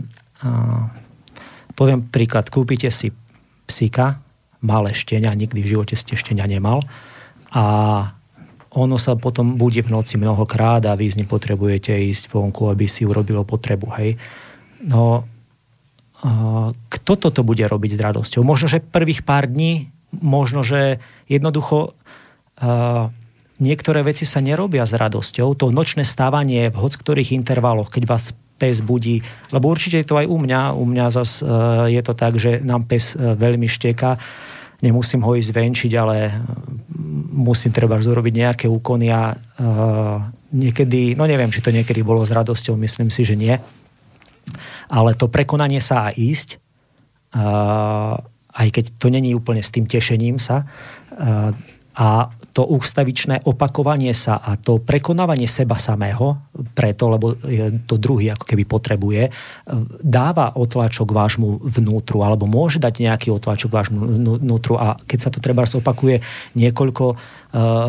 poviem 1.76 1.99
príklad, 2.07 2.47
kúpite 2.47 2.88
si 2.88 3.12
psika, 3.68 4.24
malé 4.64 4.95
štenia, 4.95 5.36
nikdy 5.36 5.60
v 5.60 5.72
živote 5.76 5.95
ste 5.99 6.16
štenia 6.16 6.47
nemal 6.47 6.84
a 7.51 7.66
ono 8.70 9.01
sa 9.01 9.17
potom 9.17 9.57
budí 9.57 9.82
v 9.82 9.93
noci 9.93 10.22
mnohokrát 10.22 10.86
a 10.86 10.93
vy 10.93 11.09
z 11.09 11.17
ním 11.24 11.30
potrebujete 11.30 11.89
ísť 11.89 12.30
vonku, 12.30 12.70
aby 12.70 12.86
si 12.86 13.01
urobilo 13.05 13.41
potrebu, 13.41 13.88
hej. 13.97 14.22
No, 14.86 15.26
kto 16.89 17.11
toto 17.17 17.41
bude 17.41 17.65
robiť 17.65 17.91
s 17.95 17.99
radosťou? 17.99 18.41
Možno, 18.45 18.67
že 18.70 18.84
prvých 18.84 19.26
pár 19.26 19.49
dní, 19.49 19.89
možno, 20.11 20.61
že 20.61 21.01
jednoducho 21.26 21.97
niektoré 23.59 23.99
veci 24.03 24.24
sa 24.28 24.39
nerobia 24.43 24.84
s 24.88 24.95
radosťou. 24.95 25.55
To 25.59 25.72
nočné 25.72 26.07
stávanie 26.07 26.72
v 26.72 26.78
hoc 26.80 26.95
ktorých 26.95 27.36
intervaloch, 27.36 27.91
keď 27.91 28.03
vás 28.07 28.32
pes 28.59 28.84
budí, 28.84 29.24
lebo 29.55 29.72
určite 29.72 30.03
je 30.03 30.07
to 30.07 30.20
aj 30.20 30.28
u 30.28 30.36
mňa, 30.36 30.76
u 30.76 30.84
mňa 30.84 31.05
zas 31.15 31.39
uh, 31.39 31.88
je 31.88 32.01
to 32.03 32.11
tak, 32.11 32.36
že 32.36 32.59
nám 32.59 32.84
pes 32.91 33.15
uh, 33.15 33.32
veľmi 33.32 33.72
šteka, 33.72 34.20
nemusím 34.80 35.21
ho 35.23 35.36
ísť 35.36 35.51
venčiť, 35.51 35.91
ale 35.99 36.32
musím 37.39 37.71
treba 37.71 37.99
zrobiť 37.99 38.34
nejaké 38.36 38.65
úkony 38.67 39.11
a 39.11 39.32
uh, 39.32 40.17
niekedy, 40.51 41.15
no 41.15 41.23
neviem, 41.27 41.51
či 41.51 41.63
to 41.63 41.71
niekedy 41.71 42.03
bolo 42.03 42.23
s 42.23 42.32
radosťou, 42.32 42.75
myslím 42.80 43.11
si, 43.11 43.23
že 43.23 43.36
nie. 43.39 43.55
Ale 44.89 45.13
to 45.13 45.30
prekonanie 45.30 45.80
sa 45.80 46.09
a 46.09 46.15
ísť, 46.15 46.59
uh, 47.36 48.17
aj 48.55 48.67
keď 48.73 48.86
to 48.97 49.07
není 49.07 49.32
úplne 49.36 49.63
s 49.63 49.71
tým 49.71 49.86
tešením 49.88 50.41
sa, 50.41 50.65
uh, 50.65 51.51
a 51.99 52.32
to 52.52 52.68
ústavičné 52.68 53.47
opakovanie 53.47 54.12
sa 54.12 54.41
a 54.43 54.60
to 54.60 54.84
prekonávanie 54.84 55.47
seba 55.47 55.80
samého, 55.80 56.38
preto, 56.76 57.08
lebo 57.08 57.38
to 57.88 57.95
druhý 57.95 58.36
ako 58.36 58.45
keby 58.45 58.64
potrebuje, 58.68 59.22
dáva 60.04 60.52
otlačok 60.58 61.08
vášmu 61.14 61.64
vnútru, 61.64 62.26
alebo 62.26 62.50
môže 62.50 62.82
dať 62.82 63.00
nejaký 63.00 63.30
otlačok 63.32 63.70
vášmu 63.72 64.00
vnútru 64.43 64.76
a 64.76 65.00
keď 65.00 65.20
sa 65.20 65.30
to 65.32 65.39
treba 65.39 65.64
opakuje 65.70 66.24
niekoľko 66.58 67.06
uh, 67.14 67.18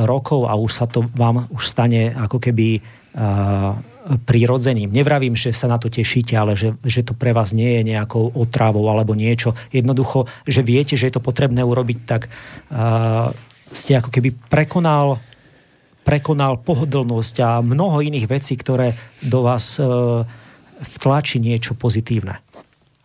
rokov 0.04 0.44
a 0.44 0.52
už 0.58 0.70
sa 0.74 0.84
to 0.84 1.06
vám 1.16 1.48
už 1.48 1.64
stane 1.64 2.12
ako 2.12 2.36
keby 2.36 2.80
uh, 2.80 3.78
prirodzeným. 4.26 4.90
Nevravím, 4.90 5.38
že 5.38 5.54
sa 5.54 5.70
na 5.70 5.78
to 5.78 5.86
tešíte, 5.86 6.34
ale 6.34 6.58
že, 6.58 6.74
že 6.82 7.06
to 7.06 7.14
pre 7.14 7.30
vás 7.30 7.54
nie 7.54 7.78
je 7.80 7.94
nejakou 7.94 8.32
otrávou 8.34 8.90
alebo 8.90 9.14
niečo. 9.14 9.54
Jednoducho, 9.70 10.26
že 10.44 10.66
viete, 10.66 10.98
že 10.98 11.08
je 11.08 11.14
to 11.16 11.22
potrebné 11.22 11.62
urobiť, 11.62 11.98
tak 12.04 12.26
uh, 12.28 13.30
ste 13.70 13.98
ako 13.98 14.10
keby 14.10 14.34
prekonal, 14.50 15.22
prekonal 16.02 16.58
pohodlnosť 16.60 17.34
a 17.42 17.50
mnoho 17.62 18.02
iných 18.02 18.26
vecí, 18.26 18.58
ktoré 18.58 18.98
do 19.22 19.46
vás 19.46 19.78
e, 19.78 19.84
vtlačí 20.82 21.38
niečo 21.38 21.78
pozitívne. 21.78 22.42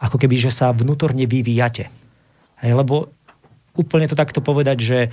Ako 0.01 0.17
keby, 0.19 0.35
že 0.37 0.51
sa 0.51 0.75
vnútorne 0.75 1.25
vyvíjate. 1.29 1.89
Hej, 2.61 2.71
lebo 2.73 3.13
úplne 3.75 4.07
to 4.09 4.17
takto 4.17 4.39
povedať, 4.41 4.77
že 4.81 4.99
e, 5.05 5.09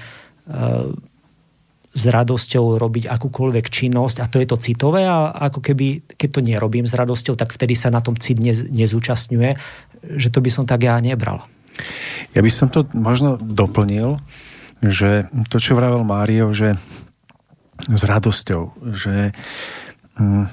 s 1.93 2.03
radosťou 2.09 2.81
robiť 2.81 3.05
akúkoľvek 3.13 3.67
činnosť 3.69 4.25
a 4.25 4.27
to 4.27 4.41
je 4.41 4.47
to 4.49 4.57
citové 4.57 5.05
a 5.05 5.29
ako 5.53 5.61
keby, 5.61 6.17
keď 6.17 6.29
to 6.33 6.41
nerobím 6.41 6.89
s 6.89 6.97
radosťou, 6.97 7.37
tak 7.37 7.53
vtedy 7.53 7.77
sa 7.77 7.93
na 7.93 8.01
tom 8.01 8.17
cit 8.17 8.41
nez, 8.41 8.65
nezúčastňuje, 8.65 9.51
že 10.17 10.29
to 10.33 10.41
by 10.41 10.49
som 10.49 10.65
tak 10.65 10.89
ja 10.89 10.97
nebral. 11.05 11.45
Ja 12.33 12.41
by 12.41 12.49
som 12.49 12.73
to 12.73 12.89
možno 12.97 13.37
doplnil, 13.37 14.21
že 14.83 15.31
to, 15.49 15.57
čo 15.63 15.79
vravel 15.79 16.03
Mário, 16.03 16.51
že 16.51 16.75
s 17.87 18.03
radosťou, 18.03 18.93
že 18.95 19.31
hm, 20.19 20.47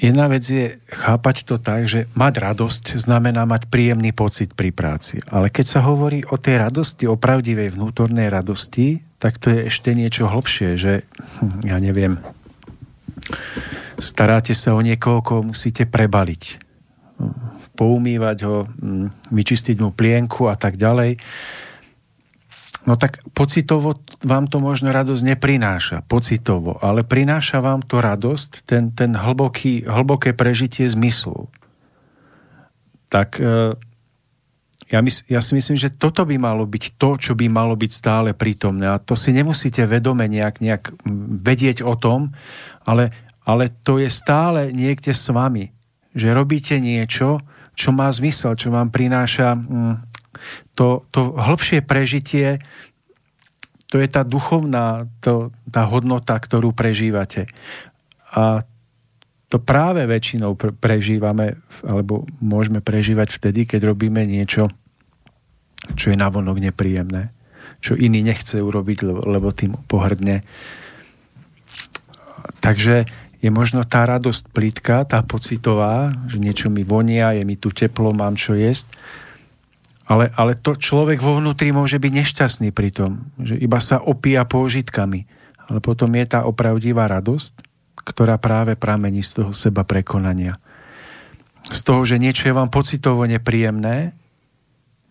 jedna 0.00 0.26
vec 0.28 0.44
je 0.44 0.76
chápať 0.88 1.44
to 1.44 1.56
tak, 1.60 1.88
že 1.88 2.08
mať 2.16 2.34
radosť 2.40 2.84
znamená 2.96 3.44
mať 3.44 3.68
príjemný 3.68 4.12
pocit 4.12 4.56
pri 4.56 4.72
práci. 4.72 5.20
Ale 5.28 5.52
keď 5.52 5.78
sa 5.78 5.80
hovorí 5.84 6.24
o 6.28 6.36
tej 6.40 6.64
radosti, 6.64 7.04
o 7.08 7.20
pravdivej 7.20 7.76
vnútornej 7.76 8.32
radosti, 8.32 9.04
tak 9.20 9.38
to 9.38 9.54
je 9.54 9.70
ešte 9.70 9.94
niečo 9.94 10.28
hlbšie, 10.28 10.80
že 10.80 11.04
hm, 11.04 11.68
ja 11.68 11.76
neviem, 11.76 12.20
staráte 14.00 14.56
sa 14.56 14.74
o 14.74 14.80
niekoho, 14.80 15.22
koho 15.22 15.42
musíte 15.44 15.86
prebaliť 15.86 16.72
poumývať 17.72 18.38
ho, 18.44 18.68
mm, 18.68 19.32
vyčistiť 19.32 19.76
mu 19.80 19.90
plienku 19.90 20.46
a 20.48 20.56
tak 20.56 20.76
ďalej. 20.76 21.16
No 22.82 22.98
tak 22.98 23.22
pocitovo 23.30 23.94
vám 24.26 24.50
to 24.50 24.58
možno 24.58 24.90
radosť 24.90 25.22
neprináša, 25.22 26.02
pocitovo, 26.02 26.82
ale 26.82 27.06
prináša 27.06 27.62
vám 27.62 27.86
to 27.86 28.02
radosť, 28.02 28.66
ten, 28.66 28.90
ten 28.90 29.14
hlboký, 29.14 29.86
hlboké 29.86 30.34
prežitie 30.34 30.90
zmyslu. 30.90 31.46
Tak 33.06 33.38
e, 33.38 33.78
ja, 34.90 34.98
mys- 34.98 35.22
ja 35.30 35.38
si 35.38 35.54
myslím, 35.54 35.78
že 35.78 35.94
toto 35.94 36.26
by 36.26 36.34
malo 36.42 36.66
byť 36.66 36.98
to, 36.98 37.10
čo 37.22 37.32
by 37.38 37.46
malo 37.46 37.78
byť 37.78 37.90
stále 37.94 38.30
prítomné. 38.34 38.90
A 38.90 38.98
to 38.98 39.14
si 39.14 39.30
nemusíte 39.30 39.86
vedome 39.86 40.26
nejak, 40.26 40.58
nejak 40.58 40.90
vedieť 41.38 41.86
o 41.86 41.94
tom, 41.94 42.34
ale, 42.82 43.14
ale 43.46 43.70
to 43.86 44.02
je 44.02 44.10
stále 44.10 44.74
niekde 44.74 45.14
s 45.14 45.30
vami. 45.30 45.70
Že 46.18 46.28
robíte 46.34 46.76
niečo, 46.82 47.38
čo 47.72 47.94
má 47.94 48.10
zmysel, 48.12 48.58
čo 48.58 48.68
vám 48.74 48.92
prináša 48.92 49.54
mm, 49.54 50.11
to, 50.74 51.04
to 51.12 51.34
hĺbšie 51.36 51.84
prežitie, 51.84 52.58
to 53.92 54.00
je 54.00 54.08
tá 54.08 54.24
duchovná, 54.24 55.04
to, 55.20 55.52
tá 55.68 55.84
hodnota, 55.84 56.40
ktorú 56.40 56.72
prežívate. 56.72 57.44
A 58.32 58.64
to 59.52 59.60
práve 59.60 60.08
väčšinou 60.08 60.56
prežívame, 60.56 61.60
alebo 61.84 62.24
môžeme 62.40 62.80
prežívať 62.80 63.36
vtedy, 63.36 63.68
keď 63.68 63.92
robíme 63.92 64.24
niečo, 64.24 64.72
čo 65.92 66.08
je 66.08 66.16
navonok 66.16 66.56
nepríjemné, 66.56 67.28
čo 67.84 67.92
iný 67.92 68.24
nechce 68.24 68.56
urobiť, 68.64 69.04
lebo, 69.04 69.52
tým 69.52 69.76
pohrdne. 69.84 70.40
Takže 72.64 73.04
je 73.44 73.50
možno 73.52 73.84
tá 73.84 74.08
radosť 74.08 74.54
plítka, 74.56 75.04
tá 75.04 75.20
pocitová, 75.20 76.16
že 76.32 76.40
niečo 76.40 76.72
mi 76.72 76.80
vonia, 76.80 77.36
je 77.36 77.44
mi 77.44 77.60
tu 77.60 77.68
teplo, 77.74 78.16
mám 78.16 78.40
čo 78.40 78.56
jesť, 78.56 78.88
ale, 80.12 80.28
ale 80.36 80.52
to 80.60 80.76
človek 80.76 81.24
vo 81.24 81.40
vnútri 81.40 81.72
môže 81.72 81.96
byť 81.96 82.12
nešťastný 82.12 82.68
pri 82.76 82.92
tom, 82.92 83.32
že 83.40 83.56
iba 83.56 83.80
sa 83.80 84.04
opíja 84.04 84.44
pôžitkami. 84.44 85.24
Ale 85.72 85.80
potom 85.80 86.12
je 86.12 86.26
tá 86.28 86.44
opravdivá 86.44 87.08
radosť, 87.08 87.64
ktorá 88.04 88.36
práve 88.36 88.76
pramení 88.76 89.24
z 89.24 89.40
toho 89.40 89.56
seba 89.56 89.88
prekonania. 89.88 90.60
Z 91.64 91.80
toho, 91.80 92.04
že 92.04 92.20
niečo 92.20 92.44
je 92.44 92.52
vám 92.52 92.68
pocitovo 92.68 93.24
nepríjemné, 93.24 94.12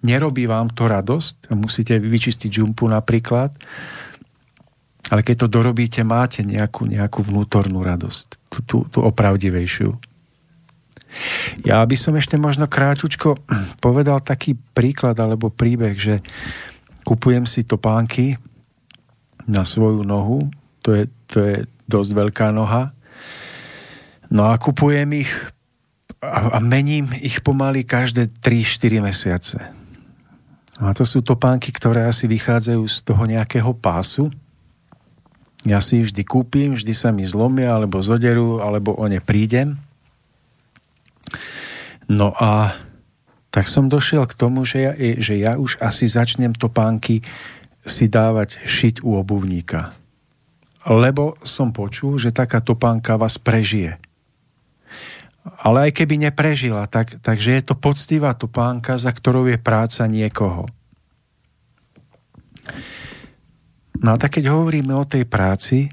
nerobí 0.06 0.46
vám 0.46 0.70
to 0.70 0.86
radosť, 0.86 1.50
musíte 1.58 1.98
vyčistiť 1.98 2.62
žumpu 2.62 2.86
napríklad, 2.86 3.58
ale 5.10 5.26
keď 5.26 5.36
to 5.44 5.48
dorobíte, 5.50 6.06
máte 6.06 6.46
nejakú, 6.46 6.86
nejakú 6.86 7.26
vnútornú 7.26 7.82
radosť, 7.82 8.28
tú, 8.54 8.60
tú, 8.64 8.78
tú 8.86 9.00
opravdivejšiu. 9.02 10.11
Ja 11.68 11.84
by 11.84 11.96
som 12.00 12.16
ešte 12.16 12.40
možno 12.40 12.66
kráčučko 12.66 13.38
povedal 13.84 14.24
taký 14.24 14.56
príklad 14.56 15.20
alebo 15.20 15.52
príbeh, 15.52 15.96
že 15.96 16.16
kupujem 17.04 17.44
si 17.44 17.68
topánky 17.68 18.38
na 19.50 19.66
svoju 19.66 20.06
nohu, 20.06 20.48
to 20.86 20.96
je, 20.96 21.04
to 21.28 21.38
je 21.44 21.56
dosť 21.90 22.12
veľká 22.14 22.48
noha, 22.54 22.94
no 24.32 24.48
a 24.48 24.56
kupujem 24.56 25.26
ich 25.26 25.32
a, 26.22 26.56
a 26.56 26.60
mením 26.62 27.10
ich 27.18 27.42
pomaly 27.42 27.82
každé 27.82 28.30
3-4 28.40 29.02
mesiace. 29.02 29.58
A 30.82 30.94
to 30.98 31.06
sú 31.06 31.22
topánky, 31.22 31.70
ktoré 31.74 32.10
asi 32.10 32.26
vychádzajú 32.26 32.84
z 32.90 32.98
toho 33.06 33.24
nejakého 33.26 33.70
pásu. 33.78 34.34
Ja 35.62 35.78
si 35.78 36.02
ich 36.02 36.10
vždy 36.10 36.26
kúpim, 36.26 36.74
vždy 36.74 36.94
sa 36.98 37.14
mi 37.14 37.22
zlomia, 37.22 37.78
alebo 37.78 38.02
zoderú, 38.02 38.58
alebo 38.62 38.98
o 38.98 39.06
ne 39.06 39.22
prídem. 39.22 39.78
No 42.12 42.36
a 42.36 42.76
tak 43.52 43.68
som 43.68 43.92
došiel 43.92 44.24
k 44.28 44.38
tomu, 44.38 44.64
že 44.64 44.78
ja, 44.80 44.94
že 44.96 45.36
ja 45.36 45.60
už 45.60 45.80
asi 45.84 46.08
začnem 46.08 46.56
topánky 46.56 47.20
si 47.84 48.08
dávať 48.08 48.62
šiť 48.64 49.04
u 49.04 49.20
obuvníka. 49.20 49.92
Lebo 50.88 51.38
som 51.44 51.76
počul, 51.76 52.18
že 52.18 52.34
taká 52.34 52.64
topánka 52.64 53.20
vás 53.20 53.38
prežije. 53.38 54.00
Ale 55.42 55.90
aj 55.90 55.92
keby 55.98 56.30
neprežila, 56.30 56.86
tak, 56.86 57.18
takže 57.22 57.58
je 57.58 57.64
to 57.66 57.76
poctivá 57.76 58.34
topánka, 58.38 58.98
za 58.98 59.10
ktorou 59.10 59.50
je 59.50 59.58
práca 59.58 60.06
niekoho. 60.06 60.70
No 64.02 64.16
a 64.16 64.18
tak 64.18 64.38
keď 64.38 64.54
hovoríme 64.54 64.94
o 64.94 65.06
tej 65.06 65.26
práci, 65.26 65.90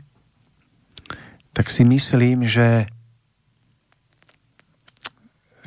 tak 1.53 1.69
si 1.73 1.85
myslím, 1.85 2.45
že 2.45 2.89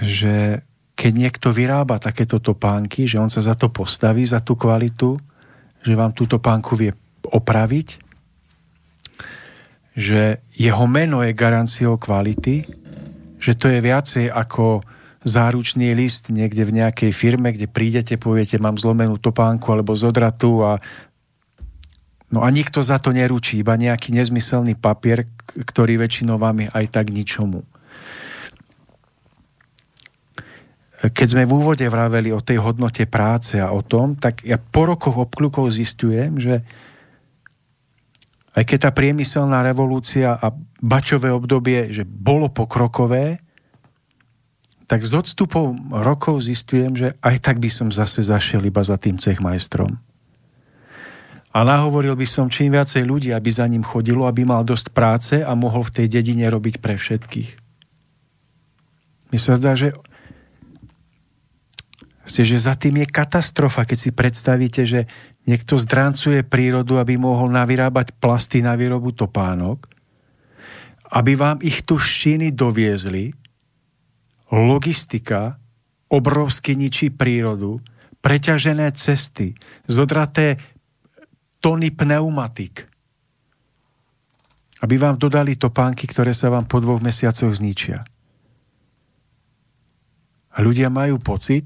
že 0.01 0.65
keď 0.97 1.11
niekto 1.13 1.53
vyrába 1.53 2.01
takéto 2.01 2.41
topánky, 2.41 3.05
že 3.05 3.21
on 3.21 3.29
sa 3.29 3.41
za 3.41 3.53
to 3.53 3.69
postaví, 3.69 4.25
za 4.25 4.41
tú 4.41 4.57
kvalitu, 4.57 5.17
že 5.81 5.93
vám 5.97 6.13
túto 6.13 6.37
topánku 6.37 6.77
vie 6.77 6.93
opraviť, 7.25 8.01
že 9.97 10.41
jeho 10.57 10.85
meno 10.89 11.21
je 11.21 11.37
garanciou 11.37 11.97
kvality, 11.97 12.65
že 13.41 13.53
to 13.57 13.69
je 13.69 13.81
viacej 13.81 14.29
ako 14.29 14.85
záručný 15.21 15.93
list 15.93 16.33
niekde 16.33 16.65
v 16.65 16.81
nejakej 16.81 17.11
firme, 17.13 17.53
kde 17.53 17.69
prídete, 17.69 18.17
poviete, 18.17 18.57
mám 18.57 18.77
zlomenú 18.77 19.21
topánku 19.21 19.69
alebo 19.69 19.93
zodratu 19.93 20.65
a 20.65 20.81
No 22.31 22.47
a 22.47 22.49
nikto 22.49 22.79
za 22.79 22.95
to 22.95 23.11
neručí, 23.11 23.59
iba 23.59 23.75
nejaký 23.75 24.15
nezmyselný 24.15 24.79
papier, 24.79 25.27
ktorý 25.51 25.99
väčšinou 25.99 26.39
vám 26.39 26.63
je 26.63 26.67
aj 26.71 26.85
tak 26.87 27.11
ničomu. 27.11 27.67
Keď 31.09 31.27
sme 31.33 31.49
v 31.49 31.55
úvode 31.57 31.85
vraveli 31.89 32.29
o 32.29 32.45
tej 32.45 32.61
hodnote 32.61 33.09
práce 33.09 33.57
a 33.57 33.73
o 33.73 33.81
tom, 33.81 34.13
tak 34.13 34.45
ja 34.45 34.61
po 34.61 34.85
rokoch 34.85 35.17
obklukov 35.17 35.73
zistujem, 35.73 36.37
že 36.37 36.61
aj 38.53 38.63
keď 38.67 38.77
tá 38.85 38.91
priemyselná 38.93 39.65
revolúcia 39.65 40.37
a 40.37 40.53
bačové 40.77 41.33
obdobie, 41.33 41.89
že 41.89 42.05
bolo 42.05 42.53
pokrokové, 42.53 43.41
tak 44.85 45.07
s 45.07 45.15
odstupom 45.15 45.95
rokov 46.03 46.43
zistujem, 46.43 46.91
že 46.93 47.07
aj 47.23 47.35
tak 47.39 47.57
by 47.63 47.71
som 47.71 47.87
zase 47.89 48.27
zašiel 48.27 48.61
iba 48.67 48.83
za 48.83 48.99
tým 48.99 49.15
cechmajstrom. 49.15 49.95
A 51.51 51.59
nahovoril 51.63 52.15
by 52.15 52.27
som 52.27 52.51
čím 52.51 52.75
viacej 52.75 53.07
ľudí, 53.07 53.29
aby 53.31 53.49
za 53.51 53.65
ním 53.71 53.87
chodilo, 53.87 54.27
aby 54.27 54.43
mal 54.43 54.67
dosť 54.67 54.87
práce 54.91 55.35
a 55.39 55.51
mohol 55.55 55.87
v 55.87 56.03
tej 56.03 56.07
dedine 56.11 56.47
robiť 56.47 56.83
pre 56.83 56.99
všetkých. 56.99 57.49
Mi 59.31 59.39
sa 59.39 59.55
zdá, 59.55 59.79
že 59.79 59.95
že 62.31 62.55
za 62.55 62.79
tým 62.79 63.03
je 63.03 63.07
katastrofa, 63.11 63.83
keď 63.83 63.97
si 63.99 64.11
predstavíte, 64.15 64.87
že 64.87 65.03
niekto 65.43 65.75
zdráncuje 65.75 66.47
prírodu, 66.47 66.95
aby 66.95 67.19
mohol 67.19 67.51
navyrábať 67.51 68.15
plasty 68.15 68.63
na 68.63 68.79
výrobu 68.79 69.11
topánok, 69.11 69.91
aby 71.11 71.35
vám 71.35 71.59
ich 71.59 71.83
tu 71.83 71.99
šíny 71.99 72.55
doviezli, 72.55 73.35
logistika 74.47 75.59
obrovsky 76.07 76.79
ničí 76.79 77.11
prírodu, 77.11 77.83
preťažené 78.23 78.91
cesty, 78.95 79.51
zodraté 79.87 80.55
tony 81.59 81.91
pneumatik, 81.91 82.87
aby 84.81 84.95
vám 84.97 85.19
dodali 85.19 85.59
topánky, 85.59 86.07
ktoré 86.07 86.31
sa 86.31 86.47
vám 86.47 86.67
po 86.67 86.79
dvoch 86.79 87.03
mesiacoch 87.03 87.53
zničia. 87.53 88.07
A 90.51 90.57
ľudia 90.59 90.91
majú 90.91 91.15
pocit, 91.19 91.63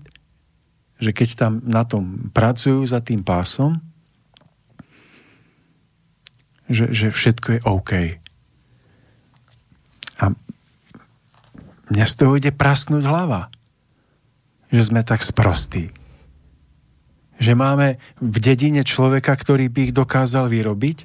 že 1.00 1.12
keď 1.12 1.30
tam 1.36 1.54
na 1.64 1.84
tom 1.84 2.32
pracujú 2.32 2.84
za 2.88 3.04
tým 3.04 3.22
pásom, 3.22 3.80
že, 6.72 6.90
že 6.92 7.08
všetko 7.14 7.48
je 7.58 7.60
OK. 7.68 7.92
A 10.18 10.26
mne 11.92 12.06
z 12.08 12.14
toho 12.18 12.34
ide 12.40 12.50
prasnúť 12.50 13.04
hlava, 13.06 13.54
že 14.74 14.90
sme 14.90 15.06
tak 15.06 15.22
sprostí. 15.22 15.94
Že 17.38 17.54
máme 17.54 17.88
v 18.18 18.38
dedine 18.40 18.82
človeka, 18.82 19.36
ktorý 19.36 19.70
by 19.70 19.92
ich 19.92 19.94
dokázal 19.94 20.50
vyrobiť, 20.50 20.98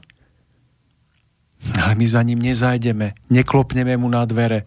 ale 1.76 1.93
my 1.93 2.07
za 2.09 2.24
ním 2.24 2.41
nezajdeme, 2.41 3.28
neklopneme 3.28 3.93
mu 4.01 4.09
na 4.09 4.24
dvere. 4.24 4.64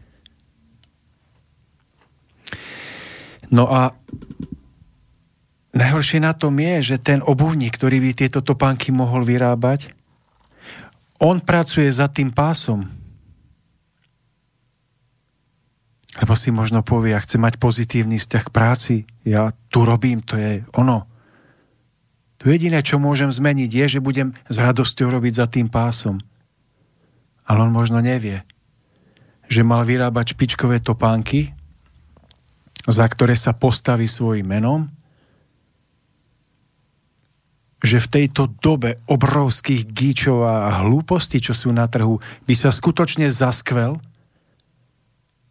No 3.49 3.65
a 3.69 3.97
Najhoršie 5.74 6.21
na 6.21 6.38
tom 6.38 6.53
je, 6.61 6.93
že 6.93 7.01
ten 7.01 7.17
obuvník, 7.26 7.74
ktorý 7.74 7.97
by 7.97 8.11
tieto 8.13 8.45
topánky 8.45 8.93
mohol 8.93 9.26
vyrábať, 9.26 9.89
on 11.17 11.41
pracuje 11.41 11.89
za 11.89 12.05
tým 12.13 12.30
pásom. 12.30 12.86
Lebo 16.21 16.38
si 16.38 16.53
možno 16.53 16.86
povie, 16.86 17.17
ja 17.17 17.24
chcem 17.26 17.41
mať 17.41 17.57
pozitívny 17.57 18.21
vzťah 18.21 18.43
k 18.45 18.53
práci, 18.53 18.95
ja 19.26 19.49
tu 19.74 19.82
robím, 19.82 20.21
to 20.21 20.38
je 20.38 20.61
ono. 20.78 21.09
To 22.38 22.53
jediné, 22.53 22.86
čo 22.86 23.01
môžem 23.01 23.34
zmeniť, 23.34 23.71
je, 23.71 23.86
že 23.97 24.03
budem 24.03 24.38
s 24.45 24.57
radosťou 24.61 25.09
robiť 25.09 25.34
za 25.34 25.47
tým 25.49 25.74
pásom. 25.74 26.21
Ale 27.49 27.65
on 27.65 27.74
možno 27.74 27.97
nevie, 27.97 28.45
že 29.49 29.65
mal 29.65 29.82
vyrábať 29.89 30.38
špičkové 30.38 30.86
topánky, 30.86 31.49
za 32.86 33.09
ktoré 33.09 33.34
sa 33.34 33.57
postaví 33.57 34.05
svojim 34.05 34.45
menom, 34.45 34.91
že 37.84 37.99
v 37.99 38.07
tejto 38.07 38.47
dobe 38.63 39.03
obrovských 39.11 39.84
gíčov 39.91 40.47
a 40.47 40.88
hlúpostí, 40.88 41.43
čo 41.43 41.51
sú 41.51 41.75
na 41.75 41.84
trhu, 41.91 42.15
by 42.47 42.55
sa 42.55 42.71
skutočne 42.71 43.27
zaskvel 43.27 43.99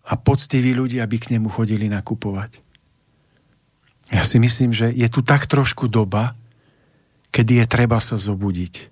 a 0.08 0.12
poctiví 0.16 0.72
ľudia 0.72 1.04
by 1.04 1.16
k 1.20 1.36
nemu 1.36 1.52
chodili 1.52 1.92
nakupovať. 1.92 2.64
Ja 4.08 4.24
si 4.24 4.40
myslím, 4.40 4.72
že 4.72 4.88
je 4.88 5.04
tu 5.12 5.20
tak 5.20 5.44
trošku 5.44 5.92
doba, 5.92 6.32
kedy 7.36 7.60
je 7.60 7.66
treba 7.68 8.00
sa 8.00 8.16
zobudiť. 8.16 8.88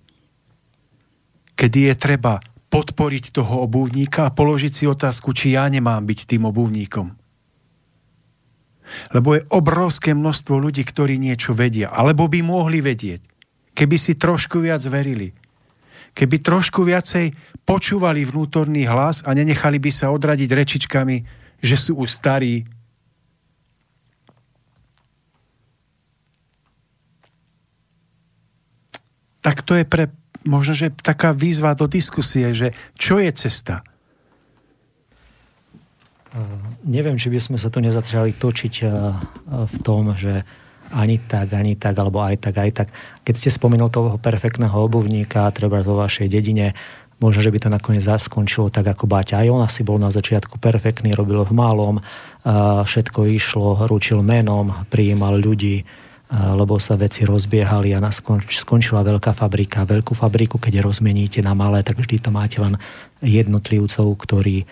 Kedy 1.57 1.93
je 1.93 1.95
treba 1.97 2.45
podporiť 2.68 3.32
toho 3.32 3.64
obuvníka 3.64 4.28
a 4.28 4.34
položiť 4.36 4.72
si 4.72 4.84
otázku, 4.84 5.32
či 5.32 5.57
ja 5.57 5.64
nemám 5.64 6.05
byť 6.05 6.28
tým 6.28 6.45
obuvníkom. 6.45 7.09
Lebo 9.16 9.28
je 9.32 9.49
obrovské 9.49 10.12
množstvo 10.12 10.61
ľudí, 10.61 10.84
ktorí 10.84 11.16
niečo 11.16 11.57
vedia, 11.57 11.88
alebo 11.88 12.28
by 12.28 12.41
mohli 12.45 12.84
vedieť 12.84 13.30
keby 13.81 13.97
si 13.97 14.12
trošku 14.12 14.61
viac 14.61 14.85
verili, 14.85 15.33
keby 16.12 16.45
trošku 16.45 16.85
viacej 16.85 17.33
počúvali 17.64 18.28
vnútorný 18.28 18.85
hlas 18.85 19.24
a 19.24 19.33
nenechali 19.33 19.81
by 19.81 19.89
sa 19.89 20.12
odradiť 20.12 20.51
rečičkami, 20.53 21.16
že 21.64 21.76
sú 21.81 21.97
už 21.97 22.12
starí. 22.12 22.68
Tak 29.41 29.64
to 29.64 29.81
je 29.81 29.89
pre 29.89 30.12
možno, 30.45 30.76
že 30.76 30.93
taká 30.93 31.33
výzva 31.33 31.72
do 31.72 31.89
diskusie, 31.89 32.53
že 32.53 32.76
čo 33.01 33.16
je 33.16 33.33
cesta? 33.33 33.81
Neviem, 36.85 37.16
či 37.16 37.33
by 37.33 37.41
sme 37.41 37.57
sa 37.57 37.72
tu 37.72 37.81
nezačali 37.81 38.37
točiť 38.37 38.74
v 39.49 39.76
tom, 39.81 40.12
že 40.20 40.45
ani 40.91 41.22
tak, 41.22 41.55
ani 41.55 41.78
tak, 41.78 41.95
alebo 41.95 42.20
aj 42.20 42.51
tak, 42.51 42.55
aj 42.59 42.70
tak. 42.74 42.88
Keď 43.22 43.34
ste 43.34 43.51
spomenul 43.51 43.88
toho 43.88 44.18
perfektného 44.18 44.74
obuvníka, 44.74 45.51
treba 45.55 45.82
vo 45.86 45.99
vašej 45.99 46.26
dedine, 46.26 46.74
možno, 47.20 47.45
že 47.45 47.53
by 47.53 47.59
to 47.61 47.68
nakoniec 47.68 48.07
skončilo 48.07 48.72
tak 48.72 48.91
ako 48.91 49.05
Baťa. 49.05 49.45
Aj 49.45 49.49
on 49.53 49.61
asi 49.61 49.84
bol 49.84 50.01
na 50.01 50.09
začiatku 50.09 50.57
perfektný, 50.57 51.12
robil 51.12 51.45
v 51.45 51.53
malom, 51.53 52.01
všetko 52.86 53.28
išlo, 53.28 53.84
ručil 53.84 54.24
menom, 54.24 54.72
prijímal 54.88 55.36
ľudí, 55.36 55.84
lebo 56.30 56.78
sa 56.78 56.95
veci 56.95 57.26
rozbiehali 57.26 57.91
a 57.91 58.01
skončila 58.47 59.03
veľká 59.03 59.34
fabrika. 59.34 59.82
Veľkú 59.82 60.14
fabriku, 60.14 60.62
keď 60.62 60.80
rozmeníte 60.80 61.43
na 61.43 61.59
malé, 61.59 61.82
tak 61.82 61.99
vždy 61.99 62.22
to 62.22 62.30
máte 62.30 62.57
len 62.62 62.78
jednotlivcov, 63.18 64.07
ktorí 64.14 64.62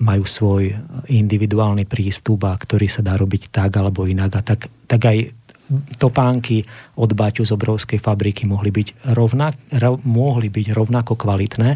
majú 0.00 0.24
svoj 0.24 0.72
individuálny 1.08 1.84
prístup 1.84 2.48
a 2.48 2.56
ktorý 2.56 2.88
sa 2.88 3.04
dá 3.04 3.12
robiť 3.12 3.52
tak 3.52 3.76
alebo 3.76 4.08
inak. 4.08 4.40
A 4.40 4.42
tak, 4.42 4.72
tak 4.88 5.00
aj 5.04 5.35
topánky 5.98 6.62
od 6.94 7.10
Baťu 7.12 7.42
z 7.42 7.54
obrovskej 7.54 7.98
fabriky 7.98 8.46
mohli 8.46 8.70
byť, 8.70 9.10
rovnak, 9.18 9.58
ro, 9.82 9.98
mohli 10.06 10.46
byť 10.46 10.66
rovnako 10.70 11.18
kvalitné 11.18 11.70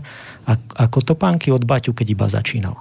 ako 0.79 0.99
topánky 1.03 1.51
od 1.51 1.67
Baťu, 1.67 1.95
keď 1.95 2.07
iba 2.11 2.27
začínal. 2.31 2.77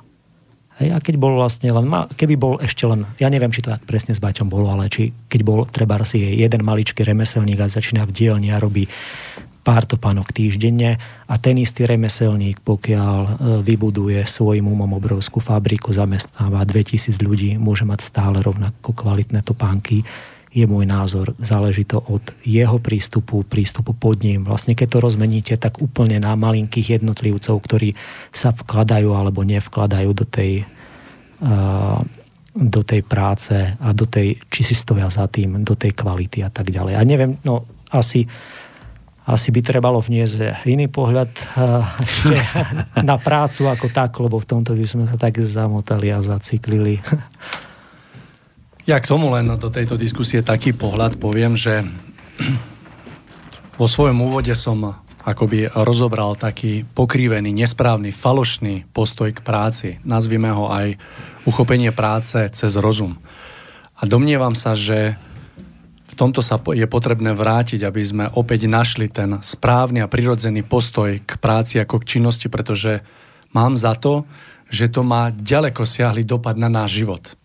Hej, 0.79 0.95
a 0.95 0.97
keď 1.03 1.15
bol 1.19 1.35
vlastne 1.35 1.75
len, 1.75 1.91
keby 2.15 2.39
bol 2.39 2.55
ešte 2.63 2.87
len, 2.87 3.03
ja 3.19 3.27
neviem, 3.27 3.51
či 3.51 3.59
to 3.59 3.73
tak 3.73 3.83
presne 3.83 4.15
s 4.15 4.23
Baťom 4.23 4.47
bolo, 4.47 4.71
ale 4.71 4.87
či 4.87 5.11
keď 5.27 5.41
bol 5.43 5.67
treba 5.67 5.99
si 6.07 6.23
jeden 6.23 6.63
maličký 6.63 7.03
remeselník 7.03 7.59
a 7.59 7.67
začína 7.67 8.07
v 8.07 8.15
dielni 8.15 8.49
a 8.55 8.63
robí 8.63 8.87
pár 9.59 9.83
topánok 9.83 10.31
týždenne 10.31 10.95
a 11.27 11.35
ten 11.35 11.59
istý 11.59 11.83
remeselník, 11.83 12.63
pokiaľ 12.63 13.19
e, 13.21 13.31
vybuduje 13.59 14.23
svojim 14.23 14.65
umom 14.65 14.95
obrovskú 14.95 15.43
fabriku, 15.43 15.91
zamestnáva 15.91 16.63
2000 16.63 17.19
ľudí, 17.19 17.59
môže 17.59 17.83
mať 17.83 17.99
stále 17.99 18.39
rovnako 18.39 18.95
kvalitné 18.95 19.43
topánky, 19.43 20.07
je 20.49 20.65
môj 20.65 20.89
názor. 20.89 21.37
Záleží 21.37 21.85
to 21.85 22.01
od 22.01 22.33
jeho 22.41 22.81
prístupu, 22.81 23.45
prístupu 23.45 23.93
pod 23.93 24.17
ním. 24.25 24.49
Vlastne 24.49 24.73
keď 24.73 24.97
to 24.97 24.99
rozmeníte 25.05 25.53
tak 25.61 25.77
úplne 25.77 26.17
na 26.17 26.33
malinkých 26.33 26.99
jednotlivcov, 26.99 27.55
ktorí 27.61 27.93
sa 28.33 28.49
vkladajú 28.49 29.13
alebo 29.13 29.45
nevkladajú 29.45 30.09
do 30.17 30.25
tej, 30.25 30.65
uh, 31.45 32.01
do 32.57 32.81
tej 32.81 33.01
práce 33.05 33.53
a 33.53 33.93
do 33.93 34.09
tej, 34.09 34.41
či 34.49 34.61
si 34.65 34.73
stoja 34.73 35.05
za 35.13 35.29
tým, 35.29 35.61
do 35.61 35.77
tej 35.77 35.93
kvality 35.93 36.41
a 36.41 36.49
tak 36.49 36.73
ďalej. 36.73 36.97
A 36.97 37.01
neviem, 37.05 37.37
no 37.45 37.69
asi 37.93 38.25
asi 39.29 39.53
by 39.53 39.61
trebalo 39.61 40.01
vniesť 40.01 40.65
iný 40.65 40.89
pohľad 40.89 41.29
uh, 41.29 41.85
ešte 42.01 42.33
na 43.09 43.21
prácu 43.21 43.69
ako 43.69 43.93
tak, 43.93 44.17
lebo 44.17 44.41
v 44.41 44.49
tomto 44.49 44.73
by 44.73 44.85
sme 44.89 45.05
sa 45.05 45.21
tak 45.21 45.37
zamotali 45.37 46.09
a 46.09 46.17
zaciklili. 46.17 46.97
Ja 48.89 48.97
k 48.97 49.05
tomu 49.05 49.29
len 49.29 49.45
do 49.45 49.69
tejto 49.69 50.01
diskusie 50.01 50.41
taký 50.41 50.73
pohľad 50.73 51.21
poviem, 51.21 51.53
že 51.53 51.85
vo 53.77 53.85
svojom 53.85 54.17
úvode 54.17 54.49
som 54.57 54.97
akoby 55.21 55.69
rozobral 55.77 56.33
taký 56.33 56.89
pokrivený, 56.97 57.53
nesprávny, 57.53 58.09
falošný 58.09 58.89
postoj 58.89 59.29
k 59.29 59.45
práci. 59.45 60.01
Nazvime 60.01 60.49
ho 60.49 60.73
aj 60.73 60.97
uchopenie 61.45 61.93
práce 61.93 62.33
cez 62.49 62.73
rozum. 62.81 63.21
A 63.93 64.09
domnievam 64.09 64.57
sa, 64.57 64.73
že 64.73 65.21
v 66.09 66.13
tomto 66.17 66.41
sa 66.41 66.57
je 66.57 66.89
potrebné 66.89 67.37
vrátiť, 67.37 67.85
aby 67.85 68.01
sme 68.01 68.25
opäť 68.33 68.65
našli 68.65 69.05
ten 69.05 69.37
správny 69.37 70.01
a 70.01 70.09
prirodzený 70.09 70.65
postoj 70.65 71.13
k 71.13 71.31
práci 71.37 71.77
ako 71.77 72.01
k 72.01 72.17
činnosti, 72.17 72.49
pretože 72.49 73.05
mám 73.53 73.77
za 73.77 73.93
to, 73.93 74.25
že 74.73 74.89
to 74.89 75.05
má 75.05 75.29
ďaleko 75.29 75.85
siahly 75.85 76.25
dopad 76.25 76.57
na 76.57 76.73
náš 76.73 77.05
život. 77.05 77.37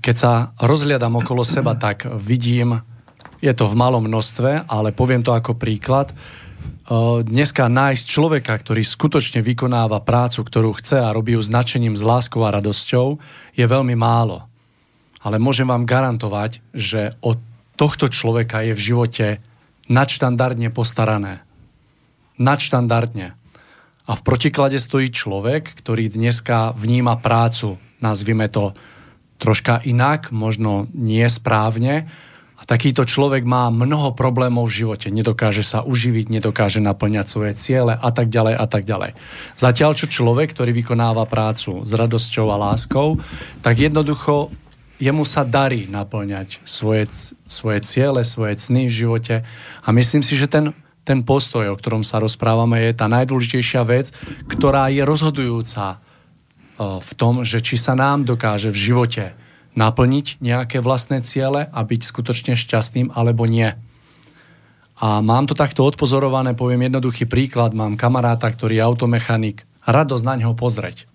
Keď 0.00 0.16
sa 0.16 0.56
rozhliadam 0.56 1.20
okolo 1.20 1.44
seba, 1.44 1.76
tak 1.76 2.08
vidím, 2.16 2.80
je 3.44 3.52
to 3.52 3.68
v 3.68 3.76
malom 3.76 4.08
množstve, 4.08 4.64
ale 4.64 4.96
poviem 4.96 5.20
to 5.20 5.36
ako 5.36 5.60
príklad, 5.60 6.14
dneska 7.22 7.68
nájsť 7.68 8.04
človeka, 8.04 8.52
ktorý 8.52 8.80
skutočne 8.84 9.40
vykonáva 9.44 10.00
prácu, 10.00 10.44
ktorú 10.44 10.76
chce 10.76 11.00
a 11.00 11.14
robí 11.14 11.36
ju 11.36 11.42
značením, 11.44 11.96
s 11.96 12.02
láskou 12.04 12.44
a 12.44 12.52
radosťou, 12.52 13.20
je 13.56 13.64
veľmi 13.64 13.96
málo. 13.96 14.44
Ale 15.22 15.38
môžem 15.38 15.68
vám 15.68 15.86
garantovať, 15.86 16.64
že 16.74 17.14
od 17.22 17.38
tohto 17.78 18.10
človeka 18.10 18.66
je 18.66 18.72
v 18.74 18.84
živote 18.92 19.26
nadštandardne 19.86 20.68
postarané. 20.74 21.44
Nadštandardne. 22.40 23.36
A 24.02 24.12
v 24.18 24.22
protiklade 24.26 24.82
stojí 24.82 25.14
človek, 25.14 25.78
ktorý 25.78 26.10
dneska 26.10 26.74
vníma 26.74 27.22
prácu, 27.22 27.78
nazvime 28.02 28.50
to 28.50 28.74
troška 29.42 29.82
inak, 29.82 30.30
možno 30.30 30.86
nie 30.94 31.26
správne. 31.26 32.06
A 32.54 32.62
takýto 32.62 33.02
človek 33.02 33.42
má 33.42 33.74
mnoho 33.74 34.14
problémov 34.14 34.70
v 34.70 34.86
živote. 34.86 35.10
Nedokáže 35.10 35.66
sa 35.66 35.82
uživiť, 35.82 36.30
nedokáže 36.30 36.78
naplňať 36.78 37.26
svoje 37.26 37.58
ciele 37.58 37.98
a 37.98 38.10
tak 38.14 38.30
ďalej 38.30 38.54
a 38.54 38.66
tak 38.70 38.86
ďalej. 38.86 39.18
Zatiaľ, 39.58 39.98
čo 39.98 40.06
človek, 40.06 40.54
ktorý 40.54 40.70
vykonáva 40.70 41.26
prácu 41.26 41.82
s 41.82 41.90
radosťou 41.90 42.54
a 42.54 42.70
láskou, 42.70 43.18
tak 43.66 43.82
jednoducho 43.82 44.54
jemu 45.02 45.26
sa 45.26 45.42
darí 45.42 45.90
naplňať 45.90 46.62
svoje, 46.62 47.34
svoje 47.50 47.82
ciele, 47.82 48.22
svoje 48.22 48.54
cny 48.54 48.86
v 48.86 48.94
živote. 48.94 49.34
A 49.82 49.88
myslím 49.90 50.22
si, 50.22 50.38
že 50.38 50.46
ten, 50.46 50.70
ten 51.02 51.26
postoj, 51.26 51.66
o 51.66 51.74
ktorom 51.74 52.06
sa 52.06 52.22
rozprávame, 52.22 52.78
je 52.86 52.94
tá 52.94 53.10
najdôležitejšia 53.10 53.82
vec, 53.82 54.14
ktorá 54.46 54.86
je 54.94 55.02
rozhodujúca 55.02 55.98
v 57.02 57.12
tom, 57.14 57.46
že 57.46 57.62
či 57.62 57.78
sa 57.78 57.94
nám 57.94 58.24
dokáže 58.26 58.72
v 58.72 58.78
živote 58.78 59.24
naplniť 59.72 60.42
nejaké 60.44 60.84
vlastné 60.84 61.24
ciele 61.24 61.68
a 61.72 61.80
byť 61.80 62.00
skutočne 62.04 62.52
šťastným 62.56 63.12
alebo 63.16 63.48
nie. 63.48 63.72
A 65.02 65.18
mám 65.18 65.50
to 65.50 65.58
takto 65.58 65.82
odpozorované, 65.82 66.54
poviem 66.54 66.86
jednoduchý 66.86 67.26
príklad. 67.26 67.74
Mám 67.74 67.98
kamaráta, 67.98 68.46
ktorý 68.46 68.78
je 68.78 68.86
automechanik. 68.86 69.66
Radosť 69.82 70.22
na 70.22 70.34
ňo 70.38 70.54
pozrieť. 70.54 71.10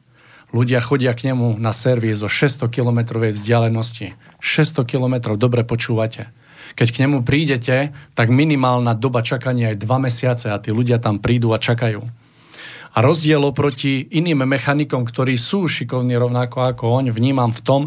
Ľudia 0.52 0.80
chodia 0.84 1.16
k 1.16 1.32
nemu 1.32 1.60
na 1.60 1.72
servis 1.72 2.20
zo 2.20 2.28
600 2.28 2.68
km 2.68 3.20
vzdialenosti. 3.20 4.16
600 4.44 4.84
km, 4.84 5.36
dobre 5.40 5.64
počúvate. 5.64 6.28
Keď 6.76 6.88
k 6.92 7.00
nemu 7.08 7.24
prídete, 7.24 7.96
tak 8.12 8.28
minimálna 8.28 8.92
doba 8.92 9.24
čakania 9.24 9.72
je 9.72 9.84
2 9.84 10.04
mesiace 10.04 10.52
a 10.52 10.60
tí 10.60 10.76
ľudia 10.76 11.00
tam 11.00 11.24
prídu 11.24 11.56
a 11.56 11.60
čakajú. 11.60 12.27
A 12.98 13.06
rozdiel 13.06 13.46
oproti 13.46 14.10
iným 14.10 14.50
mechanikom, 14.50 15.06
ktorí 15.06 15.38
sú 15.38 15.70
šikovní 15.70 16.18
rovnako 16.18 16.66
ako 16.66 16.84
on, 16.98 17.06
vnímam 17.14 17.54
v 17.54 17.62
tom, 17.62 17.82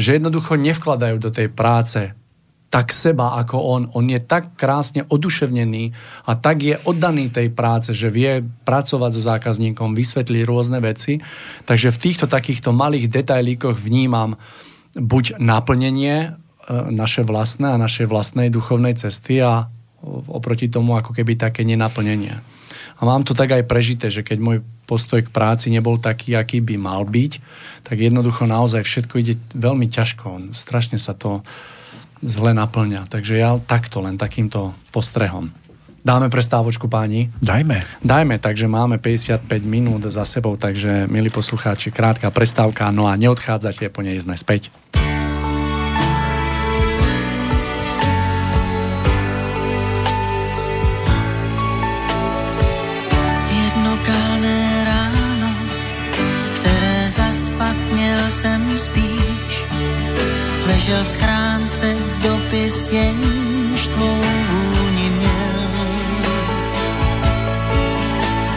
že 0.00 0.16
jednoducho 0.16 0.56
nevkladajú 0.56 1.20
do 1.20 1.28
tej 1.28 1.52
práce 1.52 2.16
tak 2.72 2.90
seba 2.90 3.38
ako 3.38 3.56
on. 3.60 3.82
On 3.94 4.02
je 4.02 4.18
tak 4.18 4.58
krásne 4.58 5.06
oduševnený 5.06 5.94
a 6.26 6.34
tak 6.34 6.66
je 6.66 6.74
oddaný 6.82 7.30
tej 7.30 7.54
práce, 7.54 7.94
že 7.94 8.10
vie 8.10 8.42
pracovať 8.66 9.10
so 9.14 9.22
zákazníkom, 9.22 9.94
vysvetliť 9.94 10.42
rôzne 10.42 10.82
veci. 10.82 11.22
Takže 11.70 11.94
v 11.94 12.00
týchto 12.02 12.26
takýchto 12.26 12.74
malých 12.74 13.06
detailíkoch 13.06 13.78
vnímam 13.78 14.34
buď 14.98 15.38
naplnenie 15.38 16.16
e, 16.18 16.28
naše 16.90 17.22
vlastné 17.22 17.78
a 17.78 17.78
našej 17.78 18.10
vlastnej 18.10 18.50
duchovnej 18.50 18.98
cesty 18.98 19.38
a 19.38 19.70
oproti 20.26 20.66
tomu 20.66 20.98
ako 20.98 21.14
keby 21.14 21.38
také 21.38 21.62
nenaplnenie. 21.62 22.42
A 22.98 23.02
mám 23.02 23.26
to 23.26 23.34
tak 23.34 23.50
aj 23.54 23.66
prežité, 23.66 24.08
že 24.08 24.22
keď 24.22 24.38
môj 24.38 24.58
postoj 24.84 25.24
k 25.24 25.32
práci 25.32 25.72
nebol 25.72 25.96
taký, 25.96 26.36
aký 26.36 26.60
by 26.60 26.76
mal 26.76 27.02
byť, 27.08 27.32
tak 27.82 27.96
jednoducho 27.98 28.44
naozaj 28.44 28.84
všetko 28.84 29.14
ide 29.20 29.34
veľmi 29.56 29.88
ťažko. 29.88 30.52
Strašne 30.52 31.00
sa 31.00 31.16
to 31.16 31.40
zle 32.24 32.52
naplňa. 32.52 33.08
Takže 33.08 33.34
ja 33.36 33.56
takto, 33.58 34.04
len 34.04 34.16
takýmto 34.20 34.76
postrehom. 34.92 35.52
Dáme 36.04 36.28
prestávočku 36.28 36.84
páni? 36.84 37.32
Dajme. 37.40 37.80
Dajme, 38.04 38.36
takže 38.36 38.68
máme 38.68 39.00
55 39.00 39.48
minút 39.64 40.04
za 40.04 40.28
sebou, 40.28 40.60
takže 40.60 41.08
milí 41.08 41.32
poslucháči, 41.32 41.88
krátka 41.88 42.28
prestávka, 42.28 42.92
no 42.92 43.08
a 43.08 43.16
neodchádzate, 43.16 43.88
po 43.88 44.04
nej 44.04 44.20
sme 44.20 44.36
späť. 44.36 44.68
Ležel 60.84 61.04
v 61.04 61.08
schránce 61.08 61.96
dopis, 62.22 62.92
jenž 62.92 63.86
tvou 63.86 64.20
vůni. 64.48 65.12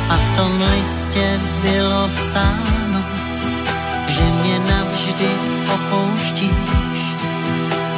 A 0.10 0.16
v 0.16 0.36
tom 0.36 0.62
listě 0.62 1.40
bylo 1.62 2.10
psáno, 2.16 3.02
že 4.08 4.22
mě 4.22 4.60
navždy 4.60 5.30
opouštíš. 5.74 7.02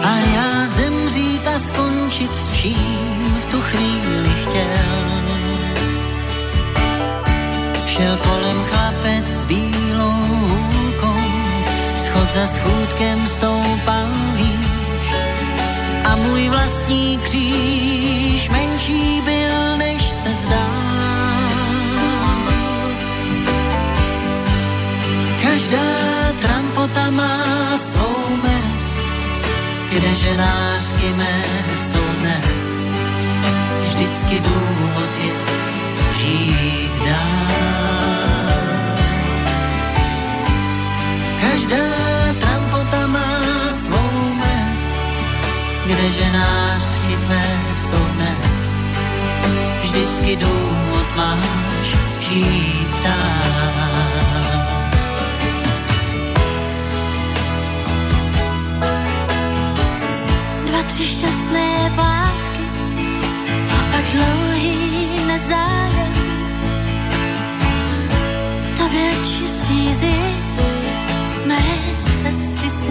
A 0.04 0.18
já 0.36 0.68
zemřít 0.68 1.48
a 1.48 1.60
skončit 1.60 2.36
s 2.36 2.50
vším 2.50 3.36
v 3.40 3.46
tu 3.46 3.62
chvíli 3.62 4.34
chtěl. 4.46 5.24
Šel 7.86 8.18
kolem 8.18 8.64
chlapec 8.64 9.26
s 9.28 9.44
bílou 9.44 10.12
hůlkou, 10.12 11.22
schod 11.98 12.34
za 12.34 12.48
schůdkem 12.48 13.28
stoupal 13.28 13.99
můj 16.70 16.80
vlastní 16.80 17.18
kříž 17.18 18.50
menší 18.50 19.22
byl, 19.22 19.78
než 19.78 20.02
se 20.02 20.30
zdá. 20.30 20.68
Každá 25.44 25.90
trampota 26.42 27.10
má 27.10 27.78
svou 27.78 28.36
mez, 28.44 28.86
kde 29.90 30.16
ženářky 30.16 31.14
mé 31.16 31.44
jsou 31.78 32.06
dnes. 32.20 32.70
Vždycky 33.80 34.40
důvod 34.40 35.10
je 35.24 35.34
žít 36.18 36.92
dál. 37.06 37.50
Každá 41.42 42.19
Vždycky 50.30 50.46
důvod 50.46 51.16
máš 51.16 51.96
žít 52.20 53.04
dál. 53.04 54.44
Dva, 60.66 60.84
tři 60.84 61.08
šťastné 61.08 61.92
pátky 61.96 62.64
a 63.70 63.84
pak 63.92 64.06
dlouhý 64.14 65.26
nezájem. 65.28 66.14
To 68.78 68.84
byl 68.90 69.26
čistý 69.26 69.94
zisk 69.94 70.64
z 71.42 71.46
mé 71.46 71.64
cesty 72.24 72.70
s 72.70 72.88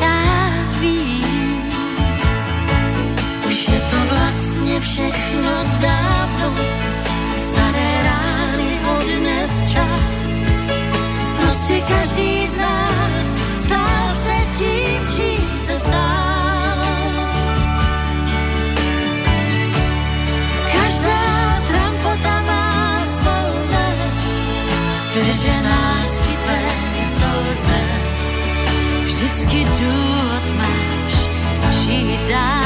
já 0.00 0.50
vím. 0.80 1.72
Už 3.46 3.68
je 3.68 3.80
to 3.80 3.96
vlastně 4.14 4.80
všechno 4.80 5.50
dávno, 5.80 6.54
staré 7.36 8.02
rány 8.02 8.80
odnes 8.98 9.72
čas. 9.72 10.02
Prostě 11.36 11.80
každý 11.80 12.46
z 12.46 12.56
nás 12.58 13.13
Vždycky 29.54 29.70
důvod 30.02 30.46
máš 30.48 31.12
žít 31.86 32.16
dál. 32.36 32.64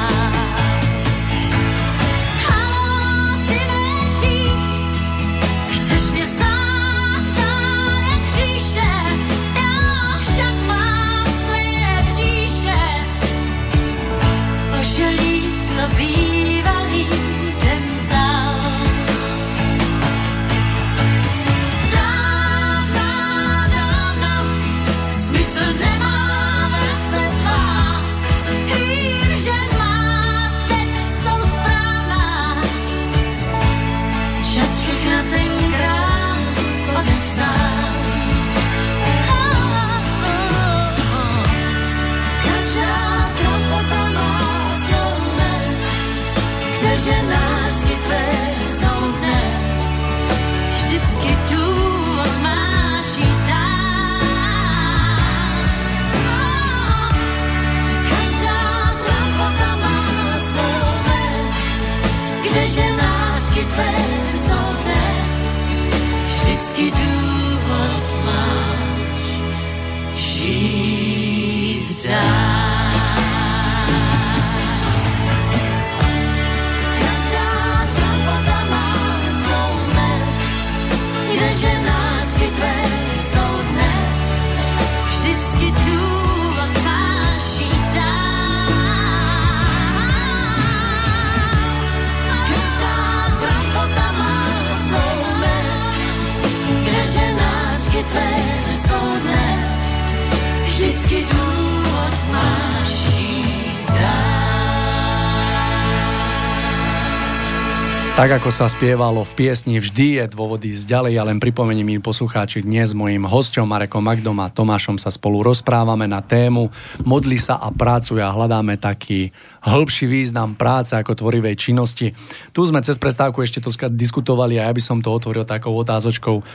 Tak 108.21 108.37
ako 108.37 108.53
sa 108.53 108.69
spievalo 108.69 109.25
v 109.25 109.33
piesni 109.33 109.81
Vždy 109.81 110.21
je 110.21 110.25
dôvod 110.29 110.61
ísť 110.61 110.85
ďalej, 110.85 111.17
ja 111.17 111.25
len 111.25 111.41
pripomením 111.41 111.97
im 111.97 112.05
poslucháči 112.05 112.61
dnes 112.61 112.93
s 112.93 112.97
mojím 112.97 113.25
hosťom 113.25 113.65
Marekom 113.65 113.97
Magdom 113.97 114.37
a 114.45 114.53
Tomášom 114.53 115.01
sa 115.01 115.09
spolu 115.09 115.41
rozprávame 115.41 116.05
na 116.05 116.21
tému 116.21 116.69
Modli 117.01 117.41
sa 117.41 117.57
a 117.57 117.73
pracuje 117.73 118.21
a 118.21 118.29
hľadáme 118.29 118.77
taký 118.77 119.33
hĺbší 119.65 120.05
význam 120.05 120.53
práce 120.53 120.93
ako 120.93 121.17
tvorivej 121.17 121.57
činnosti. 121.57 122.13
Tu 122.53 122.61
sme 122.61 122.85
cez 122.85 123.01
prestávku 123.01 123.41
ešte 123.41 123.57
to 123.57 123.73
diskutovali 123.89 124.61
a 124.61 124.69
ja 124.69 124.73
by 124.77 124.83
som 124.85 125.01
to 125.01 125.09
otvoril 125.09 125.41
takou 125.41 125.73
otázočkou, 125.73 126.45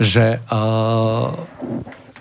že 0.00 0.40
uh, 0.40 1.36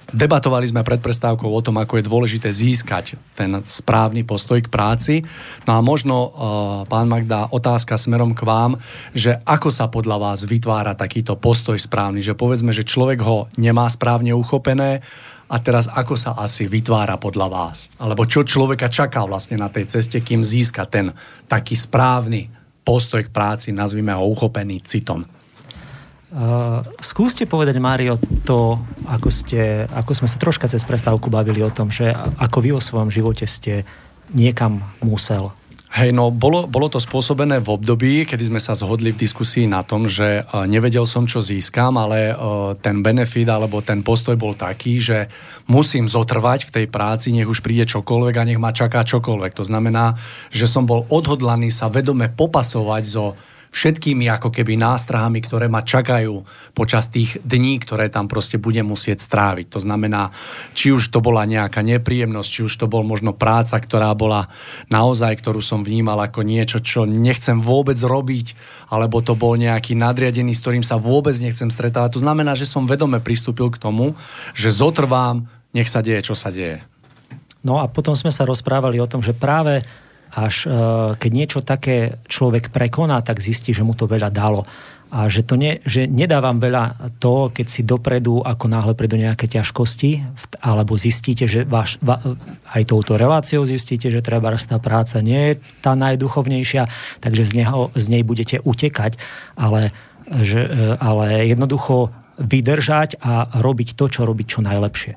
Debatovali 0.10 0.66
sme 0.66 0.82
pred 0.82 0.98
prestávkou 0.98 1.46
o 1.46 1.62
tom, 1.62 1.78
ako 1.78 2.02
je 2.02 2.10
dôležité 2.10 2.50
získať 2.50 3.14
ten 3.38 3.62
správny 3.62 4.26
postoj 4.26 4.58
k 4.58 4.72
práci. 4.72 5.22
No 5.70 5.78
a 5.78 5.80
možno, 5.86 6.16
uh, 6.18 6.32
pán 6.90 7.06
Magda, 7.06 7.54
otázka 7.54 7.94
smerom 7.94 8.34
k 8.34 8.42
vám, 8.42 8.82
že 9.14 9.38
ako 9.46 9.70
sa 9.70 9.86
podľa 9.86 10.18
vás 10.18 10.50
vytvára 10.50 10.98
takýto 10.98 11.38
postoj 11.38 11.78
správny? 11.78 12.26
Že 12.26 12.34
povedzme, 12.34 12.74
že 12.74 12.88
človek 12.88 13.22
ho 13.22 13.46
nemá 13.62 13.86
správne 13.86 14.34
uchopené 14.34 15.06
a 15.50 15.56
teraz 15.62 15.86
ako 15.86 16.18
sa 16.18 16.34
asi 16.38 16.66
vytvára 16.66 17.22
podľa 17.22 17.48
vás? 17.50 17.78
Alebo 18.02 18.26
čo 18.26 18.42
človeka 18.42 18.90
čaká 18.90 19.22
vlastne 19.30 19.62
na 19.62 19.70
tej 19.70 19.90
ceste, 19.94 20.26
kým 20.26 20.42
získa 20.42 20.90
ten 20.90 21.14
taký 21.46 21.78
správny 21.78 22.50
postoj 22.82 23.22
k 23.22 23.34
práci, 23.34 23.70
nazvime 23.70 24.14
ho 24.18 24.26
uchopený 24.26 24.82
citom? 24.82 25.39
Uh, 26.30 26.86
skúste 27.02 27.50
povedať, 27.50 27.82
Mário, 27.82 28.22
to, 28.46 28.78
ako, 29.10 29.34
ste, 29.34 29.90
ako 29.90 30.14
sme 30.14 30.30
sa 30.30 30.38
troška 30.38 30.70
cez 30.70 30.86
prestávku 30.86 31.26
bavili 31.26 31.66
o 31.66 31.74
tom, 31.74 31.90
že 31.90 32.14
ako 32.38 32.58
vy 32.62 32.70
o 32.78 32.82
svojom 32.82 33.10
živote 33.10 33.50
ste 33.50 33.82
niekam 34.30 34.86
musel. 35.02 35.58
Hej, 35.90 36.14
no 36.14 36.30
bolo, 36.30 36.70
bolo 36.70 36.86
to 36.86 37.02
spôsobené 37.02 37.58
v 37.66 37.74
období, 37.74 38.30
kedy 38.30 38.46
sme 38.46 38.62
sa 38.62 38.78
zhodli 38.78 39.10
v 39.10 39.26
diskusii 39.26 39.66
na 39.66 39.82
tom, 39.82 40.06
že 40.06 40.46
uh, 40.46 40.70
nevedel 40.70 41.10
som, 41.10 41.26
čo 41.26 41.42
získam, 41.42 41.98
ale 41.98 42.30
uh, 42.30 42.78
ten 42.78 43.02
benefit 43.02 43.50
alebo 43.50 43.82
ten 43.82 44.06
postoj 44.06 44.38
bol 44.38 44.54
taký, 44.54 45.02
že 45.02 45.34
musím 45.66 46.06
zotrvať 46.06 46.70
v 46.70 46.74
tej 46.78 46.86
práci, 46.94 47.34
nech 47.34 47.50
už 47.50 47.66
príde 47.66 47.90
čokoľvek 47.90 48.36
a 48.38 48.46
nech 48.46 48.62
ma 48.62 48.70
čaká 48.70 49.02
čokoľvek. 49.02 49.58
To 49.58 49.66
znamená, 49.66 50.14
že 50.54 50.70
som 50.70 50.86
bol 50.86 51.10
odhodlaný 51.10 51.74
sa 51.74 51.90
vedome 51.90 52.30
popasovať 52.30 53.04
so 53.10 53.34
všetkými 53.70 54.26
ako 54.30 54.50
keby 54.50 54.78
nástrahami, 54.78 55.40
ktoré 55.46 55.70
ma 55.70 55.86
čakajú 55.86 56.42
počas 56.74 57.10
tých 57.10 57.38
dní, 57.46 57.78
ktoré 57.78 58.10
tam 58.10 58.26
proste 58.26 58.58
budem 58.58 58.90
musieť 58.90 59.22
stráviť. 59.22 59.78
To 59.78 59.80
znamená, 59.82 60.34
či 60.74 60.90
už 60.90 61.14
to 61.14 61.22
bola 61.22 61.46
nejaká 61.46 61.86
nepríjemnosť, 61.86 62.50
či 62.50 62.62
už 62.66 62.74
to 62.76 62.90
bol 62.90 63.06
možno 63.06 63.32
práca, 63.34 63.78
ktorá 63.78 64.12
bola 64.18 64.50
naozaj, 64.90 65.38
ktorú 65.38 65.62
som 65.62 65.86
vnímal 65.86 66.18
ako 66.26 66.42
niečo, 66.42 66.82
čo 66.82 67.06
nechcem 67.06 67.62
vôbec 67.62 67.98
robiť, 68.02 68.58
alebo 68.90 69.22
to 69.22 69.38
bol 69.38 69.54
nejaký 69.54 69.94
nadriadený, 69.94 70.58
s 70.58 70.62
ktorým 70.66 70.86
sa 70.86 70.98
vôbec 70.98 71.38
nechcem 71.38 71.70
stretávať. 71.70 72.18
To 72.18 72.24
znamená, 72.26 72.58
že 72.58 72.66
som 72.66 72.90
vedome 72.90 73.22
pristúpil 73.22 73.70
k 73.70 73.82
tomu, 73.82 74.18
že 74.58 74.74
zotrvám, 74.74 75.46
nech 75.78 75.88
sa 75.88 76.02
deje, 76.02 76.34
čo 76.34 76.34
sa 76.34 76.50
deje. 76.50 76.82
No 77.62 77.78
a 77.78 77.92
potom 77.92 78.16
sme 78.16 78.32
sa 78.32 78.48
rozprávali 78.48 78.98
o 79.04 79.10
tom, 79.10 79.20
že 79.20 79.36
práve 79.36 79.84
až 80.34 80.66
e, 80.66 80.70
keď 81.18 81.32
niečo 81.34 81.60
také 81.66 82.22
človek 82.30 82.70
prekoná, 82.70 83.22
tak 83.26 83.42
zistí, 83.42 83.74
že 83.74 83.86
mu 83.86 83.98
to 83.98 84.06
veľa 84.06 84.30
dalo. 84.30 84.66
A 85.10 85.26
že, 85.26 85.42
to 85.42 85.58
ne, 85.58 85.82
že 85.90 86.06
nedávam 86.06 86.62
veľa 86.62 87.18
to, 87.18 87.50
keď 87.50 87.66
si 87.66 87.82
dopredu, 87.82 88.46
ako 88.46 88.70
náhle 88.70 88.94
predu 88.94 89.18
nejaké 89.18 89.50
ťažkosti, 89.50 90.22
alebo 90.62 90.94
zistíte, 91.02 91.50
že 91.50 91.66
váš, 91.66 91.98
va, 91.98 92.22
aj 92.78 92.94
touto 92.94 93.18
reláciou 93.18 93.66
zistíte, 93.66 94.14
že 94.14 94.22
treba 94.22 94.54
tá 94.54 94.78
práca 94.78 95.18
nie 95.26 95.54
je 95.58 95.66
tá 95.82 95.98
najduchovnejšia, 95.98 96.86
takže 97.26 97.42
z, 97.42 97.66
neho, 97.66 97.90
z 97.98 98.06
nej 98.06 98.22
budete 98.22 98.62
utekať, 98.62 99.18
ale, 99.58 99.90
že, 100.30 100.62
e, 100.62 100.94
ale 101.02 101.50
jednoducho 101.50 102.14
vydržať 102.38 103.18
a 103.18 103.50
robiť 103.50 103.98
to, 103.98 104.06
čo 104.14 104.30
robiť 104.30 104.46
čo 104.46 104.60
najlepšie. 104.62 105.14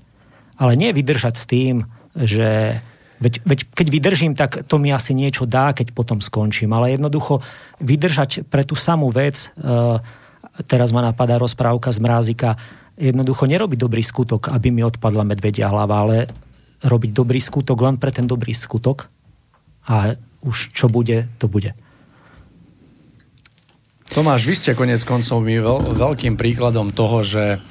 Ale 0.56 0.72
nie 0.72 0.96
vydržať 0.96 1.34
s 1.36 1.44
tým, 1.44 1.84
že 2.16 2.80
Veď, 3.22 3.34
veď 3.46 3.60
keď 3.70 3.86
vydržím, 3.86 4.32
tak 4.34 4.66
to 4.66 4.82
mi 4.82 4.90
asi 4.90 5.14
niečo 5.14 5.46
dá, 5.46 5.70
keď 5.70 5.94
potom 5.94 6.18
skončím. 6.18 6.74
Ale 6.74 6.98
jednoducho 6.98 7.38
vydržať 7.78 8.50
pre 8.50 8.66
tú 8.66 8.74
samú 8.74 9.14
vec, 9.14 9.54
uh, 9.62 10.02
teraz 10.66 10.90
ma 10.90 11.06
napadá 11.06 11.38
rozprávka 11.38 11.94
z 11.94 12.02
Mrázika, 12.02 12.58
jednoducho 12.98 13.46
nerobiť 13.46 13.78
dobrý 13.78 14.02
skutok, 14.02 14.50
aby 14.50 14.74
mi 14.74 14.82
odpadla 14.82 15.22
medvedia 15.22 15.70
hlava, 15.70 16.02
ale 16.02 16.16
robiť 16.82 17.10
dobrý 17.14 17.38
skutok 17.38 17.78
len 17.78 17.96
pre 17.96 18.10
ten 18.10 18.26
dobrý 18.26 18.50
skutok 18.52 19.06
a 19.86 20.18
už 20.42 20.74
čo 20.74 20.90
bude, 20.90 21.30
to 21.38 21.46
bude. 21.46 21.72
Tomáš, 24.12 24.44
vy 24.44 24.54
ste 24.58 24.76
konec 24.76 25.00
koncov 25.06 25.40
mi 25.40 25.56
veľ, 25.56 25.94
veľkým 25.94 26.34
príkladom 26.34 26.90
toho, 26.92 27.22
že 27.22 27.62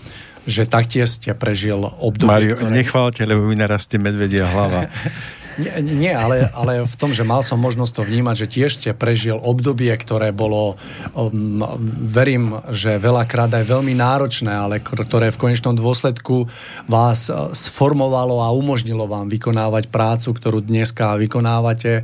že 0.41 0.65
taktiež 0.65 1.21
ste 1.21 1.37
prežil 1.37 1.77
obdobie, 2.01 2.33
Mario, 2.33 2.55
ktoré... 2.57 2.73
nechválte, 2.73 3.21
lebo 3.29 3.45
mi 3.45 3.53
narastie 3.53 4.01
medvedia 4.01 4.49
hlava. 4.49 4.89
Nie, 5.61 5.77
nie 5.81 6.13
ale, 6.13 6.49
ale 6.49 6.81
v 6.89 6.95
tom, 6.97 7.13
že 7.13 7.21
mal 7.21 7.45
som 7.45 7.61
možnosť 7.61 8.01
to 8.01 8.07
vnímať, 8.09 8.35
že 8.45 8.51
tiež 8.51 8.71
ste 8.81 8.89
prežil 8.97 9.37
obdobie, 9.37 9.93
ktoré 9.93 10.33
bolo, 10.33 10.81
um, 11.13 11.61
verím, 12.01 12.57
že 12.73 12.97
veľakrát 12.97 13.53
aj 13.53 13.69
veľmi 13.69 13.93
náročné, 13.93 14.49
ale 14.49 14.81
ktoré 14.81 15.29
v 15.29 15.41
konečnom 15.41 15.77
dôsledku 15.77 16.49
vás 16.89 17.29
uh, 17.29 17.53
sformovalo 17.53 18.41
a 18.41 18.49
umožnilo 18.49 19.05
vám 19.05 19.29
vykonávať 19.29 19.93
prácu, 19.93 20.33
ktorú 20.33 20.65
dneska 20.65 21.13
vykonávate 21.21 22.01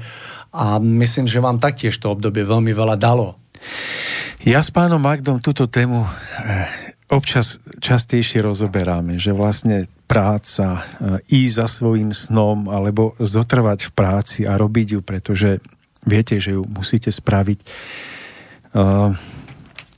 a 0.53 0.77
myslím, 0.77 1.25
že 1.25 1.43
vám 1.43 1.57
taktiež 1.57 1.97
to 1.97 2.13
obdobie 2.13 2.45
veľmi 2.45 2.71
veľa 2.71 2.95
dalo. 2.95 3.35
Ja 4.45 4.61
s 4.61 4.69
pánom 4.69 5.01
Magdom 5.01 5.41
túto 5.41 5.65
tému 5.67 6.05
eh, 6.05 6.96
občas 7.07 7.59
častejšie 7.79 8.43
rozoberáme, 8.43 9.15
že 9.15 9.31
vlastne 9.31 9.87
práca, 10.07 10.83
e, 10.99 11.43
ísť 11.43 11.55
za 11.55 11.67
svojim 11.67 12.11
snom 12.11 12.67
alebo 12.67 13.15
zotrvať 13.19 13.91
v 13.91 13.91
práci 13.95 14.39
a 14.43 14.55
robiť 14.59 14.87
ju, 14.95 14.99
pretože 15.03 15.49
viete, 16.03 16.39
že 16.39 16.55
ju 16.55 16.63
musíte 16.67 17.11
spraviť. 17.11 17.59
E, 17.59 17.67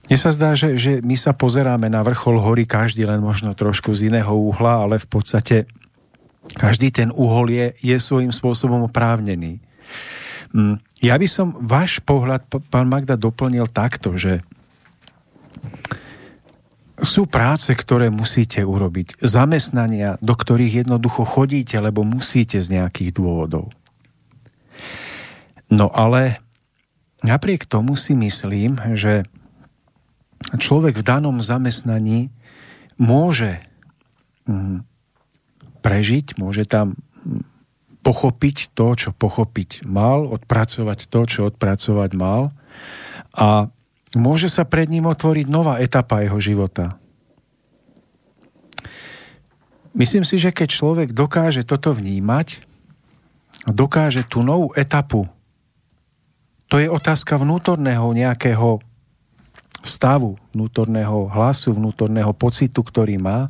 mne 0.10 0.18
sa 0.18 0.34
zdá, 0.34 0.58
že, 0.58 0.74
že 0.78 1.06
my 1.06 1.14
sa 1.14 1.38
pozeráme 1.38 1.86
na 1.86 2.02
vrchol 2.02 2.42
hory 2.42 2.66
každý 2.66 3.06
len 3.06 3.22
možno 3.22 3.54
trošku 3.54 3.94
z 3.94 4.10
iného 4.10 4.34
uhla, 4.34 4.90
ale 4.90 4.98
v 4.98 5.08
podstate 5.10 5.70
každý 6.58 6.90
ten 6.90 7.14
uhol 7.14 7.54
je, 7.54 7.78
je 7.78 7.98
svojím 8.02 8.34
spôsobom 8.34 8.90
oprávnený. 8.90 9.62
Mm, 10.50 10.82
ja 11.06 11.14
by 11.14 11.28
som 11.30 11.54
váš 11.62 12.02
pohľad, 12.02 12.42
pán 12.74 12.90
Magda, 12.90 13.14
doplnil 13.14 13.70
takto, 13.70 14.18
že 14.18 14.42
sú 17.04 17.28
práce, 17.28 17.72
ktoré 17.72 18.12
musíte 18.12 18.64
urobiť. 18.64 19.20
Zamestnania, 19.24 20.20
do 20.20 20.36
ktorých 20.36 20.86
jednoducho 20.86 21.24
chodíte, 21.24 21.80
lebo 21.80 22.04
musíte 22.04 22.60
z 22.60 22.80
nejakých 22.80 23.16
dôvodov. 23.16 23.72
No 25.70 25.88
ale 25.94 26.42
napriek 27.22 27.70
tomu 27.70 27.94
si 27.96 28.18
myslím, 28.18 28.82
že 28.98 29.28
človek 30.58 30.98
v 30.98 31.08
danom 31.08 31.38
zamestnaní 31.44 32.34
môže 32.98 33.62
mm, 34.50 34.82
prežiť, 35.86 36.40
môže 36.42 36.66
tam 36.66 36.96
mm, 36.96 37.46
pochopiť 38.02 38.72
to, 38.74 38.88
čo 38.96 39.10
pochopiť 39.12 39.86
mal, 39.86 40.26
odpracovať 40.32 41.12
to, 41.12 41.22
čo 41.28 41.40
odpracovať 41.52 42.12
mal 42.16 42.56
a 43.36 43.70
môže 44.18 44.50
sa 44.50 44.66
pred 44.66 44.90
ním 44.90 45.06
otvoriť 45.06 45.46
nová 45.50 45.78
etapa 45.78 46.26
jeho 46.26 46.40
života. 46.42 46.98
Myslím 49.94 50.24
si, 50.24 50.38
že 50.38 50.54
keď 50.54 50.70
človek 50.70 51.10
dokáže 51.12 51.66
toto 51.66 51.92
vnímať, 51.92 52.62
dokáže 53.68 54.24
tú 54.24 54.46
novú 54.46 54.72
etapu, 54.78 55.28
to 56.70 56.78
je 56.78 56.86
otázka 56.86 57.42
vnútorného 57.42 58.06
nejakého 58.14 58.78
stavu, 59.82 60.38
vnútorného 60.54 61.26
hlasu, 61.34 61.74
vnútorného 61.74 62.30
pocitu, 62.38 62.86
ktorý 62.86 63.18
má, 63.18 63.50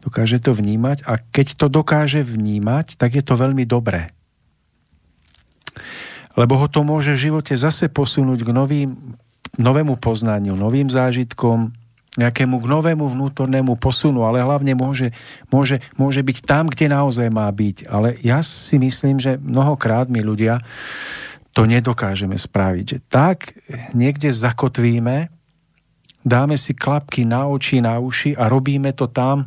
dokáže 0.00 0.40
to 0.40 0.56
vnímať 0.56 1.04
a 1.04 1.20
keď 1.20 1.60
to 1.60 1.66
dokáže 1.68 2.24
vnímať, 2.24 2.96
tak 2.96 3.20
je 3.20 3.22
to 3.22 3.36
veľmi 3.36 3.68
dobré. 3.68 4.08
Lebo 6.38 6.56
ho 6.56 6.66
to 6.70 6.80
môže 6.80 7.12
v 7.12 7.30
živote 7.30 7.52
zase 7.52 7.92
posunúť 7.92 8.40
k 8.46 8.50
novým 8.56 8.88
novému 9.58 9.98
poznaniu, 9.98 10.54
novým 10.54 10.86
zážitkom, 10.86 11.72
nejakému 12.18 12.58
k 12.58 12.66
novému 12.66 13.06
vnútornému 13.06 13.78
posunu, 13.78 14.26
ale 14.26 14.42
hlavne 14.42 14.74
môže, 14.74 15.14
môže, 15.46 15.78
môže 15.94 16.20
byť 16.26 16.38
tam, 16.42 16.66
kde 16.66 16.90
naozaj 16.90 17.30
má 17.30 17.46
byť. 17.46 17.86
Ale 17.86 18.18
ja 18.26 18.42
si 18.42 18.82
myslím, 18.82 19.22
že 19.22 19.38
mnohokrát 19.38 20.10
my 20.10 20.18
ľudia 20.18 20.58
to 21.54 21.66
nedokážeme 21.70 22.34
spraviť. 22.34 22.84
Že 22.84 22.98
tak 23.06 23.54
niekde 23.94 24.30
zakotvíme, 24.34 25.30
dáme 26.26 26.56
si 26.58 26.74
klapky 26.74 27.22
na 27.22 27.46
oči, 27.46 27.78
na 27.78 28.02
uši 28.02 28.34
a 28.34 28.50
robíme 28.50 28.90
to 28.90 29.06
tam. 29.06 29.46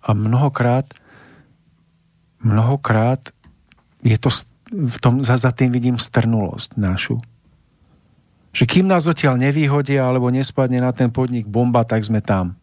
A 0.00 0.16
mnohokrát, 0.16 0.88
mnohokrát 2.40 3.20
je 4.00 4.16
to 4.16 4.32
v 4.68 4.96
tom, 5.00 5.24
za, 5.24 5.40
za 5.40 5.50
tým 5.50 5.72
vidím 5.72 5.96
strnulosť 5.96 6.76
našu. 6.76 7.16
Že 8.52 8.64
kým 8.64 8.86
nás 8.88 9.04
odtiaľ 9.08 9.40
nevýhodia 9.40 10.04
alebo 10.04 10.32
nespadne 10.32 10.80
na 10.80 10.92
ten 10.92 11.12
podnik 11.12 11.48
bomba, 11.48 11.84
tak 11.84 12.04
sme 12.04 12.20
tam. 12.20 12.56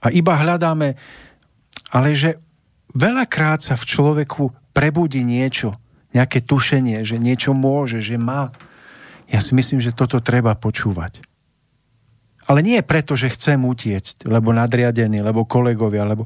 A 0.00 0.12
iba 0.12 0.36
hľadáme, 0.36 0.96
ale 1.92 2.08
že 2.12 2.36
veľakrát 2.92 3.64
sa 3.64 3.74
v 3.76 3.88
človeku 3.88 4.72
prebudí 4.76 5.24
niečo, 5.24 5.76
nejaké 6.12 6.40
tušenie, 6.44 7.04
že 7.04 7.20
niečo 7.20 7.52
môže, 7.52 8.00
že 8.00 8.16
má. 8.16 8.52
Ja 9.28 9.40
si 9.44 9.52
myslím, 9.52 9.80
že 9.84 9.96
toto 9.96 10.20
treba 10.20 10.56
počúvať. 10.56 11.20
Ale 12.46 12.62
nie 12.62 12.78
preto, 12.80 13.18
že 13.18 13.32
chcem 13.32 13.58
utiecť, 13.58 14.30
lebo 14.30 14.54
nadriadený, 14.54 15.20
lebo 15.20 15.48
kolegovia, 15.48 16.06
lebo... 16.06 16.24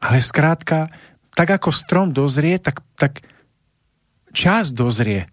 Ale 0.00 0.20
skrátka, 0.20 0.88
tak 1.36 1.48
ako 1.54 1.70
strom 1.70 2.08
dozrie, 2.10 2.56
tak, 2.56 2.80
tak 2.96 3.20
čas 4.34 4.74
dozrie 4.74 5.30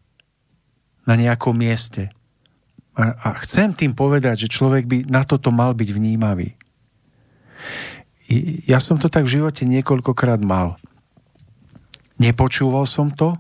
na 1.10 1.18
nejakom 1.18 1.58
mieste. 1.58 2.14
A, 2.94 3.18
a 3.18 3.30
chcem 3.42 3.74
tým 3.74 3.98
povedať, 3.98 4.46
že 4.46 4.54
človek 4.54 4.86
by 4.86 4.98
na 5.10 5.26
toto 5.26 5.50
mal 5.50 5.74
byť 5.74 5.90
vnímavý. 5.90 6.54
I, 8.30 8.64
ja 8.70 8.78
som 8.78 9.02
to 9.02 9.10
tak 9.10 9.26
v 9.26 9.42
živote 9.42 9.66
niekoľkokrát 9.66 10.46
mal. 10.46 10.78
Nepočúval 12.22 12.86
som 12.86 13.10
to, 13.10 13.34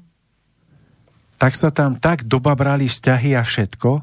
tak 1.38 1.54
sa 1.54 1.70
tam 1.70 1.98
tak 1.98 2.26
dobabrali 2.26 2.90
vzťahy 2.90 3.38
a 3.38 3.46
všetko, 3.46 4.02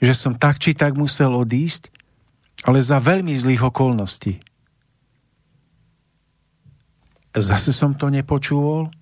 že 0.00 0.12
som 0.16 0.32
tak 0.36 0.56
či 0.60 0.72
tak 0.72 0.96
musel 0.96 1.32
odísť, 1.36 1.92
ale 2.64 2.80
za 2.80 3.00
veľmi 3.00 3.36
zlých 3.36 3.68
okolností. 3.68 4.40
Zase 7.32 7.72
som 7.72 7.96
to 7.96 8.12
nepočúval, 8.12 8.92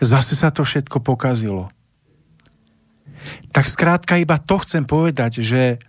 zase 0.00 0.36
sa 0.36 0.52
to 0.54 0.66
všetko 0.66 1.00
pokazilo 1.00 1.72
tak 3.50 3.66
skrátka 3.70 4.20
iba 4.20 4.36
to 4.36 4.60
chcem 4.60 4.84
povedať, 4.84 5.40
že 5.40 5.80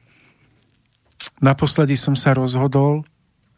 naposledy 1.41 1.97
som 1.97 2.15
sa 2.15 2.31
rozhodol, 2.37 3.03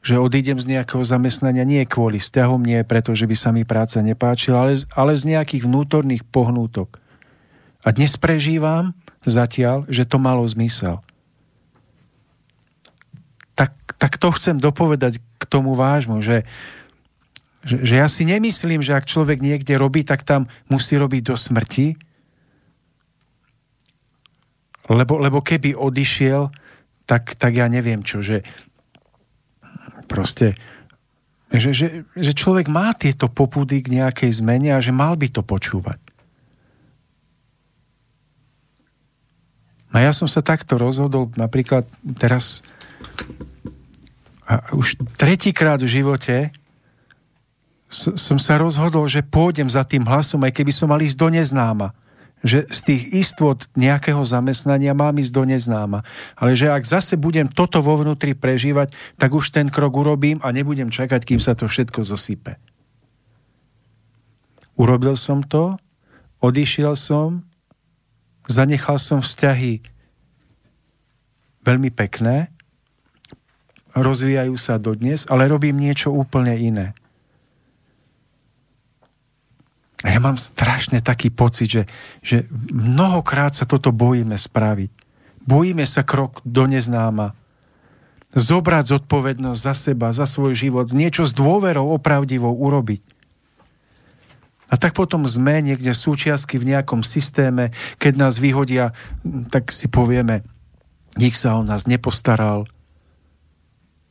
že 0.02 0.16
odídem 0.16 0.56
z 0.62 0.78
nejakého 0.78 1.04
zamestnania 1.04 1.68
nie 1.68 1.84
kvôli 1.84 2.22
vzťahom, 2.22 2.64
nie 2.64 2.80
preto, 2.88 3.12
že 3.12 3.28
by 3.28 3.36
sa 3.36 3.50
mi 3.52 3.68
práca 3.68 4.00
nepáčila, 4.00 4.64
ale, 4.64 4.74
ale 4.96 5.20
z 5.20 5.36
nejakých 5.36 5.68
vnútorných 5.68 6.24
pohnútok. 6.24 7.02
A 7.84 7.92
dnes 7.92 8.16
prežívam 8.16 8.96
zatiaľ, 9.28 9.84
že 9.92 10.08
to 10.08 10.18
malo 10.22 10.48
zmysel. 10.48 11.04
Tak, 13.58 13.74
tak 14.00 14.16
to 14.22 14.32
chcem 14.32 14.62
dopovedať 14.62 15.20
k 15.20 15.44
tomu 15.50 15.76
vážmu, 15.76 16.24
že, 16.24 16.48
že, 17.68 17.84
že 17.84 17.96
ja 18.00 18.08
si 18.08 18.24
nemyslím, 18.24 18.80
že 18.80 18.96
ak 18.96 19.04
človek 19.04 19.44
niekde 19.44 19.76
robí, 19.76 20.08
tak 20.08 20.24
tam 20.24 20.48
musí 20.72 20.96
robiť 20.96 21.22
do 21.28 21.36
smrti, 21.36 22.00
lebo, 24.88 25.20
lebo 25.20 25.44
keby 25.44 25.76
odišiel, 25.76 26.48
tak, 27.04 27.36
tak 27.36 27.60
ja 27.60 27.68
neviem 27.68 28.00
čo, 28.00 28.24
že 28.24 28.40
proste, 30.08 30.56
že, 31.52 31.76
že, 31.76 31.88
že 32.16 32.32
človek 32.32 32.72
má 32.72 32.96
tieto 32.96 33.28
popudy 33.28 33.84
k 33.84 34.00
nejakej 34.00 34.40
zmene 34.40 34.72
a 34.72 34.80
že 34.80 34.96
mal 34.96 35.20
by 35.20 35.28
to 35.28 35.44
počúvať. 35.44 36.00
No 39.92 40.00
ja 40.00 40.16
som 40.16 40.28
sa 40.28 40.40
takto 40.40 40.80
rozhodol, 40.80 41.32
napríklad 41.36 41.84
teraz 42.16 42.64
a 44.48 44.64
už 44.72 44.96
tretíkrát 45.20 45.84
v 45.84 45.92
živote 45.92 46.56
som 47.92 48.36
sa 48.36 48.60
rozhodol, 48.60 49.08
že 49.08 49.24
pôjdem 49.24 49.72
za 49.72 49.88
tým 49.88 50.04
hlasom, 50.04 50.44
aj 50.44 50.52
keby 50.52 50.72
som 50.76 50.92
mal 50.92 51.00
ísť 51.00 51.18
do 51.18 51.28
neznáma 51.32 51.96
že 52.46 52.70
z 52.70 52.80
tých 52.86 53.04
istôt 53.18 53.58
nejakého 53.74 54.22
zamestnania 54.22 54.94
mám 54.94 55.18
ísť 55.18 55.34
do 55.34 55.44
neznáma. 55.50 56.06
Ale 56.38 56.54
že 56.54 56.70
ak 56.70 56.86
zase 56.86 57.18
budem 57.18 57.50
toto 57.50 57.82
vo 57.82 57.98
vnútri 57.98 58.38
prežívať, 58.38 58.94
tak 59.18 59.34
už 59.34 59.50
ten 59.50 59.74
krok 59.74 59.98
urobím 59.98 60.38
a 60.46 60.54
nebudem 60.54 60.94
čakať, 60.94 61.26
kým 61.26 61.42
sa 61.42 61.58
to 61.58 61.66
všetko 61.66 62.06
zosype. 62.06 62.62
Urobil 64.78 65.18
som 65.18 65.42
to, 65.42 65.82
odišiel 66.38 66.94
som, 66.94 67.42
zanechal 68.46 69.02
som 69.02 69.26
vzťahy 69.26 69.82
veľmi 71.66 71.90
pekné, 71.90 72.54
rozvíjajú 73.98 74.54
sa 74.62 74.78
dodnes, 74.78 75.26
ale 75.26 75.50
robím 75.50 75.82
niečo 75.82 76.14
úplne 76.14 76.54
iné. 76.54 76.94
A 80.06 80.14
ja 80.14 80.20
mám 80.22 80.38
strašne 80.38 81.02
taký 81.02 81.34
pocit, 81.34 81.74
že, 81.74 81.84
že 82.22 82.38
mnohokrát 82.70 83.58
sa 83.58 83.66
toto 83.66 83.90
bojíme 83.90 84.38
spraviť. 84.38 84.92
Bojíme 85.48 85.88
sa 85.90 86.06
krok 86.06 86.44
do 86.46 86.70
neznáma. 86.70 87.34
Zobrať 88.38 88.94
zodpovednosť 88.94 89.60
za 89.64 89.74
seba, 89.74 90.14
za 90.14 90.30
svoj 90.30 90.54
život, 90.54 90.86
niečo 90.94 91.26
s 91.26 91.34
dôverou 91.34 91.98
opravdivou 91.98 92.54
urobiť. 92.54 93.02
A 94.68 94.76
tak 94.76 94.94
potom 94.94 95.24
sme 95.24 95.64
niekde 95.64 95.96
súčiastky 95.96 96.60
v 96.60 96.76
nejakom 96.76 97.00
systéme, 97.02 97.72
keď 97.98 98.14
nás 98.20 98.36
vyhodia, 98.36 98.92
tak 99.48 99.72
si 99.72 99.88
povieme, 99.88 100.44
nik 101.16 101.40
sa 101.40 101.56
o 101.56 101.64
nás 101.64 101.88
nepostaral, 101.88 102.68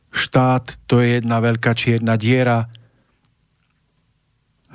štát 0.09 0.81
to 0.89 0.97
je 0.97 1.21
jedna 1.21 1.37
veľká 1.37 1.77
čierna 1.77 2.17
diera, 2.17 2.65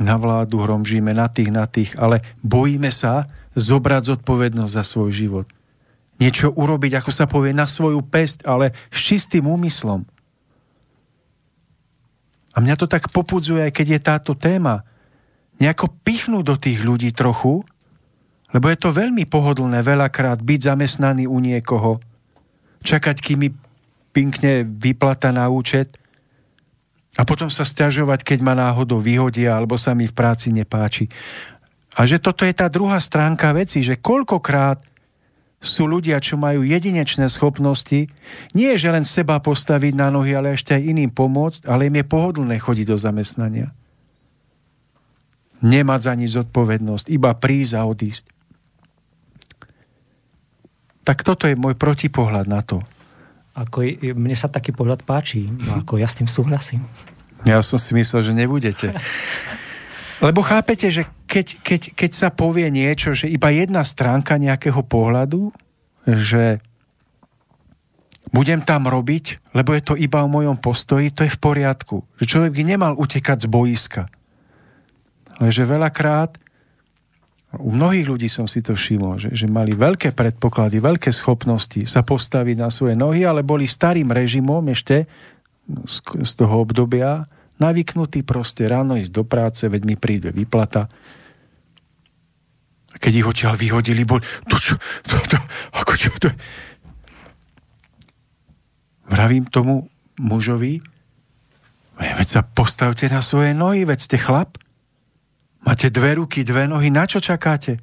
na 0.01 0.17
vládu 0.17 0.61
hromžíme, 0.63 1.13
na 1.13 1.29
tých, 1.29 1.51
na 1.53 1.69
tých, 1.69 1.93
ale 2.01 2.25
bojíme 2.41 2.89
sa 2.89 3.29
zobrať 3.53 4.17
zodpovednosť 4.17 4.73
za 4.73 4.85
svoj 4.85 5.11
život. 5.13 5.47
Niečo 6.17 6.55
urobiť, 6.55 7.03
ako 7.03 7.11
sa 7.13 7.29
povie, 7.29 7.53
na 7.53 7.69
svoju 7.69 8.01
pest, 8.01 8.47
ale 8.49 8.73
s 8.89 8.99
čistým 8.99 9.45
úmyslom. 9.45 10.07
A 12.53 12.57
mňa 12.61 12.77
to 12.77 12.87
tak 12.89 13.09
popudzuje, 13.09 13.65
aj 13.65 13.73
keď 13.73 13.87
je 13.97 14.01
táto 14.01 14.33
téma. 14.37 14.85
Nejako 15.57 15.89
pichnúť 16.05 16.45
do 16.45 16.57
tých 16.57 16.85
ľudí 16.85 17.11
trochu, 17.13 17.65
lebo 18.53 18.69
je 18.69 18.77
to 18.77 18.93
veľmi 18.93 19.25
pohodlné 19.25 19.81
veľakrát 19.81 20.45
byť 20.45 20.61
zamestnaný 20.61 21.25
u 21.25 21.41
niekoho, 21.41 21.97
čakať, 22.85 23.17
kým 23.25 23.39
mi 23.41 23.49
pinkne 24.13 24.69
vyplata 24.69 25.33
na 25.33 25.49
účet 25.49 25.97
a 27.13 27.23
potom 27.29 27.53
sa 27.53 27.69
stiažovať, 27.69 28.25
keď 28.25 28.39
ma 28.41 28.57
náhodou 28.57 28.97
vyhodia 28.97 29.53
alebo 29.53 29.77
sa 29.77 29.93
mi 29.93 30.09
v 30.09 30.17
práci 30.17 30.49
nepáči. 30.49 31.13
A 31.93 32.09
že 32.09 32.17
toto 32.17 32.49
je 32.49 32.57
tá 32.57 32.73
druhá 32.73 32.97
stránka 32.97 33.53
veci, 33.53 33.85
že 33.85 34.01
koľkokrát 34.01 34.81
sú 35.63 35.87
ľudia, 35.87 36.19
čo 36.19 36.41
majú 36.41 36.67
jedinečné 36.67 37.31
schopnosti, 37.31 38.11
nie 38.57 38.69
je, 38.75 38.83
že 38.83 38.91
len 38.91 39.07
seba 39.07 39.39
postaviť 39.39 39.95
na 39.95 40.11
nohy, 40.11 40.35
ale 40.35 40.59
ešte 40.59 40.75
aj 40.75 40.83
iným 40.83 41.13
pomôcť, 41.13 41.71
ale 41.71 41.87
im 41.87 42.03
je 42.03 42.07
pohodlné 42.09 42.57
chodiť 42.59 42.87
do 42.91 42.99
zamestnania. 42.99 43.71
Nemať 45.63 46.01
za 46.03 46.13
nič 46.19 46.31
zodpovednosť, 46.35 47.07
iba 47.15 47.31
prísť 47.39 47.73
a 47.79 47.87
odísť. 47.87 48.25
Tak 51.07 51.23
toto 51.23 51.47
je 51.47 51.55
môj 51.55 51.79
protipohľad 51.79 52.51
na 52.51 52.67
to. 52.67 52.83
Ako, 53.53 53.85
mne 54.17 54.37
sa 54.37 54.49
taký 54.49 54.73
pohľad 54.73 55.05
páči, 55.05 55.45
no 55.45 55.77
ako 55.85 56.01
ja 56.01 56.09
s 56.09 56.17
tým 56.17 56.29
súhlasím. 56.29 56.85
Ja 57.45 57.59
som 57.61 57.77
si 57.77 57.93
myslel, 57.93 58.23
že 58.23 58.33
nebudete. 58.33 58.95
Lebo 60.23 60.47
chápete, 60.47 60.87
že 60.95 61.03
keď, 61.27 61.59
keď, 61.59 61.81
keď 61.99 62.11
sa 62.15 62.29
povie 62.31 62.71
niečo, 62.71 63.11
že 63.11 63.27
iba 63.27 63.51
jedna 63.51 63.83
stránka 63.83 64.39
nejakého 64.39 64.79
pohľadu, 64.87 65.51
že 66.07 66.63
budem 68.31 68.63
tam 68.63 68.87
robiť, 68.87 69.53
lebo 69.53 69.75
je 69.75 69.83
to 69.83 69.95
iba 69.99 70.23
o 70.23 70.31
mojom 70.31 70.57
postoji, 70.57 71.11
to 71.11 71.27
je 71.27 71.35
v 71.35 71.43
poriadku. 71.43 72.07
Že 72.23 72.25
človek 72.27 72.53
by 72.55 72.63
nemal 72.63 72.93
utekať 72.95 73.45
z 73.45 73.49
boiska. 73.51 74.03
Ale 75.43 75.51
že 75.51 75.67
veľakrát 75.67 76.39
u 77.61 77.69
mnohých 77.69 78.09
ľudí 78.09 78.29
som 78.33 78.49
si 78.49 78.65
to 78.65 78.73
všimol, 78.73 79.21
že, 79.21 79.29
že 79.37 79.45
mali 79.45 79.77
veľké 79.77 80.17
predpoklady, 80.17 80.81
veľké 80.81 81.13
schopnosti 81.13 81.85
sa 81.85 82.01
postaviť 82.01 82.57
na 82.57 82.73
svoje 82.73 82.97
nohy, 82.97 83.29
ale 83.29 83.45
boli 83.45 83.69
starým 83.69 84.09
režimom 84.09 84.65
ešte 84.73 85.05
z, 85.69 85.97
z 86.01 86.33
toho 86.33 86.65
obdobia 86.65 87.29
navyknutí 87.61 88.25
proste 88.25 88.65
ráno 88.65 88.97
ísť 88.97 89.13
do 89.13 89.25
práce, 89.29 89.63
veď 89.69 89.83
mi 89.85 89.97
príde 90.01 90.33
vyplata. 90.33 90.89
A 92.93 92.97
keď 92.97 93.13
ich 93.21 93.29
odtiaľ 93.29 93.55
vyhodili, 93.61 94.03
bol 94.09 94.25
to 94.49 94.57
čo, 94.57 94.75
to, 95.05 95.17
to, 95.29 95.39
ako 95.77 95.93
čo, 95.95 96.09
to... 96.17 96.29
Vravím 99.13 99.45
tomu 99.45 99.93
mužovi, 100.17 100.81
veď 102.01 102.29
sa 102.29 102.41
postavte 102.41 103.07
na 103.13 103.21
svoje 103.21 103.53
nohy, 103.53 103.85
veď 103.85 103.99
ste 104.01 104.17
chlap. 104.17 104.57
Máte 105.63 105.95
dve 105.95 106.19
ruky, 106.19 106.43
dve 106.43 106.67
nohy, 106.67 106.91
na 106.91 107.07
čo 107.07 107.23
čakáte? 107.23 107.79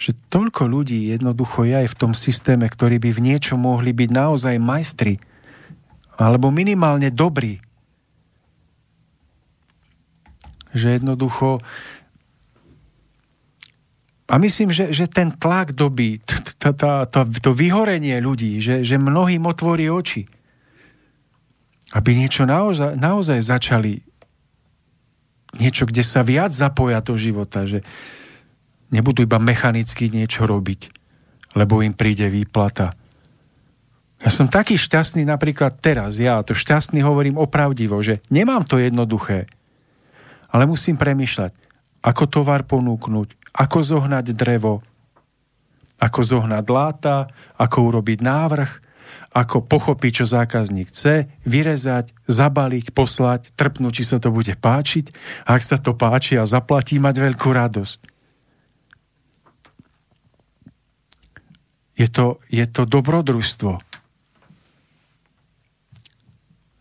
Že 0.00 0.10
toľko 0.32 0.64
ľudí 0.64 1.12
jednoducho 1.12 1.68
je 1.68 1.84
aj 1.84 1.88
v 1.92 1.98
tom 2.00 2.12
systéme, 2.16 2.64
ktorí 2.64 2.96
by 3.00 3.10
v 3.12 3.24
niečom 3.32 3.60
mohli 3.60 3.92
byť 3.92 4.10
naozaj 4.10 4.56
majstri, 4.56 5.20
alebo 6.16 6.48
minimálne 6.48 7.12
dobrí. 7.12 7.60
Že 10.72 11.00
jednoducho 11.00 11.60
a 14.24 14.40
myslím, 14.40 14.72
že, 14.72 14.88
že 14.88 15.04
ten 15.04 15.36
tlak 15.36 15.76
doby, 15.76 16.16
to 17.44 17.50
vyhorenie 17.52 18.16
ľudí, 18.24 18.56
že, 18.64 18.80
že 18.80 18.96
mnohým 18.96 19.44
otvorí 19.44 19.92
oči, 19.92 20.24
aby 21.92 22.10
niečo 22.16 22.48
naozaj 22.48 23.40
začali 23.44 24.00
niečo, 25.58 25.86
kde 25.86 26.02
sa 26.02 26.26
viac 26.26 26.50
zapoja 26.50 27.00
do 27.00 27.14
života, 27.18 27.64
že 27.64 27.82
nebudú 28.94 29.26
iba 29.26 29.42
mechanicky 29.42 30.10
niečo 30.10 30.46
robiť, 30.46 30.90
lebo 31.58 31.82
im 31.82 31.94
príde 31.94 32.26
výplata. 32.30 32.94
Ja 34.24 34.30
som 34.32 34.48
taký 34.48 34.80
šťastný 34.80 35.28
napríklad 35.28 35.82
teraz, 35.84 36.16
ja 36.16 36.40
to 36.40 36.56
šťastný 36.56 37.04
hovorím 37.04 37.36
opravdivo, 37.36 38.00
že 38.00 38.24
nemám 38.32 38.64
to 38.64 38.80
jednoduché, 38.80 39.44
ale 40.48 40.64
musím 40.64 40.96
premyšľať, 40.96 41.52
ako 42.00 42.24
tovar 42.30 42.64
ponúknuť, 42.64 43.52
ako 43.52 43.78
zohnať 43.82 44.32
drevo, 44.32 44.80
ako 46.00 46.20
zohnať 46.22 46.64
láta, 46.70 47.28
ako 47.58 47.90
urobiť 47.90 48.18
návrh, 48.22 48.70
ako 49.34 49.66
pochopiť, 49.66 50.22
čo 50.22 50.30
zákazník 50.30 50.94
chce, 50.94 51.26
vyrezať, 51.42 52.14
zabaliť, 52.30 52.94
poslať, 52.94 53.50
trpnúť, 53.58 53.92
či 53.98 54.04
sa 54.06 54.22
to 54.22 54.30
bude 54.30 54.54
páčiť. 54.54 55.10
A 55.50 55.58
ak 55.58 55.62
sa 55.66 55.74
to 55.74 55.90
páči 55.98 56.38
a 56.38 56.46
zaplatí, 56.46 57.02
mať 57.02 57.18
veľkú 57.18 57.50
radosť. 57.50 58.00
Je 61.98 62.06
to, 62.06 62.38
je 62.46 62.62
to 62.70 62.86
dobrodružstvo. 62.86 63.82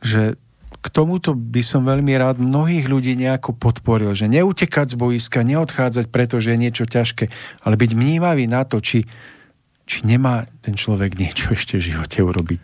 Že 0.05 0.37
k 0.83 0.87
tomuto 0.91 1.33
by 1.33 1.63
som 1.65 1.89
veľmi 1.89 2.13
rád 2.19 2.37
mnohých 2.37 2.85
ľudí 2.85 3.17
nejako 3.17 3.55
podporil, 3.55 4.13
že 4.13 4.29
neutekať 4.29 4.93
z 4.93 4.99
boiska, 4.99 5.41
neodchádzať, 5.41 6.11
pretože 6.11 6.53
je 6.53 6.57
niečo 6.59 6.85
ťažké, 6.85 7.31
ale 7.65 7.79
byť 7.79 7.91
mnívavý 7.97 8.45
na 8.51 8.67
to, 8.67 8.83
či, 8.83 9.07
či 9.83 10.07
nemá 10.07 10.47
ten 10.63 10.75
človek 10.75 11.19
niečo 11.19 11.53
ešte 11.55 11.79
v 11.79 11.93
živote 11.93 12.23
urobiť. 12.23 12.61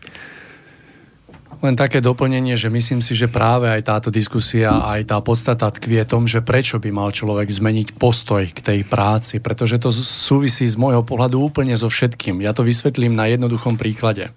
Len 1.60 1.76
také 1.76 2.00
doplnenie, 2.00 2.56
že 2.56 2.72
myslím 2.72 3.04
si, 3.04 3.12
že 3.12 3.28
práve 3.28 3.68
aj 3.68 3.84
táto 3.84 4.08
diskusia, 4.08 4.80
aj 4.80 5.12
tá 5.12 5.20
podstata 5.20 5.68
tkvie 5.68 6.08
tom, 6.08 6.24
že 6.24 6.40
prečo 6.40 6.80
by 6.80 6.88
mal 6.88 7.12
človek 7.12 7.52
zmeniť 7.52 8.00
postoj 8.00 8.48
k 8.48 8.60
tej 8.64 8.80
práci, 8.88 9.44
pretože 9.44 9.76
to 9.76 9.92
súvisí 9.92 10.64
z 10.64 10.80
môjho 10.80 11.04
pohľadu 11.04 11.36
úplne 11.36 11.76
so 11.76 11.92
všetkým. 11.92 12.40
Ja 12.40 12.56
to 12.56 12.64
vysvetlím 12.64 13.12
na 13.12 13.28
jednoduchom 13.28 13.76
príklade. 13.76 14.32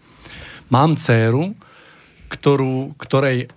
Mám 0.67 0.99
dceru, 0.99 1.55
ktorú, 2.27 2.99
ktorej 2.99 3.55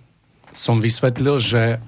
som 0.54 0.78
vysvetlil, 0.78 1.42
že, 1.42 1.82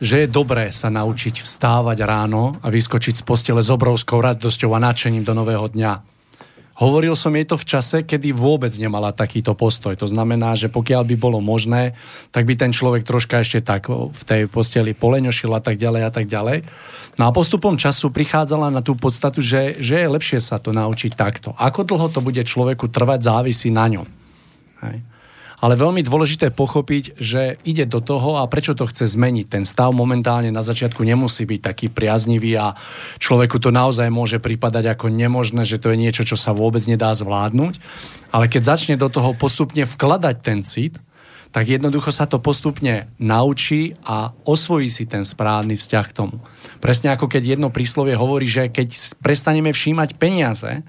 že 0.00 0.24
je 0.24 0.28
dobré 0.28 0.72
sa 0.72 0.92
naučiť 0.92 1.40
vstávať 1.40 2.04
ráno 2.04 2.60
a 2.60 2.68
vyskočiť 2.68 3.20
z 3.20 3.22
postele 3.24 3.62
s 3.64 3.72
obrovskou 3.72 4.20
radosťou 4.20 4.76
a 4.76 4.82
nadšením 4.82 5.24
do 5.24 5.32
nového 5.32 5.66
dňa. 5.72 6.16
Hovoril 6.76 7.16
som 7.16 7.32
jej 7.32 7.48
to 7.48 7.56
v 7.56 7.64
čase, 7.64 8.04
kedy 8.04 8.36
vôbec 8.36 8.68
nemala 8.76 9.08
takýto 9.08 9.56
postoj. 9.56 9.96
To 9.96 10.04
znamená, 10.04 10.52
že 10.52 10.68
pokiaľ 10.68 11.08
by 11.08 11.16
bolo 11.16 11.40
možné, 11.40 11.96
tak 12.28 12.44
by 12.44 12.52
ten 12.52 12.68
človek 12.68 13.00
troška 13.00 13.40
ešte 13.40 13.64
tak 13.64 13.88
v 13.88 14.22
tej 14.28 14.44
posteli 14.44 14.92
poleňošil 14.92 15.56
a 15.56 15.64
tak 15.64 15.80
ďalej 15.80 16.02
a 16.04 16.10
tak 16.12 16.28
ďalej. 16.28 16.68
No 17.16 17.32
a 17.32 17.32
postupom 17.32 17.80
času 17.80 18.12
prichádzala 18.12 18.68
na 18.68 18.84
tú 18.84 18.92
podstatu, 18.92 19.40
že, 19.40 19.80
že 19.80 20.04
je 20.04 20.12
lepšie 20.12 20.36
sa 20.36 20.60
to 20.60 20.76
naučiť 20.76 21.16
takto. 21.16 21.56
Ako 21.56 21.88
dlho 21.88 22.12
to 22.12 22.20
bude 22.20 22.44
človeku 22.44 22.92
trvať, 22.92 23.24
závisí 23.24 23.72
na 23.72 23.88
ňom. 23.88 24.06
Hej 24.84 25.15
ale 25.56 25.74
veľmi 25.74 26.04
dôležité 26.04 26.52
pochopiť, 26.52 27.16
že 27.16 27.56
ide 27.64 27.88
do 27.88 28.04
toho 28.04 28.36
a 28.40 28.48
prečo 28.48 28.76
to 28.76 28.84
chce 28.88 29.16
zmeniť. 29.16 29.46
Ten 29.48 29.64
stav 29.64 29.92
momentálne 29.96 30.52
na 30.52 30.60
začiatku 30.60 31.00
nemusí 31.00 31.48
byť 31.48 31.60
taký 31.64 31.86
priaznivý 31.88 32.60
a 32.60 32.76
človeku 33.16 33.56
to 33.56 33.72
naozaj 33.72 34.12
môže 34.12 34.36
pripadať 34.36 34.92
ako 34.92 35.08
nemožné, 35.08 35.64
že 35.64 35.80
to 35.80 35.92
je 35.92 36.00
niečo, 36.00 36.28
čo 36.28 36.36
sa 36.36 36.52
vôbec 36.52 36.84
nedá 36.84 37.12
zvládnuť. 37.16 37.80
Ale 38.36 38.52
keď 38.52 38.62
začne 38.76 38.94
do 39.00 39.08
toho 39.08 39.32
postupne 39.32 39.88
vkladať 39.88 40.36
ten 40.44 40.60
cit, 40.60 41.00
tak 41.56 41.72
jednoducho 41.72 42.12
sa 42.12 42.28
to 42.28 42.36
postupne 42.36 43.08
naučí 43.16 43.96
a 44.04 44.36
osvojí 44.44 44.92
si 44.92 45.08
ten 45.08 45.24
správny 45.24 45.80
vzťah 45.80 46.04
k 46.04 46.16
tomu. 46.16 46.36
Presne 46.84 47.16
ako 47.16 47.32
keď 47.32 47.56
jedno 47.56 47.72
príslovie 47.72 48.12
hovorí, 48.12 48.44
že 48.44 48.68
keď 48.68 49.16
prestaneme 49.24 49.72
všímať 49.72 50.20
peniaze, 50.20 50.84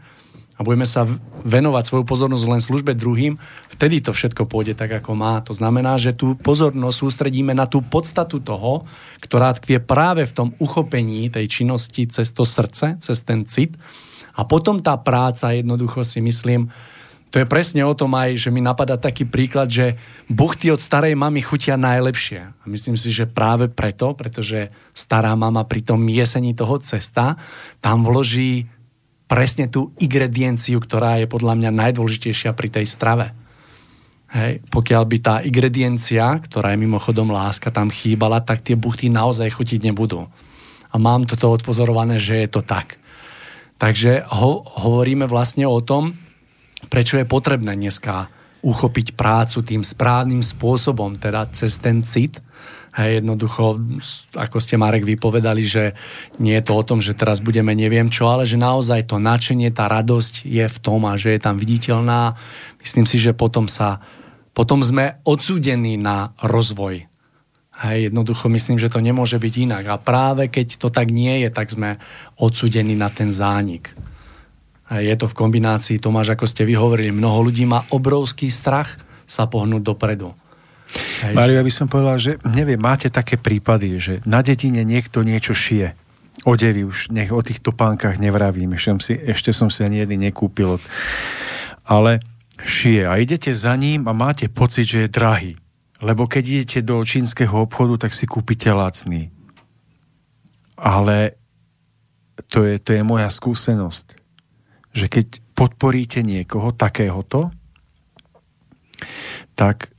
a 0.58 0.66
budeme 0.66 0.90
sa 0.90 1.06
venovať 1.46 1.84
svoju 1.86 2.04
pozornosť 2.04 2.46
len 2.50 2.62
službe 2.62 2.98
druhým, 2.98 3.38
vtedy 3.70 4.02
to 4.02 4.10
všetko 4.10 4.50
pôjde 4.50 4.74
tak, 4.74 4.90
ako 4.90 5.14
má. 5.14 5.38
To 5.46 5.54
znamená, 5.54 6.02
že 6.02 6.18
tú 6.18 6.34
pozornosť 6.34 6.98
sústredíme 6.98 7.54
na 7.54 7.70
tú 7.70 7.86
podstatu 7.86 8.42
toho, 8.42 8.90
ktorá 9.22 9.54
tkvie 9.54 9.78
práve 9.86 10.26
v 10.26 10.34
tom 10.34 10.50
uchopení 10.58 11.30
tej 11.30 11.46
činnosti 11.46 12.10
cez 12.10 12.34
to 12.34 12.42
srdce, 12.42 12.98
cez 12.98 13.18
ten 13.22 13.46
cit. 13.46 13.78
A 14.38 14.46
potom 14.46 14.82
tá 14.82 14.98
práca, 14.98 15.54
jednoducho 15.54 16.02
si 16.02 16.22
myslím, 16.26 16.74
to 17.28 17.44
je 17.44 17.48
presne 17.50 17.84
o 17.84 17.92
tom 17.92 18.16
aj, 18.16 18.40
že 18.40 18.50
mi 18.50 18.64
napadá 18.64 18.96
taký 18.96 19.28
príklad, 19.28 19.68
že 19.68 20.00
buchty 20.32 20.72
od 20.72 20.80
starej 20.80 21.12
mamy 21.20 21.44
chutia 21.44 21.76
najlepšie. 21.76 22.40
A 22.40 22.66
myslím 22.72 22.96
si, 22.96 23.12
že 23.12 23.28
práve 23.28 23.68
preto, 23.68 24.16
pretože 24.16 24.72
stará 24.96 25.36
mama 25.36 25.68
pri 25.68 25.84
tom 25.84 26.08
jesení 26.08 26.56
toho 26.56 26.80
cesta 26.80 27.36
tam 27.84 28.08
vloží 28.08 28.72
presne 29.28 29.68
tú 29.68 29.92
ingredienciu, 30.00 30.80
ktorá 30.80 31.20
je 31.20 31.28
podľa 31.28 31.60
mňa 31.60 31.72
najdôležitejšia 31.72 32.56
pri 32.56 32.68
tej 32.72 32.86
strave. 32.88 33.36
Hej. 34.32 34.60
Pokiaľ 34.72 35.04
by 35.08 35.18
tá 35.24 35.36
ingrediencia, 35.44 36.36
ktorá 36.40 36.76
je 36.76 36.84
mimochodom 36.84 37.32
láska, 37.32 37.72
tam 37.72 37.92
chýbala, 37.92 38.44
tak 38.44 38.64
tie 38.64 38.76
buchty 38.76 39.08
naozaj 39.08 39.52
chutiť 39.52 39.88
nebudú. 39.88 40.28
A 40.92 40.96
mám 40.96 41.28
toto 41.28 41.52
odpozorované, 41.52 42.20
že 42.20 42.44
je 42.44 42.50
to 42.52 42.64
tak. 42.64 43.00
Takže 43.78 44.26
ho, 44.32 44.64
hovoríme 44.64 45.30
vlastne 45.30 45.68
o 45.68 45.80
tom, 45.80 46.18
prečo 46.90 47.20
je 47.20 47.28
potrebné 47.28 47.78
dneska 47.78 48.32
uchopiť 48.66 49.14
prácu 49.14 49.62
tým 49.62 49.86
správnym 49.86 50.42
spôsobom, 50.42 51.22
teda 51.22 51.48
cez 51.54 51.78
ten 51.78 52.02
cit, 52.02 52.42
Hej, 52.96 53.22
jednoducho, 53.22 53.78
ako 54.38 54.58
ste 54.64 54.80
Marek 54.80 55.04
vypovedali, 55.04 55.68
že 55.68 55.94
nie 56.40 56.56
je 56.56 56.64
to 56.66 56.74
o 56.74 56.84
tom, 56.88 57.04
že 57.04 57.14
teraz 57.14 57.44
budeme 57.44 57.76
neviem 57.76 58.08
čo, 58.08 58.32
ale 58.32 58.48
že 58.48 58.56
naozaj 58.56 59.12
to 59.12 59.20
nadšenie, 59.20 59.70
tá 59.76 59.92
radosť 59.92 60.48
je 60.48 60.66
v 60.66 60.78
tom 60.82 61.04
a 61.06 61.20
že 61.20 61.36
je 61.36 61.42
tam 61.44 61.60
viditeľná. 61.60 62.34
Myslím 62.82 63.06
si, 63.06 63.22
že 63.22 63.38
potom 63.38 63.68
sa 63.68 64.02
potom 64.58 64.82
sme 64.82 65.22
odsúdení 65.22 66.02
na 66.02 66.34
rozvoj. 66.42 67.06
Hej, 67.78 68.10
jednoducho 68.10 68.50
myslím, 68.50 68.82
že 68.82 68.90
to 68.90 69.06
nemôže 69.06 69.38
byť 69.38 69.54
inak. 69.70 69.86
A 69.86 70.02
práve 70.02 70.50
keď 70.50 70.82
to 70.82 70.90
tak 70.90 71.14
nie 71.14 71.46
je, 71.46 71.54
tak 71.54 71.70
sme 71.70 72.02
odsúdení 72.42 72.98
na 72.98 73.14
ten 73.14 73.30
zánik. 73.30 73.94
Hej, 74.90 75.14
je 75.14 75.16
to 75.22 75.30
v 75.30 75.38
kombinácii, 75.38 76.02
Tomáš, 76.02 76.34
ako 76.34 76.50
ste 76.50 76.66
vyhovorili, 76.66 77.14
mnoho 77.14 77.46
ľudí 77.46 77.70
má 77.70 77.86
obrovský 77.94 78.50
strach 78.50 78.98
sa 79.30 79.46
pohnúť 79.46 79.86
dopredu. 79.86 80.34
Mário, 81.34 81.60
ja 81.60 81.66
by 81.66 81.74
som 81.74 81.88
povedal, 81.90 82.18
že 82.22 82.32
neviem, 82.48 82.80
máte 82.80 83.12
také 83.12 83.36
prípady, 83.36 84.00
že 84.00 84.14
na 84.24 84.40
dedine 84.46 84.86
niekto 84.86 85.26
niečo 85.26 85.52
šije. 85.52 85.94
Odevy 86.46 86.86
už, 86.86 87.12
nech 87.12 87.34
o 87.34 87.42
tých 87.42 87.60
topánkach 87.60 88.22
nevravím, 88.22 88.78
ešte 88.78 88.90
som 88.94 89.00
si, 89.02 89.14
ešte 89.18 89.52
som 89.52 89.68
si 89.68 89.82
ani 89.84 90.06
jedný 90.06 90.32
nekúpil. 90.32 90.80
Ale 91.84 92.24
šije 92.62 93.04
a 93.10 93.18
idete 93.20 93.52
za 93.52 93.74
ním 93.76 94.08
a 94.08 94.14
máte 94.14 94.48
pocit, 94.48 94.88
že 94.88 95.00
je 95.06 95.10
drahý. 95.12 95.52
Lebo 95.98 96.30
keď 96.30 96.44
idete 96.46 96.80
do 96.86 97.02
čínskeho 97.02 97.66
obchodu, 97.66 98.08
tak 98.08 98.14
si 98.14 98.30
kúpite 98.30 98.70
lacný. 98.70 99.34
Ale 100.78 101.34
to 102.54 102.70
je, 102.70 102.78
to 102.78 102.94
je 102.94 103.02
moja 103.02 103.34
skúsenosť, 103.34 104.14
že 104.94 105.06
keď 105.10 105.42
podporíte 105.58 106.22
niekoho 106.22 106.70
takéhoto, 106.70 107.50
tak 109.58 109.90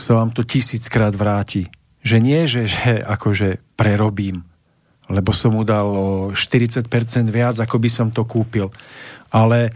sa 0.00 0.16
vám 0.16 0.32
to 0.32 0.42
tisíckrát 0.42 1.12
vráti. 1.12 1.68
Že 2.00 2.16
nie, 2.24 2.40
že, 2.48 2.64
že 2.64 3.04
akože 3.04 3.60
prerobím, 3.76 4.42
lebo 5.12 5.36
som 5.36 5.52
mu 5.52 5.62
dal 5.62 5.84
o 5.84 6.32
40% 6.32 6.88
viac, 7.28 7.60
ako 7.60 7.76
by 7.76 7.90
som 7.92 8.08
to 8.08 8.24
kúpil. 8.24 8.72
Ale 9.28 9.70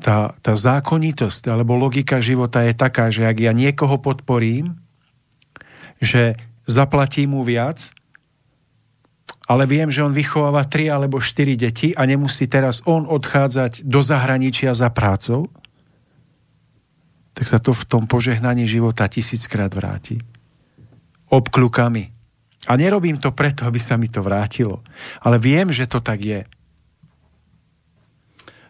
tá, 0.00 0.32
tá 0.40 0.52
zákonitosť 0.56 1.52
alebo 1.52 1.76
logika 1.76 2.18
života 2.18 2.64
je 2.64 2.74
taká, 2.74 3.12
že 3.12 3.28
ak 3.28 3.36
ja 3.38 3.52
niekoho 3.52 4.00
podporím, 4.00 4.74
že 6.00 6.34
zaplatím 6.64 7.36
mu 7.36 7.44
viac, 7.44 7.92
ale 9.44 9.68
viem, 9.68 9.92
že 9.92 10.00
on 10.00 10.12
vychováva 10.12 10.64
3 10.64 10.88
alebo 10.88 11.20
4 11.20 11.60
deti 11.60 11.92
a 11.92 12.08
nemusí 12.08 12.48
teraz 12.48 12.80
on 12.88 13.04
odchádzať 13.04 13.84
do 13.84 14.00
zahraničia 14.00 14.72
za 14.72 14.88
prácou, 14.88 15.52
tak 17.34 17.46
sa 17.50 17.58
to 17.58 17.74
v 17.74 17.84
tom 17.84 18.06
požehnaní 18.06 18.64
života 18.64 19.10
tisíckrát 19.10 19.68
vráti. 19.74 20.22
Obklukami. 21.28 22.14
A 22.64 22.78
nerobím 22.80 23.20
to 23.20 23.34
preto, 23.34 23.66
aby 23.68 23.76
sa 23.76 23.98
mi 24.00 24.08
to 24.08 24.24
vrátilo. 24.24 24.80
Ale 25.20 25.36
viem, 25.36 25.68
že 25.74 25.84
to 25.84 26.00
tak 26.00 26.22
je. 26.22 26.40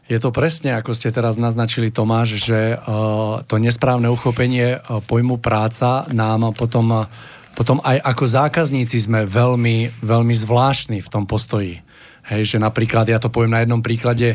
Je 0.04 0.18
to 0.20 0.34
presne, 0.34 0.74
ako 0.76 0.92
ste 0.92 1.14
teraz 1.14 1.40
naznačili, 1.40 1.94
Tomáš, 1.94 2.36
že 2.42 2.76
uh, 2.76 3.40
to 3.46 3.56
nesprávne 3.56 4.10
uchopenie 4.10 4.76
uh, 4.76 5.00
pojmu 5.00 5.40
práca 5.40 6.04
nám 6.12 6.52
potom 6.52 7.06
uh, 7.06 7.08
Potom 7.54 7.78
aj 7.86 8.02
ako 8.02 8.24
zákazníci 8.26 8.98
sme 8.98 9.30
veľmi, 9.30 10.02
veľmi 10.02 10.34
zvláštni 10.34 10.98
v 10.98 11.08
tom 11.08 11.24
postoji. 11.24 11.78
Hej, 12.26 12.56
že 12.56 12.58
napríklad, 12.58 13.06
ja 13.06 13.22
to 13.22 13.30
poviem 13.30 13.54
na 13.54 13.62
jednom 13.62 13.78
príklade, 13.78 14.34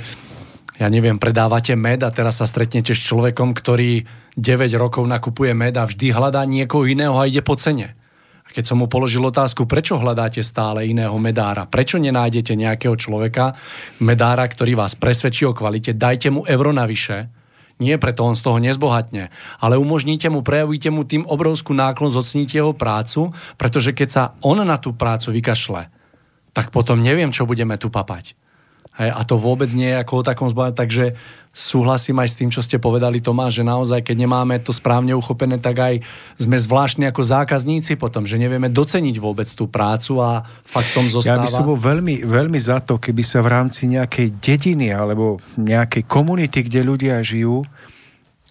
ja 0.80 0.88
neviem, 0.88 1.20
predávate 1.20 1.76
med 1.76 2.00
a 2.08 2.10
teraz 2.10 2.40
sa 2.40 2.48
stretnete 2.48 2.96
s 2.96 3.04
človekom, 3.04 3.52
ktorý 3.52 4.08
9 4.40 4.72
rokov 4.80 5.04
nakupuje 5.04 5.52
med 5.52 5.76
a 5.76 5.84
vždy 5.84 6.16
hľadá 6.16 6.48
niekoho 6.48 6.88
iného 6.88 7.20
a 7.20 7.28
ide 7.28 7.44
po 7.44 7.60
cene. 7.60 8.00
A 8.48 8.50
keď 8.56 8.64
som 8.72 8.80
mu 8.80 8.88
položil 8.88 9.20
otázku, 9.20 9.68
prečo 9.68 10.00
hľadáte 10.00 10.40
stále 10.40 10.88
iného 10.88 11.14
medára, 11.20 11.68
prečo 11.68 12.00
nenájdete 12.00 12.56
nejakého 12.56 12.96
človeka, 12.96 13.60
medára, 14.00 14.48
ktorý 14.48 14.80
vás 14.80 14.96
presvedčí 14.96 15.44
o 15.44 15.54
kvalite, 15.54 15.94
dajte 15.94 16.32
mu 16.32 16.48
euro 16.48 16.72
navyše, 16.72 17.28
nie 17.84 17.96
preto 18.00 18.24
on 18.24 18.40
z 18.40 18.44
toho 18.44 18.60
nezbohatne, 18.64 19.32
ale 19.60 19.76
umožníte 19.76 20.32
mu, 20.32 20.44
prejavíte 20.44 20.92
mu 20.92 21.04
tým 21.04 21.28
obrovskú 21.28 21.76
náklon, 21.76 22.12
zocníte 22.12 22.60
jeho 22.60 22.72
prácu, 22.72 23.36
pretože 23.60 23.92
keď 23.92 24.10
sa 24.10 24.24
on 24.44 24.64
na 24.64 24.80
tú 24.80 24.96
prácu 24.96 25.36
vykašle, 25.36 25.92
tak 26.56 26.72
potom 26.72 27.04
neviem, 27.04 27.36
čo 27.36 27.44
budeme 27.44 27.76
tu 27.76 27.92
papať. 27.92 28.36
Hej, 29.00 29.16
a 29.16 29.22
to 29.24 29.40
vôbec 29.40 29.72
nie 29.72 29.96
je 29.96 29.98
ako 29.98 30.14
o 30.20 30.28
takom 30.28 30.52
zbavení. 30.52 30.76
Takže 30.76 31.16
súhlasím 31.56 32.20
aj 32.20 32.30
s 32.30 32.38
tým, 32.38 32.50
čo 32.52 32.60
ste 32.60 32.84
povedali, 32.84 33.24
Tomáš, 33.24 33.64
že 33.64 33.64
naozaj, 33.64 34.04
keď 34.04 34.28
nemáme 34.28 34.60
to 34.60 34.76
správne 34.76 35.16
uchopené, 35.16 35.56
tak 35.56 35.80
aj 35.80 35.94
sme 36.36 36.60
zvláštni 36.60 37.08
ako 37.08 37.24
zákazníci 37.24 37.96
potom, 37.96 38.28
že 38.28 38.36
nevieme 38.36 38.68
doceniť 38.68 39.16
vôbec 39.18 39.48
tú 39.56 39.72
prácu 39.72 40.20
a 40.20 40.44
faktom 40.68 41.08
zostáva... 41.08 41.42
Ja 41.42 41.48
by 41.48 41.50
som 41.50 41.72
bol 41.72 41.80
veľmi, 41.80 42.28
veľmi 42.28 42.60
za 42.60 42.84
to, 42.84 43.00
keby 43.00 43.24
sa 43.24 43.40
v 43.40 43.56
rámci 43.56 43.88
nejakej 43.88 44.36
dediny 44.36 44.92
alebo 44.92 45.40
nejakej 45.56 46.04
komunity, 46.04 46.68
kde 46.68 46.84
ľudia 46.84 47.24
žijú, 47.24 47.64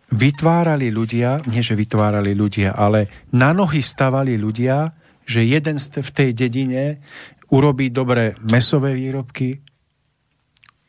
vytvárali 0.08 0.88
ľudia, 0.88 1.44
nie 1.52 1.60
že 1.60 1.76
vytvárali 1.76 2.32
ľudia, 2.32 2.72
ale 2.72 3.28
na 3.36 3.52
nohy 3.52 3.84
stavali 3.84 4.40
ľudia, 4.40 4.96
že 5.28 5.44
jeden 5.44 5.76
v 5.76 6.10
tej 6.16 6.30
dedine 6.32 7.04
urobí 7.52 7.92
dobré 7.92 8.32
mesové 8.48 8.96
výrobky, 8.96 9.60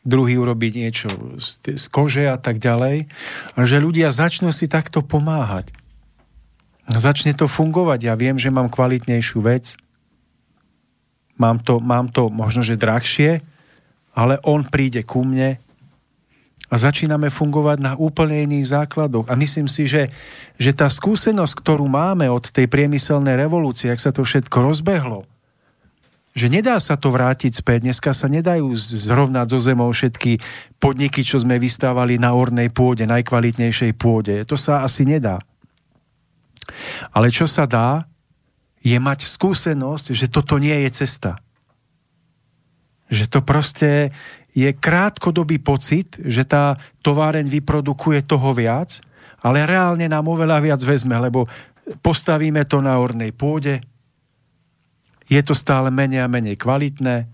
druhý 0.07 0.39
urobiť 0.39 0.73
niečo 0.75 1.09
z, 1.37 1.75
z 1.75 1.85
kože 1.91 2.25
a 2.27 2.39
tak 2.39 2.57
ďalej. 2.57 3.11
A 3.55 3.57
že 3.67 3.83
ľudia 3.83 4.09
začnú 4.15 4.49
si 4.55 4.71
takto 4.71 5.03
pomáhať. 5.03 5.71
Začne 6.89 7.37
to 7.37 7.45
fungovať. 7.45 8.09
Ja 8.09 8.15
viem, 8.17 8.39
že 8.39 8.49
mám 8.49 8.71
kvalitnejšiu 8.71 9.39
vec. 9.45 9.77
Mám 11.37 11.61
to, 11.61 11.77
mám 11.79 12.09
to 12.09 12.27
možno, 12.27 12.65
že 12.65 12.79
drahšie, 12.79 13.39
ale 14.11 14.41
on 14.43 14.65
príde 14.67 15.05
ku 15.07 15.23
mne 15.23 15.55
a 16.69 16.75
začíname 16.77 17.33
fungovať 17.33 17.77
na 17.81 17.93
úplne 17.97 18.45
iných 18.45 18.69
základoch. 18.75 19.25
A 19.25 19.33
myslím 19.33 19.65
si, 19.65 19.89
že, 19.89 20.13
že 20.61 20.75
tá 20.75 20.85
skúsenosť, 20.85 21.53
ktorú 21.65 21.89
máme 21.89 22.29
od 22.29 22.45
tej 22.45 22.69
priemyselnej 22.69 23.33
revolúcie, 23.39 23.89
ak 23.89 23.97
sa 23.97 24.13
to 24.13 24.21
všetko 24.21 24.57
rozbehlo, 24.69 25.25
že 26.37 26.47
nedá 26.47 26.77
sa 26.77 26.93
to 26.93 27.09
vrátiť 27.09 27.57
späť. 27.57 27.89
Dneska 27.89 28.13
sa 28.13 28.29
nedajú 28.29 28.69
zrovnať 28.77 29.47
zo 29.49 29.59
zemou 29.59 29.89
všetky 29.89 30.37
podniky, 30.77 31.25
čo 31.25 31.41
sme 31.41 31.57
vystávali 31.57 32.21
na 32.21 32.37
ornej 32.37 32.69
pôde, 32.69 33.09
najkvalitnejšej 33.09 33.91
pôde. 33.97 34.45
To 34.45 34.55
sa 34.55 34.85
asi 34.85 35.09
nedá. 35.09 35.41
Ale 37.09 37.33
čo 37.33 37.49
sa 37.49 37.65
dá, 37.65 38.05
je 38.79 38.95
mať 38.95 39.25
skúsenosť, 39.25 40.05
že 40.15 40.31
toto 40.31 40.61
nie 40.61 40.75
je 40.87 40.89
cesta. 41.03 41.35
Že 43.09 43.25
to 43.27 43.39
proste 43.41 43.91
je 44.53 44.69
krátkodobý 44.69 45.59
pocit, 45.59 46.17
že 46.21 46.45
tá 46.45 46.77
továreň 47.01 47.49
vyprodukuje 47.49 48.21
toho 48.23 48.53
viac, 48.53 49.01
ale 49.41 49.65
reálne 49.65 50.05
nám 50.05 50.29
oveľa 50.29 50.61
viac 50.61 50.81
vezme, 50.83 51.17
lebo 51.17 51.49
postavíme 52.05 52.63
to 52.69 52.85
na 52.85 53.01
ornej 53.01 53.33
pôde, 53.33 53.81
je 55.29 55.41
to 55.45 55.53
stále 55.53 55.93
menej 55.93 56.25
a 56.25 56.31
menej 56.31 56.57
kvalitné. 56.57 57.29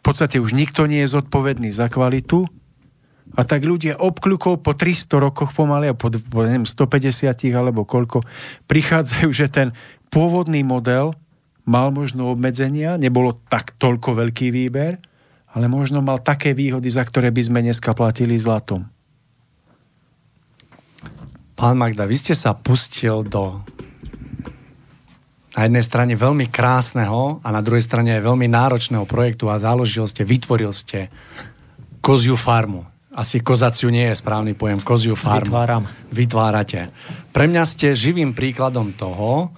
V 0.00 0.02
podstate 0.02 0.40
už 0.40 0.56
nikto 0.56 0.88
nie 0.88 1.04
je 1.04 1.14
zodpovedný 1.14 1.70
za 1.70 1.92
kvalitu 1.92 2.48
a 3.36 3.40
tak 3.44 3.64
ľudia 3.64 4.00
obkľukov 4.00 4.64
po 4.64 4.72
300 4.76 5.16
rokoch 5.20 5.52
pomaly 5.52 5.92
a 5.92 5.94
po, 5.96 6.08
po 6.08 6.44
neviem, 6.44 6.68
150 6.68 7.30
alebo 7.56 7.84
koľko 7.84 8.24
prichádzajú, 8.68 9.28
že 9.32 9.46
ten 9.52 9.68
pôvodný 10.08 10.64
model 10.64 11.12
mal 11.64 11.88
možno 11.88 12.32
obmedzenia, 12.32 13.00
nebolo 13.00 13.40
tak 13.48 13.76
toľko 13.80 14.24
veľký 14.24 14.52
výber, 14.52 15.00
ale 15.56 15.66
možno 15.70 16.04
mal 16.04 16.20
také 16.20 16.52
výhody, 16.52 16.92
za 16.92 17.00
ktoré 17.00 17.32
by 17.32 17.42
sme 17.42 17.60
dneska 17.64 17.96
platili 17.96 18.36
zlatom. 18.36 18.84
Pán 21.54 21.78
Magda, 21.78 22.04
vy 22.04 22.18
ste 22.18 22.34
sa 22.34 22.52
pustil 22.52 23.22
do 23.24 23.62
na 25.54 25.70
jednej 25.70 25.84
strane 25.86 26.14
veľmi 26.18 26.50
krásneho 26.50 27.38
a 27.40 27.48
na 27.54 27.62
druhej 27.62 27.86
strane 27.86 28.18
veľmi 28.18 28.50
náročného 28.50 29.06
projektu 29.06 29.46
a 29.46 29.62
založil 29.62 30.04
ste, 30.10 30.26
vytvoril 30.26 30.74
ste 30.74 31.08
koziu 32.02 32.34
farmu. 32.34 32.84
Asi 33.14 33.38
kozaciu 33.38 33.94
nie 33.94 34.10
je 34.10 34.18
správny 34.18 34.58
pojem, 34.58 34.82
koziu 34.82 35.14
farmu. 35.14 35.54
Vytváram. 35.54 35.84
Vytvárate. 36.10 36.90
Pre 37.30 37.46
mňa 37.46 37.62
ste 37.62 37.94
živým 37.94 38.34
príkladom 38.34 38.90
toho, 38.98 39.54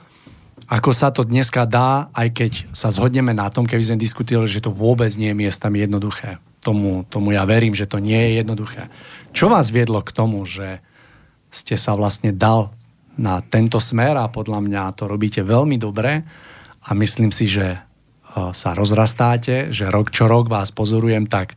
ako 0.69 0.91
sa 0.93 1.09
to 1.09 1.25
dneska 1.25 1.65
dá, 1.65 2.13
aj 2.13 2.29
keď 2.37 2.53
sa 2.77 2.93
zhodneme 2.93 3.33
na 3.33 3.49
tom, 3.49 3.65
keby 3.65 3.87
sme 3.87 4.03
diskutovali, 4.03 4.51
že 4.51 4.61
to 4.61 4.75
vôbec 4.75 5.09
nie 5.17 5.33
je 5.33 5.41
miestami 5.41 5.81
jednoduché. 5.81 6.37
Tomu, 6.61 7.07
tomu 7.09 7.33
ja 7.33 7.47
verím, 7.49 7.73
že 7.73 7.89
to 7.89 8.03
nie 8.03 8.19
je 8.19 8.31
jednoduché. 8.45 8.91
Čo 9.33 9.49
vás 9.49 9.73
viedlo 9.73 10.03
k 10.03 10.11
tomu, 10.13 10.45
že 10.45 10.85
ste 11.49 11.79
sa 11.79 11.97
vlastne 11.97 12.35
dal 12.35 12.75
na 13.17 13.41
tento 13.41 13.81
smer 13.81 14.17
a 14.21 14.29
podľa 14.29 14.61
mňa 14.61 14.83
to 14.97 15.09
robíte 15.09 15.41
veľmi 15.41 15.81
dobre 15.81 16.25
a 16.87 16.91
myslím 16.95 17.33
si, 17.33 17.49
že 17.49 17.75
e, 17.75 17.79
sa 18.53 18.71
rozrastáte, 18.77 19.73
že 19.73 19.89
rok 19.89 20.13
čo 20.13 20.29
rok 20.29 20.53
vás 20.53 20.71
pozorujem, 20.71 21.27
tak 21.27 21.57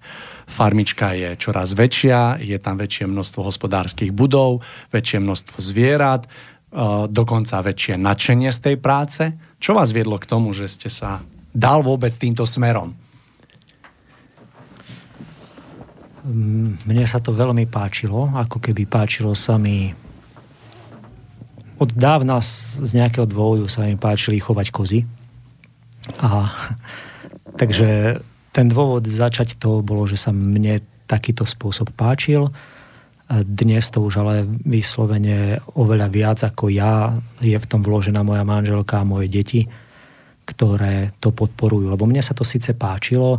farmička 0.49 1.13
je 1.13 1.35
čoraz 1.37 1.75
väčšia, 1.75 2.41
je 2.41 2.57
tam 2.57 2.79
väčšie 2.79 3.05
množstvo 3.05 3.45
hospodárskych 3.45 4.15
budov, 4.15 4.65
väčšie 4.89 5.19
množstvo 5.21 5.57
zvierat, 5.59 6.25
e, 6.25 6.29
dokonca 7.11 7.61
väčšie 7.61 7.99
nadšenie 7.99 8.49
z 8.49 8.59
tej 8.59 8.75
práce. 8.79 9.23
Čo 9.59 9.75
vás 9.75 9.91
viedlo 9.91 10.17
k 10.17 10.29
tomu, 10.29 10.55
že 10.55 10.71
ste 10.71 10.89
sa 10.89 11.19
dal 11.51 11.83
vôbec 11.83 12.15
týmto 12.15 12.47
smerom? 12.47 12.95
Mne 16.85 17.05
sa 17.09 17.17
to 17.23 17.33
veľmi 17.33 17.65
páčilo, 17.65 18.29
ako 18.37 18.61
keby 18.61 18.85
páčilo 18.85 19.33
sa 19.33 19.57
mi 19.57 19.89
od 21.79 21.89
dávna 21.95 22.43
z 22.43 22.89
nejakého 22.91 23.23
dôvodu 23.23 23.71
sa 23.71 23.87
mi 23.87 23.95
páčili 23.95 24.43
chovať 24.43 24.67
kozy. 24.69 24.99
A, 26.19 26.51
takže 27.59 28.19
ten 28.51 28.67
dôvod 28.67 29.07
začať 29.07 29.55
to 29.55 29.79
bolo, 29.79 30.03
že 30.03 30.19
sa 30.19 30.35
mne 30.35 30.83
takýto 31.07 31.47
spôsob 31.47 31.95
páčil. 31.95 32.51
A 33.29 33.45
dnes 33.45 33.87
to 33.93 34.01
už 34.01 34.25
ale 34.25 34.35
vyslovene 34.65 35.61
oveľa 35.77 36.07
viac 36.09 36.39
ako 36.41 36.67
ja 36.73 37.13
je 37.39 37.53
v 37.53 37.69
tom 37.69 37.85
vložená 37.85 38.25
moja 38.25 38.41
manželka 38.41 39.01
a 39.01 39.07
moje 39.07 39.29
deti, 39.29 39.69
ktoré 40.49 41.13
to 41.21 41.29
podporujú. 41.29 41.93
Lebo 41.93 42.09
mne 42.09 42.25
sa 42.25 42.33
to 42.33 42.41
síce 42.41 42.73
páčilo, 42.73 43.37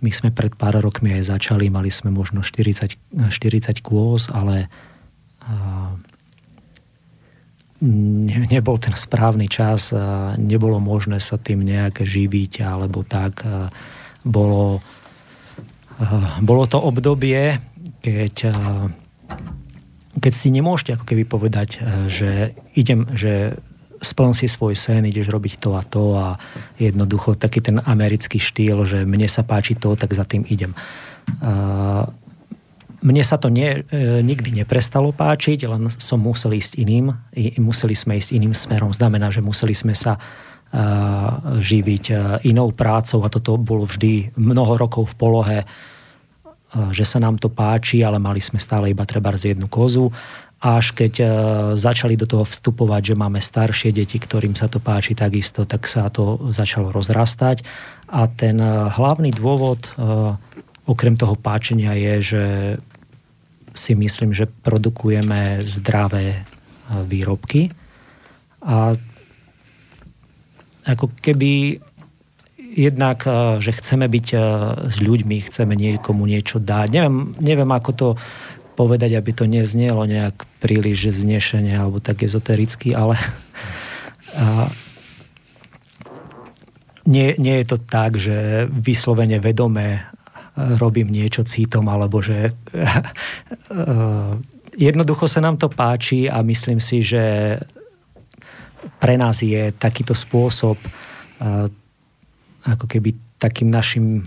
my 0.00 0.12
sme 0.12 0.28
pred 0.32 0.52
pár 0.56 0.76
rokmi 0.80 1.16
aj 1.16 1.36
začali, 1.36 1.72
mali 1.72 1.88
sme 1.88 2.12
možno 2.12 2.44
40, 2.44 3.32
40 3.32 3.80
kôz, 3.80 4.28
ale 4.28 4.68
nebol 7.80 8.80
ten 8.80 8.96
správny 8.96 9.52
čas, 9.52 9.92
nebolo 10.40 10.80
možné 10.80 11.20
sa 11.20 11.36
tým 11.36 11.60
nejak 11.60 12.00
živiť 12.00 12.64
alebo 12.64 13.04
tak. 13.04 13.44
Bolo, 14.24 14.80
bolo 16.40 16.64
to 16.66 16.78
obdobie, 16.80 17.60
keď, 18.00 18.34
keď 20.16 20.32
si 20.32 20.48
nemôžete 20.50 20.96
ako 20.96 21.04
keby 21.04 21.24
povedať, 21.28 21.84
že 22.08 22.56
idem, 22.72 23.04
že 23.12 23.60
splň 24.00 24.32
si 24.32 24.48
svoj 24.48 24.76
sen, 24.76 25.04
ideš 25.04 25.32
robiť 25.32 25.60
to 25.60 25.70
a 25.76 25.82
to 25.84 26.04
a 26.16 26.26
jednoducho 26.80 27.36
taký 27.36 27.60
ten 27.60 27.80
americký 27.80 28.40
štýl, 28.40 28.84
že 28.84 29.04
mne 29.04 29.28
sa 29.28 29.44
páči 29.44 29.76
to, 29.76 29.92
tak 29.96 30.16
za 30.16 30.24
tým 30.24 30.44
idem 30.48 30.72
mne 33.02 33.22
sa 33.24 33.36
to 33.36 33.52
nie, 33.52 33.84
e, 33.84 34.22
nikdy 34.24 34.64
neprestalo 34.64 35.12
páčiť, 35.12 35.68
len 35.68 35.92
som 35.92 36.20
musel 36.20 36.56
ísť 36.56 36.80
iným, 36.80 37.12
museli 37.60 37.92
sme 37.92 38.16
ísť 38.16 38.32
iným 38.32 38.56
smerom. 38.56 38.92
Znamená, 38.94 39.28
že 39.28 39.44
museli 39.44 39.76
sme 39.76 39.92
sa 39.92 40.16
e, 40.16 40.20
živiť 41.60 42.04
e, 42.08 42.14
inou 42.48 42.72
prácou 42.72 43.20
a 43.24 43.32
toto 43.32 43.60
bolo 43.60 43.84
vždy 43.84 44.36
mnoho 44.38 44.80
rokov 44.80 45.12
v 45.12 45.18
polohe, 45.18 45.58
že 46.92 47.08
sa 47.08 47.16
nám 47.16 47.40
to 47.40 47.48
páči, 47.48 48.04
ale 48.04 48.20
mali 48.20 48.42
sme 48.42 48.60
stále 48.60 48.92
iba 48.92 49.08
treba 49.08 49.32
z 49.32 49.56
jednu 49.56 49.64
kozu. 49.64 50.12
Až 50.60 50.92
keď 50.92 51.14
začali 51.72 52.20
do 52.20 52.28
toho 52.28 52.44
vstupovať, 52.44 53.12
že 53.12 53.14
máme 53.16 53.40
staršie 53.40 53.96
deti, 53.96 54.20
ktorým 54.20 54.52
sa 54.52 54.68
to 54.68 54.76
páči 54.76 55.16
takisto, 55.16 55.64
tak 55.64 55.88
sa 55.88 56.12
to 56.12 56.36
začalo 56.52 56.92
rozrastať. 56.92 57.64
A 58.12 58.28
ten 58.28 58.60
hlavný 58.92 59.32
dôvod, 59.32 59.88
okrem 60.86 61.18
toho 61.18 61.34
páčenia, 61.34 61.92
je, 61.98 62.14
že 62.22 62.44
si 63.76 63.92
myslím, 63.92 64.32
že 64.32 64.48
produkujeme 64.48 65.60
zdravé 65.62 66.26
e, 66.32 66.40
výrobky. 67.04 67.68
A 68.64 68.96
ako 70.88 71.12
keby 71.20 71.82
jednak, 72.56 73.28
e, 73.28 73.60
že 73.60 73.76
chceme 73.76 74.08
byť 74.08 74.26
e, 74.32 74.38
s 74.88 74.96
ľuďmi, 75.02 75.36
chceme 75.44 75.76
niekomu 75.76 76.24
niečo 76.24 76.56
dať. 76.56 76.88
Neviem, 76.88 77.36
neviem 77.36 77.70
ako 77.70 77.90
to 77.92 78.08
povedať, 78.76 79.16
aby 79.16 79.30
to 79.32 79.44
neznielo 79.44 80.04
nejak 80.08 80.48
príliš 80.60 81.12
znešenie 81.12 81.76
alebo 81.76 82.00
tak 82.00 82.24
ezotericky, 82.24 82.96
ale 82.96 83.20
a, 84.36 84.72
nie, 87.12 87.36
nie 87.36 87.56
je 87.62 87.66
to 87.68 87.78
tak, 87.80 88.16
že 88.16 88.68
vyslovene 88.72 89.40
vedome 89.40 90.15
robím 90.56 91.12
niečo 91.12 91.44
cítom, 91.44 91.84
alebo 91.92 92.24
že 92.24 92.56
jednoducho 94.88 95.28
sa 95.28 95.44
nám 95.44 95.60
to 95.60 95.68
páči 95.68 96.32
a 96.32 96.40
myslím 96.40 96.80
si, 96.80 97.04
že 97.04 97.56
pre 98.96 99.20
nás 99.20 99.44
je 99.44 99.68
takýto 99.76 100.16
spôsob 100.16 100.80
ako 102.66 102.86
keby 102.88 103.12
takým 103.36 103.68
našim 103.68 104.24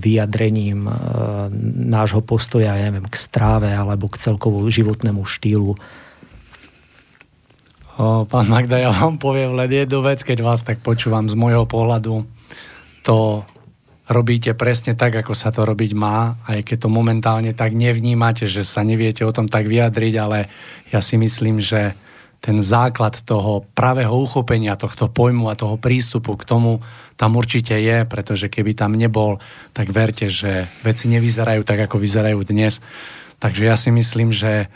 vyjadrením 0.00 0.88
nášho 1.92 2.24
postoja, 2.24 2.80
ja 2.80 2.88
neviem, 2.88 3.04
k 3.04 3.16
stráve 3.16 3.68
alebo 3.68 4.08
k 4.08 4.16
celkovu 4.16 4.64
životnému 4.72 5.20
štýlu. 5.20 5.76
O, 8.00 8.24
pán 8.24 8.48
Magda, 8.48 8.80
ja 8.80 8.88
vám 8.88 9.20
poviem 9.20 9.52
len 9.52 9.68
jednu 9.68 10.00
vec, 10.00 10.24
keď 10.24 10.40
vás 10.40 10.64
tak 10.64 10.80
počúvam 10.80 11.28
z 11.28 11.36
môjho 11.36 11.68
pohľadu. 11.68 12.24
To 13.04 13.44
robíte 14.12 14.52
presne 14.52 14.92
tak, 14.92 15.16
ako 15.16 15.32
sa 15.32 15.48
to 15.48 15.64
robiť 15.64 15.92
má, 15.96 16.36
aj 16.46 16.62
keď 16.62 16.86
to 16.86 16.88
momentálne 16.92 17.52
tak 17.56 17.72
nevnímate, 17.72 18.46
že 18.46 18.62
sa 18.62 18.84
neviete 18.84 19.24
o 19.24 19.32
tom 19.32 19.48
tak 19.48 19.66
vyjadriť, 19.66 20.14
ale 20.20 20.52
ja 20.92 21.00
si 21.00 21.16
myslím, 21.16 21.58
že 21.58 21.96
ten 22.42 22.58
základ 22.58 23.22
toho 23.22 23.62
pravého 23.72 24.10
uchopenia 24.10 24.74
tohto 24.74 25.06
pojmu 25.06 25.46
a 25.46 25.54
toho 25.54 25.78
prístupu 25.78 26.34
k 26.34 26.44
tomu 26.44 26.82
tam 27.14 27.38
určite 27.38 27.78
je, 27.78 28.02
pretože 28.02 28.50
keby 28.50 28.74
tam 28.74 28.98
nebol, 28.98 29.38
tak 29.70 29.94
verte, 29.94 30.26
že 30.26 30.66
veci 30.82 31.06
nevyzerajú 31.06 31.62
tak, 31.62 31.86
ako 31.86 32.02
vyzerajú 32.02 32.42
dnes. 32.42 32.82
Takže 33.38 33.62
ja 33.62 33.78
si 33.78 33.94
myslím, 33.94 34.34
že, 34.34 34.66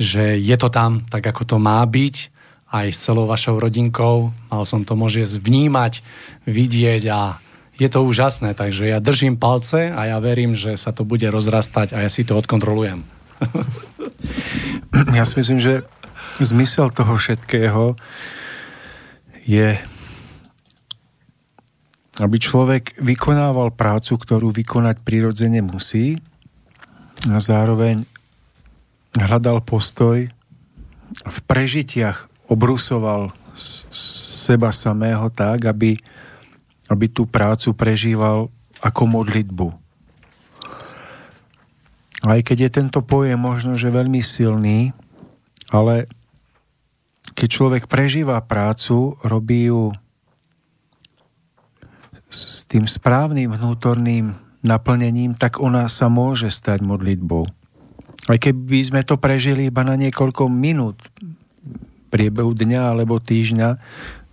že 0.00 0.40
je 0.40 0.56
to 0.56 0.72
tam 0.72 1.04
tak, 1.12 1.28
ako 1.28 1.44
to 1.44 1.56
má 1.60 1.84
byť 1.84 2.32
aj 2.72 2.86
s 2.88 3.04
celou 3.04 3.28
vašou 3.28 3.60
rodinkou. 3.60 4.32
Mal 4.48 4.64
som 4.64 4.80
to 4.82 4.96
môže 4.96 5.36
vnímať, 5.36 6.00
vidieť 6.48 7.02
a 7.12 7.36
je 7.74 7.88
to 7.90 8.06
úžasné, 8.06 8.54
takže 8.54 8.86
ja 8.86 9.02
držím 9.02 9.34
palce 9.34 9.90
a 9.90 10.06
ja 10.06 10.18
verím, 10.22 10.54
že 10.54 10.78
sa 10.78 10.94
to 10.94 11.02
bude 11.02 11.26
rozrastať 11.26 11.90
a 11.94 12.06
ja 12.06 12.10
si 12.10 12.22
to 12.22 12.38
odkontrolujem. 12.38 13.02
Ja 15.14 15.26
si 15.26 15.42
myslím, 15.42 15.58
že 15.58 15.82
zmysel 16.38 16.90
toho 16.94 17.18
všetkého 17.18 17.98
je, 19.42 19.74
aby 22.22 22.36
človek 22.38 22.94
vykonával 23.02 23.74
prácu, 23.74 24.14
ktorú 24.18 24.54
vykonať 24.54 25.02
prirodzene 25.02 25.66
musí 25.66 26.18
a 27.26 27.42
zároveň 27.42 28.06
hľadal 29.18 29.62
postoj 29.66 30.30
v 31.26 31.38
prežitiach 31.46 32.30
obrusoval 32.50 33.34
seba 33.54 34.74
samého 34.74 35.30
tak, 35.30 35.70
aby 35.70 35.98
aby 36.88 37.06
tú 37.08 37.24
prácu 37.24 37.72
prežíval 37.72 38.52
ako 38.80 39.02
modlitbu. 39.08 39.68
Aj 42.24 42.40
keď 42.40 42.68
je 42.68 42.70
tento 42.72 43.00
pojem 43.04 43.36
možno, 43.36 43.76
že 43.76 43.92
veľmi 43.92 44.24
silný, 44.24 44.96
ale 45.68 46.08
keď 47.36 47.48
človek 47.48 47.84
prežíva 47.88 48.40
prácu, 48.44 49.16
robí 49.20 49.68
ju 49.68 49.92
s 52.28 52.64
tým 52.66 52.88
správnym 52.88 53.52
vnútorným 53.52 54.32
naplnením, 54.64 55.36
tak 55.36 55.60
ona 55.60 55.86
sa 55.92 56.08
môže 56.08 56.48
stať 56.48 56.80
modlitbou. 56.80 57.44
Aj 58.24 58.38
keby 58.40 58.80
sme 58.80 59.00
to 59.04 59.20
prežili 59.20 59.68
iba 59.68 59.84
na 59.84 60.00
niekoľko 60.00 60.48
minút 60.48 60.96
priebehu 62.08 62.56
dňa 62.56 62.96
alebo 62.96 63.20
týždňa, 63.20 63.76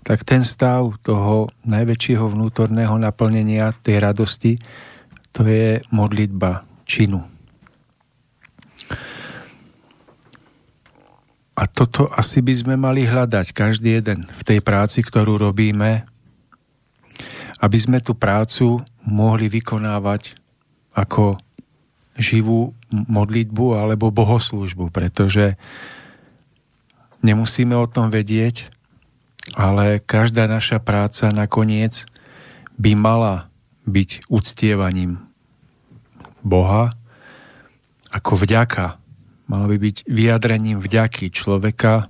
tak 0.01 0.25
ten 0.25 0.41
stav 0.41 0.97
toho 1.05 1.49
najväčšieho 1.65 2.25
vnútorného 2.25 2.97
naplnenia 2.97 3.69
tej 3.85 4.01
radosti, 4.01 4.53
to 5.31 5.45
je 5.45 5.79
modlitba 5.93 6.65
činu. 6.83 7.21
A 11.61 11.69
toto 11.69 12.09
asi 12.09 12.41
by 12.41 12.53
sme 12.57 12.75
mali 12.75 13.05
hľadať 13.05 13.53
každý 13.53 14.01
jeden 14.01 14.25
v 14.25 14.41
tej 14.41 14.59
práci, 14.65 15.05
ktorú 15.05 15.37
robíme, 15.37 16.09
aby 17.61 17.77
sme 17.77 18.01
tú 18.01 18.17
prácu 18.17 18.81
mohli 19.05 19.45
vykonávať 19.45 20.33
ako 20.97 21.37
živú 22.17 22.73
modlitbu 22.91 23.77
alebo 23.77 24.09
bohoslužbu, 24.09 24.89
pretože 24.89 25.55
nemusíme 27.21 27.77
o 27.77 27.85
tom 27.85 28.09
vedieť, 28.09 28.80
ale 29.55 29.99
každá 30.03 30.47
naša 30.47 30.79
práca 30.79 31.31
nakoniec 31.31 32.07
by 32.79 32.95
mala 32.95 33.51
byť 33.83 34.31
uctievaním 34.31 35.19
Boha 36.41 36.93
ako 38.11 38.43
vďaka. 38.43 38.99
Mala 39.47 39.65
by 39.67 39.77
byť 39.77 39.97
vyjadrením 40.07 40.79
vďaky 40.79 41.31
človeka 41.31 42.07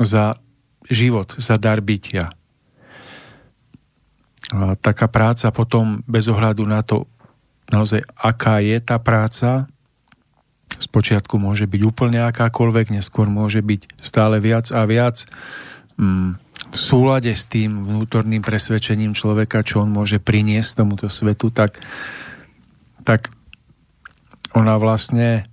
za 0.00 0.36
život, 0.88 1.36
za 1.36 1.60
dar 1.60 1.84
bytia. 1.84 2.32
A 4.50 4.74
taká 4.80 5.06
práca 5.06 5.52
potom 5.52 6.02
bez 6.08 6.26
ohľadu 6.26 6.64
na 6.66 6.82
to, 6.82 7.06
naozaj 7.70 8.02
aká 8.16 8.58
je 8.64 8.80
tá 8.82 8.98
práca, 8.98 9.70
spočiatku 10.80 11.36
môže 11.36 11.68
byť 11.68 11.80
úplne 11.84 12.18
akákoľvek, 12.24 12.96
neskôr 12.96 13.28
môže 13.28 13.60
byť 13.60 14.00
stále 14.00 14.40
viac 14.40 14.72
a 14.72 14.82
viac 14.88 15.28
v 16.70 16.76
súlade 16.78 17.28
s 17.34 17.44
tým 17.50 17.84
vnútorným 17.84 18.40
presvedčením 18.40 19.12
človeka, 19.12 19.60
čo 19.60 19.84
on 19.84 19.92
môže 19.92 20.16
priniesť 20.16 20.80
tomuto 20.80 21.12
svetu, 21.12 21.52
tak, 21.52 21.76
tak 23.04 23.28
ona 24.56 24.80
vlastne 24.80 25.44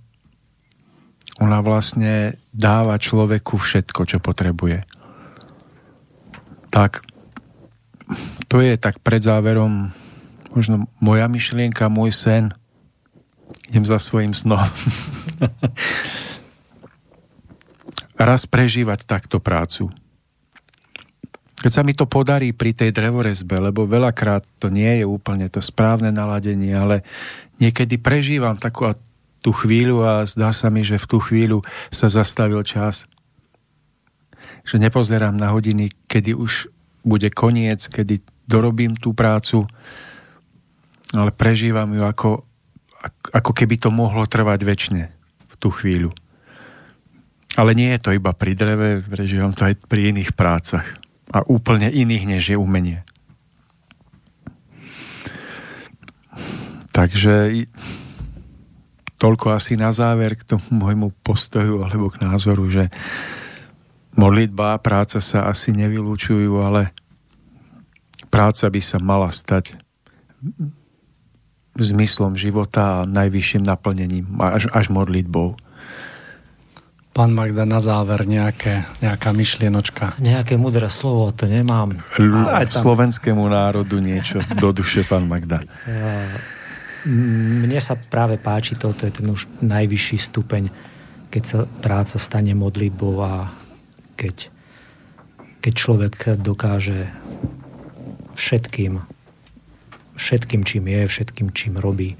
ona 1.38 1.62
vlastne 1.62 2.34
dáva 2.50 2.98
človeku 2.98 3.62
všetko, 3.62 4.10
čo 4.10 4.18
potrebuje. 4.18 4.82
Tak 6.74 7.06
to 8.50 8.58
je 8.58 8.74
tak 8.74 8.98
pred 8.98 9.22
záverom 9.22 9.94
možno 10.50 10.90
moja 10.98 11.30
myšlienka, 11.30 11.86
môj 11.86 12.10
sen. 12.10 12.50
Idem 13.70 13.86
za 13.86 14.02
svojim 14.02 14.34
snom. 14.34 14.58
Raz 18.18 18.50
prežívať 18.50 19.06
takto 19.06 19.38
prácu 19.38 19.94
keď 21.58 21.72
sa 21.74 21.82
mi 21.82 21.90
to 21.90 22.06
podarí 22.06 22.54
pri 22.54 22.70
tej 22.70 22.94
drevorezbe, 22.94 23.58
lebo 23.58 23.82
veľakrát 23.82 24.46
to 24.62 24.70
nie 24.70 25.02
je 25.02 25.04
úplne 25.04 25.50
to 25.50 25.58
správne 25.58 26.14
naladenie, 26.14 26.70
ale 26.70 27.02
niekedy 27.58 27.98
prežívam 27.98 28.54
takú 28.54 28.94
tú 29.42 29.50
chvíľu 29.50 30.06
a 30.06 30.22
zdá 30.22 30.54
sa 30.54 30.70
mi, 30.70 30.86
že 30.86 30.98
v 31.02 31.08
tú 31.10 31.18
chvíľu 31.18 31.66
sa 31.90 32.06
zastavil 32.06 32.62
čas. 32.62 33.10
Že 34.62 34.86
nepozerám 34.86 35.34
na 35.34 35.50
hodiny, 35.50 35.90
kedy 36.06 36.38
už 36.38 36.70
bude 37.02 37.26
koniec, 37.34 37.90
kedy 37.90 38.22
dorobím 38.46 38.94
tú 38.94 39.10
prácu, 39.10 39.66
ale 41.10 41.34
prežívam 41.34 41.90
ju 41.90 42.02
ako, 42.06 42.30
ako 43.34 43.50
keby 43.54 43.82
to 43.82 43.90
mohlo 43.90 44.26
trvať 44.30 44.60
väčšine 44.62 45.04
v 45.48 45.54
tú 45.58 45.74
chvíľu. 45.74 46.14
Ale 47.58 47.74
nie 47.74 47.90
je 47.98 48.02
to 48.02 48.10
iba 48.14 48.30
pri 48.30 48.54
dreve, 48.54 49.02
prežívam 49.02 49.50
to 49.50 49.66
aj 49.66 49.74
pri 49.90 50.14
iných 50.14 50.38
prácach 50.38 50.86
a 51.32 51.44
úplne 51.44 51.92
iných, 51.92 52.24
než 52.24 52.42
je 52.52 52.56
umenie. 52.56 53.04
Takže 56.92 57.66
toľko 59.18 59.54
asi 59.54 59.78
na 59.78 59.94
záver 59.94 60.34
k 60.34 60.46
tomu 60.46 60.66
môjmu 60.82 61.14
postoju 61.22 61.82
alebo 61.84 62.10
k 62.10 62.22
názoru, 62.22 62.66
že 62.70 62.90
modlitba 64.18 64.74
a 64.74 64.82
práca 64.82 65.22
sa 65.22 65.46
asi 65.46 65.70
nevylúčujú, 65.74 66.58
ale 66.58 66.90
práca 68.34 68.66
by 68.66 68.80
sa 68.82 68.98
mala 68.98 69.30
stať 69.30 69.78
zmyslom 71.78 72.34
života 72.34 73.02
a 73.02 73.06
najvyšším 73.06 73.62
naplnením, 73.62 74.26
až, 74.42 74.66
až 74.74 74.90
modlitbou. 74.90 75.54
Pán 77.18 77.34
Magda, 77.34 77.66
na 77.66 77.82
záver 77.82 78.22
nejaké, 78.30 78.86
nejaká 79.02 79.34
myšlienočka. 79.34 80.14
Nejaké 80.22 80.54
mudré 80.54 80.86
slovo, 80.86 81.34
to 81.34 81.50
nemám. 81.50 81.98
L- 82.14 82.46
tam... 82.46 82.70
Slovenskému 82.70 83.42
národu 83.42 83.98
niečo 83.98 84.38
do 84.54 84.70
duše, 84.70 85.02
pán 85.02 85.26
Magda. 85.26 85.58
Mne 87.66 87.78
sa 87.82 87.98
práve 87.98 88.38
páči 88.38 88.78
to, 88.78 88.94
to 88.94 89.10
je 89.10 89.18
ten 89.18 89.26
už 89.26 89.50
najvyšší 89.58 90.18
stupeň, 90.30 90.70
keď 91.34 91.42
sa 91.42 91.58
práca 91.82 92.22
stane 92.22 92.54
modlitbou 92.54 93.14
a 93.18 93.50
keď, 94.14 94.46
keď 94.46 94.58
keď 95.58 95.72
človek 95.76 96.16
dokáže 96.40 97.12
všetkým, 98.38 99.04
všetkým, 100.16 100.62
čím 100.64 100.84
je, 100.88 101.02
všetkým, 101.04 101.52
čím 101.52 101.76
robí, 101.76 102.16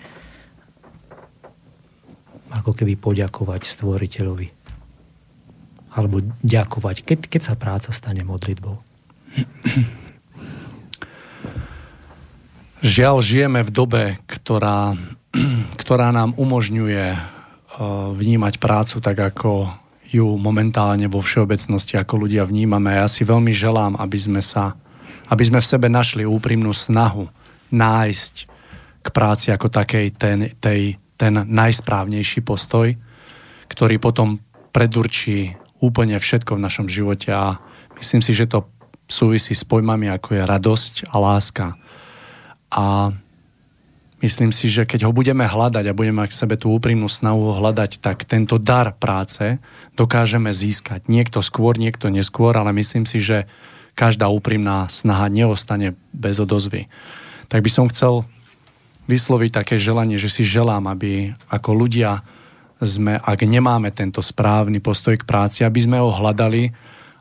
ako 2.52 2.76
keby 2.76 3.00
poďakovať 3.00 3.64
stvoriteľovi. 3.64 4.57
Alebo 5.98 6.22
ďakovať, 6.46 7.02
keď, 7.02 7.18
keď 7.26 7.42
sa 7.42 7.54
práca 7.58 7.90
stane 7.90 8.22
modlitbou. 8.22 8.78
Žiaľ, 12.78 13.16
žijeme 13.18 13.66
v 13.66 13.74
dobe, 13.74 14.04
ktorá, 14.30 14.94
ktorá 15.82 16.14
nám 16.14 16.38
umožňuje 16.38 17.06
eh, 17.10 17.18
vnímať 18.14 18.62
prácu 18.62 19.02
tak, 19.02 19.18
ako 19.18 19.74
ju 20.08 20.24
momentálne 20.40 21.04
vo 21.10 21.20
všeobecnosti 21.20 22.00
ako 22.00 22.24
ľudia 22.24 22.48
vnímame. 22.48 22.96
Ja 22.96 23.10
si 23.10 23.28
veľmi 23.28 23.52
želám, 23.52 24.00
aby 24.00 24.16
sme 24.16 24.40
sa, 24.40 24.72
aby 25.28 25.42
sme 25.44 25.60
v 25.60 25.68
sebe 25.68 25.92
našli 25.92 26.24
úprimnú 26.24 26.72
snahu 26.72 27.28
nájsť 27.68 28.34
k 29.04 29.08
práci 29.12 29.52
ako 29.52 29.68
takej 29.68 30.06
ten, 30.16 30.38
tej, 30.56 30.96
ten 31.20 31.34
najsprávnejší 31.44 32.40
postoj, 32.40 32.96
ktorý 33.68 34.00
potom 34.00 34.40
predurčí 34.72 35.52
úplne 35.78 36.18
všetko 36.18 36.58
v 36.58 36.64
našom 36.64 36.86
živote 36.90 37.30
a 37.30 37.62
myslím 37.98 38.22
si, 38.22 38.34
že 38.34 38.50
to 38.50 38.66
súvisí 39.08 39.56
s 39.56 39.64
pojmami 39.64 40.12
ako 40.12 40.36
je 40.36 40.42
radosť 40.44 40.94
a 41.08 41.16
láska. 41.16 41.66
A 42.68 43.16
myslím 44.20 44.52
si, 44.52 44.68
že 44.68 44.84
keď 44.84 45.08
ho 45.08 45.12
budeme 45.16 45.48
hľadať 45.48 45.84
a 45.88 45.96
budeme 45.96 46.28
k 46.28 46.36
sebe 46.36 46.60
tú 46.60 46.76
úprimnú 46.76 47.08
snahu 47.08 47.56
hľadať, 47.56 48.04
tak 48.04 48.28
tento 48.28 48.60
dar 48.60 48.92
práce 48.92 49.56
dokážeme 49.96 50.52
získať. 50.52 51.08
Niekto 51.08 51.40
skôr, 51.40 51.80
niekto 51.80 52.12
neskôr, 52.12 52.52
ale 52.52 52.76
myslím 52.76 53.08
si, 53.08 53.22
že 53.22 53.48
každá 53.96 54.30
úprimná 54.30 54.86
snaha 54.92 55.26
neostane 55.26 55.98
bez 56.14 56.38
odozvy. 56.38 56.86
Tak 57.48 57.64
by 57.64 57.70
som 57.72 57.90
chcel 57.90 58.28
vysloviť 59.08 59.50
také 59.50 59.80
želanie, 59.80 60.20
že 60.20 60.28
si 60.28 60.44
želám, 60.44 60.86
aby 60.86 61.32
ako 61.48 61.70
ľudia 61.72 62.22
sme, 62.78 63.18
ak 63.18 63.42
nemáme 63.42 63.90
tento 63.90 64.22
správny 64.22 64.78
postoj 64.78 65.18
k 65.18 65.26
práci, 65.26 65.66
aby 65.66 65.80
sme 65.82 65.98
ho 65.98 66.14
hľadali 66.14 66.70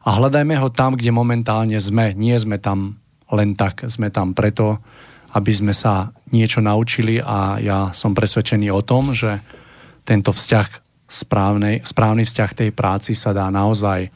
a 0.05 0.09
hľadajme 0.15 0.55
ho 0.61 0.69
tam, 0.69 0.93
kde 0.93 1.11
momentálne 1.11 1.77
sme. 1.81 2.13
Nie 2.13 2.37
sme 2.37 2.61
tam 2.61 3.01
len 3.33 3.57
tak, 3.57 3.83
sme 3.89 4.07
tam 4.13 4.31
preto, 4.31 4.79
aby 5.35 5.51
sme 5.51 5.73
sa 5.75 6.15
niečo 6.31 6.63
naučili 6.63 7.19
a 7.19 7.59
ja 7.59 7.91
som 7.91 8.15
presvedčený 8.15 8.71
o 8.71 8.81
tom, 8.85 9.11
že 9.11 9.43
tento 10.07 10.31
vzťah 10.31 10.67
správnej, 11.07 11.83
správny 11.83 12.23
vzťah 12.23 12.51
tej 12.55 12.69
práci 12.71 13.11
sa 13.15 13.35
dá 13.35 13.51
naozaj 13.51 14.07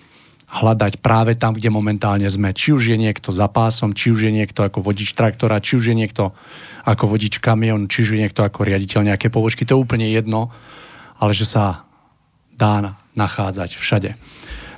hľadať 0.51 0.99
práve 0.99 1.39
tam, 1.39 1.55
kde 1.55 1.72
momentálne 1.72 2.27
sme. 2.27 2.51
Či 2.51 2.76
už 2.76 2.84
je 2.91 2.97
niekto 2.99 3.31
za 3.31 3.47
pásom, 3.47 3.95
či 3.95 4.11
už 4.11 4.27
je 4.27 4.31
niekto 4.35 4.68
ako 4.68 4.84
vodič 4.84 5.15
traktora, 5.15 5.63
či 5.63 5.80
už 5.80 5.91
je 5.91 5.95
niekto 5.95 6.35
ako 6.84 7.15
vodič 7.15 7.39
kamion, 7.39 7.88
či 7.88 8.03
už 8.03 8.15
je 8.15 8.19
niekto 8.19 8.43
ako 8.43 8.68
riaditeľ 8.68 9.15
nejaké 9.15 9.31
pobočky. 9.31 9.63
To 9.63 9.80
je 9.80 9.84
úplne 9.84 10.11
jedno, 10.11 10.51
ale 11.22 11.38
že 11.38 11.45
sa 11.45 11.85
dá 12.57 12.98
nachádzať 13.14 13.77
všade. 13.77 14.18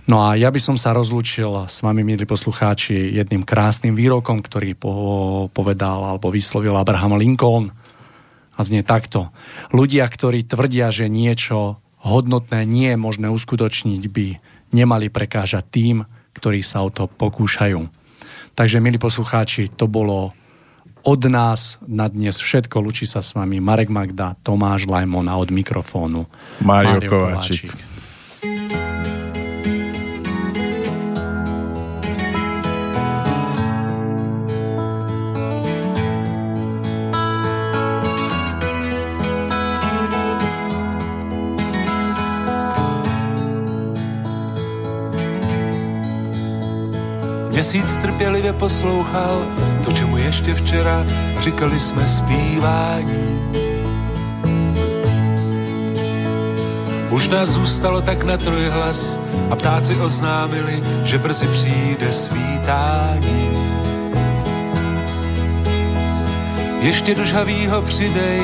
No 0.03 0.28
a 0.28 0.36
ja 0.36 0.52
by 0.52 0.60
som 0.60 0.76
sa 0.76 0.91
rozlúčil 0.91 1.64
s 1.64 1.80
vami, 1.80 2.03
milí 2.03 2.28
poslucháči, 2.28 3.15
jedným 3.15 3.48
krásnym 3.48 3.95
výrokom, 3.95 4.44
ktorý 4.44 4.76
po- 4.76 5.48
povedal 5.56 6.03
alebo 6.03 6.28
vyslovil 6.28 6.76
Abraham 6.76 7.15
Lincoln. 7.15 7.72
A 8.53 8.60
znie 8.61 8.84
takto. 8.84 9.32
Ľudia, 9.72 10.03
ktorí 10.06 10.44
tvrdia, 10.44 10.91
že 10.91 11.07
niečo 11.07 11.80
hodnotné 12.03 12.68
nie 12.68 12.94
je 12.94 12.99
možné 12.99 13.32
uskutočniť, 13.32 14.03
by 14.11 14.28
nemali 14.76 15.07
prekážať 15.07 15.64
tým, 15.72 15.95
ktorí 16.36 16.60
sa 16.60 16.84
o 16.84 16.91
to 16.91 17.07
pokúšajú. 17.07 17.80
Takže, 18.53 18.84
milí 18.84 18.99
poslucháči, 18.99 19.72
to 19.74 19.88
bolo 19.88 20.36
od 21.04 21.22
nás 21.28 21.78
na 21.84 22.08
dnes 22.08 22.40
všetko. 22.40 22.80
Lučí 22.80 23.04
sa 23.04 23.20
s 23.20 23.36
vami 23.36 23.60
Marek 23.60 23.92
Magda, 23.92 24.40
Tomáš 24.40 24.88
Lajmon 24.88 25.28
a 25.28 25.36
od 25.36 25.52
mikrofónu 25.52 26.26
Mário, 26.64 27.04
Mário 27.04 27.10
Kováčik. 27.12 27.72
Kováčik. 27.72 27.92
Měsíc 47.54 47.96
trpělivě 47.96 48.54
poslouchal 48.54 49.46
to, 49.84 49.92
čemu 49.92 50.18
ještě 50.18 50.56
včera 50.56 51.06
říkali 51.40 51.80
jsme 51.80 52.08
zpívání. 52.08 53.40
Už 57.10 57.28
nás 57.28 57.50
zůstalo 57.50 58.02
tak 58.02 58.24
na 58.24 58.38
trojhlas 58.38 59.20
a 59.50 59.56
ptáci 59.56 59.96
oznámili, 59.96 60.84
že 61.04 61.18
brzy 61.18 61.48
přijde 61.48 62.14
svítání. 62.14 63.50
Ještě 66.82 67.16
do 67.16 67.26
žhavýho 67.26 67.82
přidej 67.82 68.42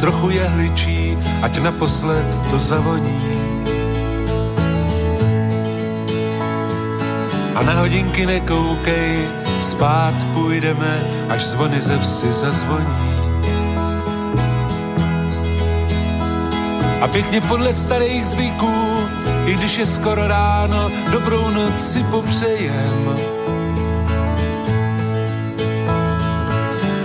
trochu 0.00 0.30
jehličí, 0.30 1.18
ať 1.42 1.58
naposled 1.58 2.50
to 2.50 2.58
zavoní. 2.58 3.40
A 7.54 7.62
na 7.62 7.72
hodinky 7.72 8.26
nekoukej, 8.26 9.18
spát 9.62 10.14
půjdeme, 10.34 11.00
až 11.28 11.46
zvony 11.46 11.80
ze 11.80 11.98
vsi 11.98 12.32
zazvoní. 12.32 13.20
A 17.00 17.08
pěkně 17.08 17.40
podle 17.40 17.74
starých 17.74 18.26
zvyků, 18.26 18.96
i 19.46 19.54
když 19.54 19.78
je 19.78 19.86
skoro 19.86 20.26
ráno, 20.26 20.90
dobrou 21.12 21.50
noc 21.50 21.92
si 21.92 22.02
popřejem. 22.02 23.16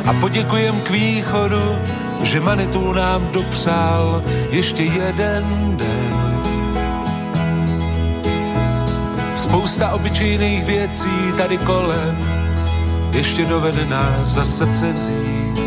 A 0.07 0.13
poděkujem 0.13 0.81
k 0.81 0.89
východu, 0.89 1.75
že 2.23 2.39
Manitou 2.39 2.93
nám 2.93 3.27
dopřál 3.31 4.23
ještě 4.51 4.83
jeden 4.83 5.77
den. 5.77 6.15
Spousta 9.35 9.91
obyčejných 9.91 10.65
věcí 10.65 11.31
tady 11.37 11.57
kolem 11.57 12.34
ještě 13.15 13.45
dovede 13.45 13.85
nás 13.85 14.27
za 14.27 14.45
srdce 14.45 14.93
vzít. 14.93 15.59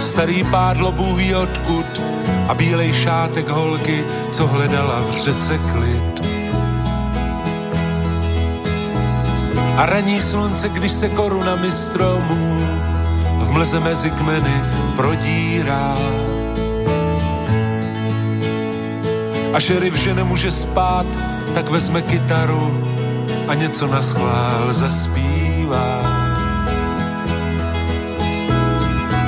Starý 0.00 0.44
pádlo 0.44 0.92
bůh 0.92 1.20
odkud 1.42 2.00
a 2.48 2.54
bílej 2.54 2.92
šátek 2.92 3.48
holky, 3.48 4.04
co 4.32 4.46
hledala 4.46 5.00
v 5.00 5.10
řece 5.12 5.58
klid. 5.58 6.26
A 9.76 9.86
raní 9.86 10.20
slunce, 10.22 10.68
když 10.68 10.92
se 10.92 11.08
korunami 11.08 11.70
stromů 11.70 12.56
v 13.38 13.50
mlze 13.50 13.80
mezi 13.80 14.10
kmeny 14.10 14.62
prodírá. 14.96 15.96
A 19.52 19.60
šerif, 19.60 19.96
že 19.96 20.14
nemůže 20.14 20.50
spát, 20.50 21.06
tak 21.54 21.70
vezme 21.70 22.02
kytaru 22.02 22.85
a 23.48 23.54
něco 23.54 23.86
na 23.86 24.02
schvál 24.02 24.72
zaspívá. 24.72 26.16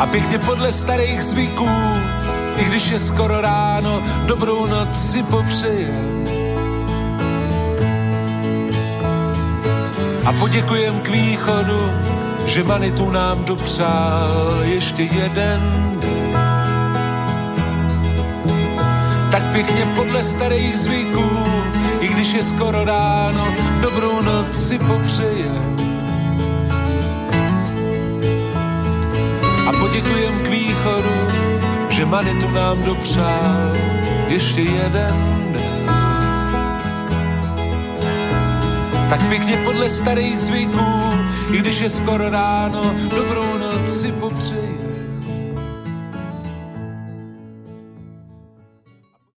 A 0.00 0.06
pěkně 0.06 0.38
podle 0.38 0.72
starých 0.72 1.22
zvyků, 1.22 1.68
i 2.58 2.64
když 2.64 2.88
je 2.88 2.98
skoro 2.98 3.40
ráno, 3.40 4.02
dobrou 4.26 4.66
noc 4.66 5.10
si 5.12 5.22
popřeje. 5.22 5.94
A 10.26 10.32
poděkujem 10.32 11.00
k 11.00 11.08
východu, 11.08 11.90
že 12.46 12.64
Manitu 12.64 13.10
nám 13.10 13.44
dopřál 13.44 14.60
ještě 14.62 15.02
jeden 15.02 15.88
tak 19.30 19.42
pěkně 19.52 19.86
podle 19.96 20.24
starých 20.24 20.78
zvyků, 20.78 21.30
když 22.18 22.32
je 22.32 22.42
skoro 22.42 22.84
ráno, 22.84 23.46
dobrou 23.80 24.22
noc 24.22 24.68
si 24.68 24.78
popřeje. 24.78 25.50
A 29.66 29.72
poděkujem 29.80 30.38
k 30.38 30.48
východu, 30.48 31.14
že 31.88 32.06
Manitu 32.06 32.50
nám 32.50 32.82
dopřál 32.82 33.72
ještě 34.28 34.60
jeden 34.60 35.14
den. 35.52 35.86
Tak 39.10 39.28
pěkně 39.28 39.56
podle 39.64 39.90
starých 39.90 40.40
zvyků, 40.40 41.12
i 41.52 41.58
když 41.58 41.80
je 41.80 41.90
skoro 41.90 42.30
ráno, 42.30 42.94
dobrou 43.10 43.58
noc 43.58 44.00
si 44.00 44.12
popřeje. 44.12 44.77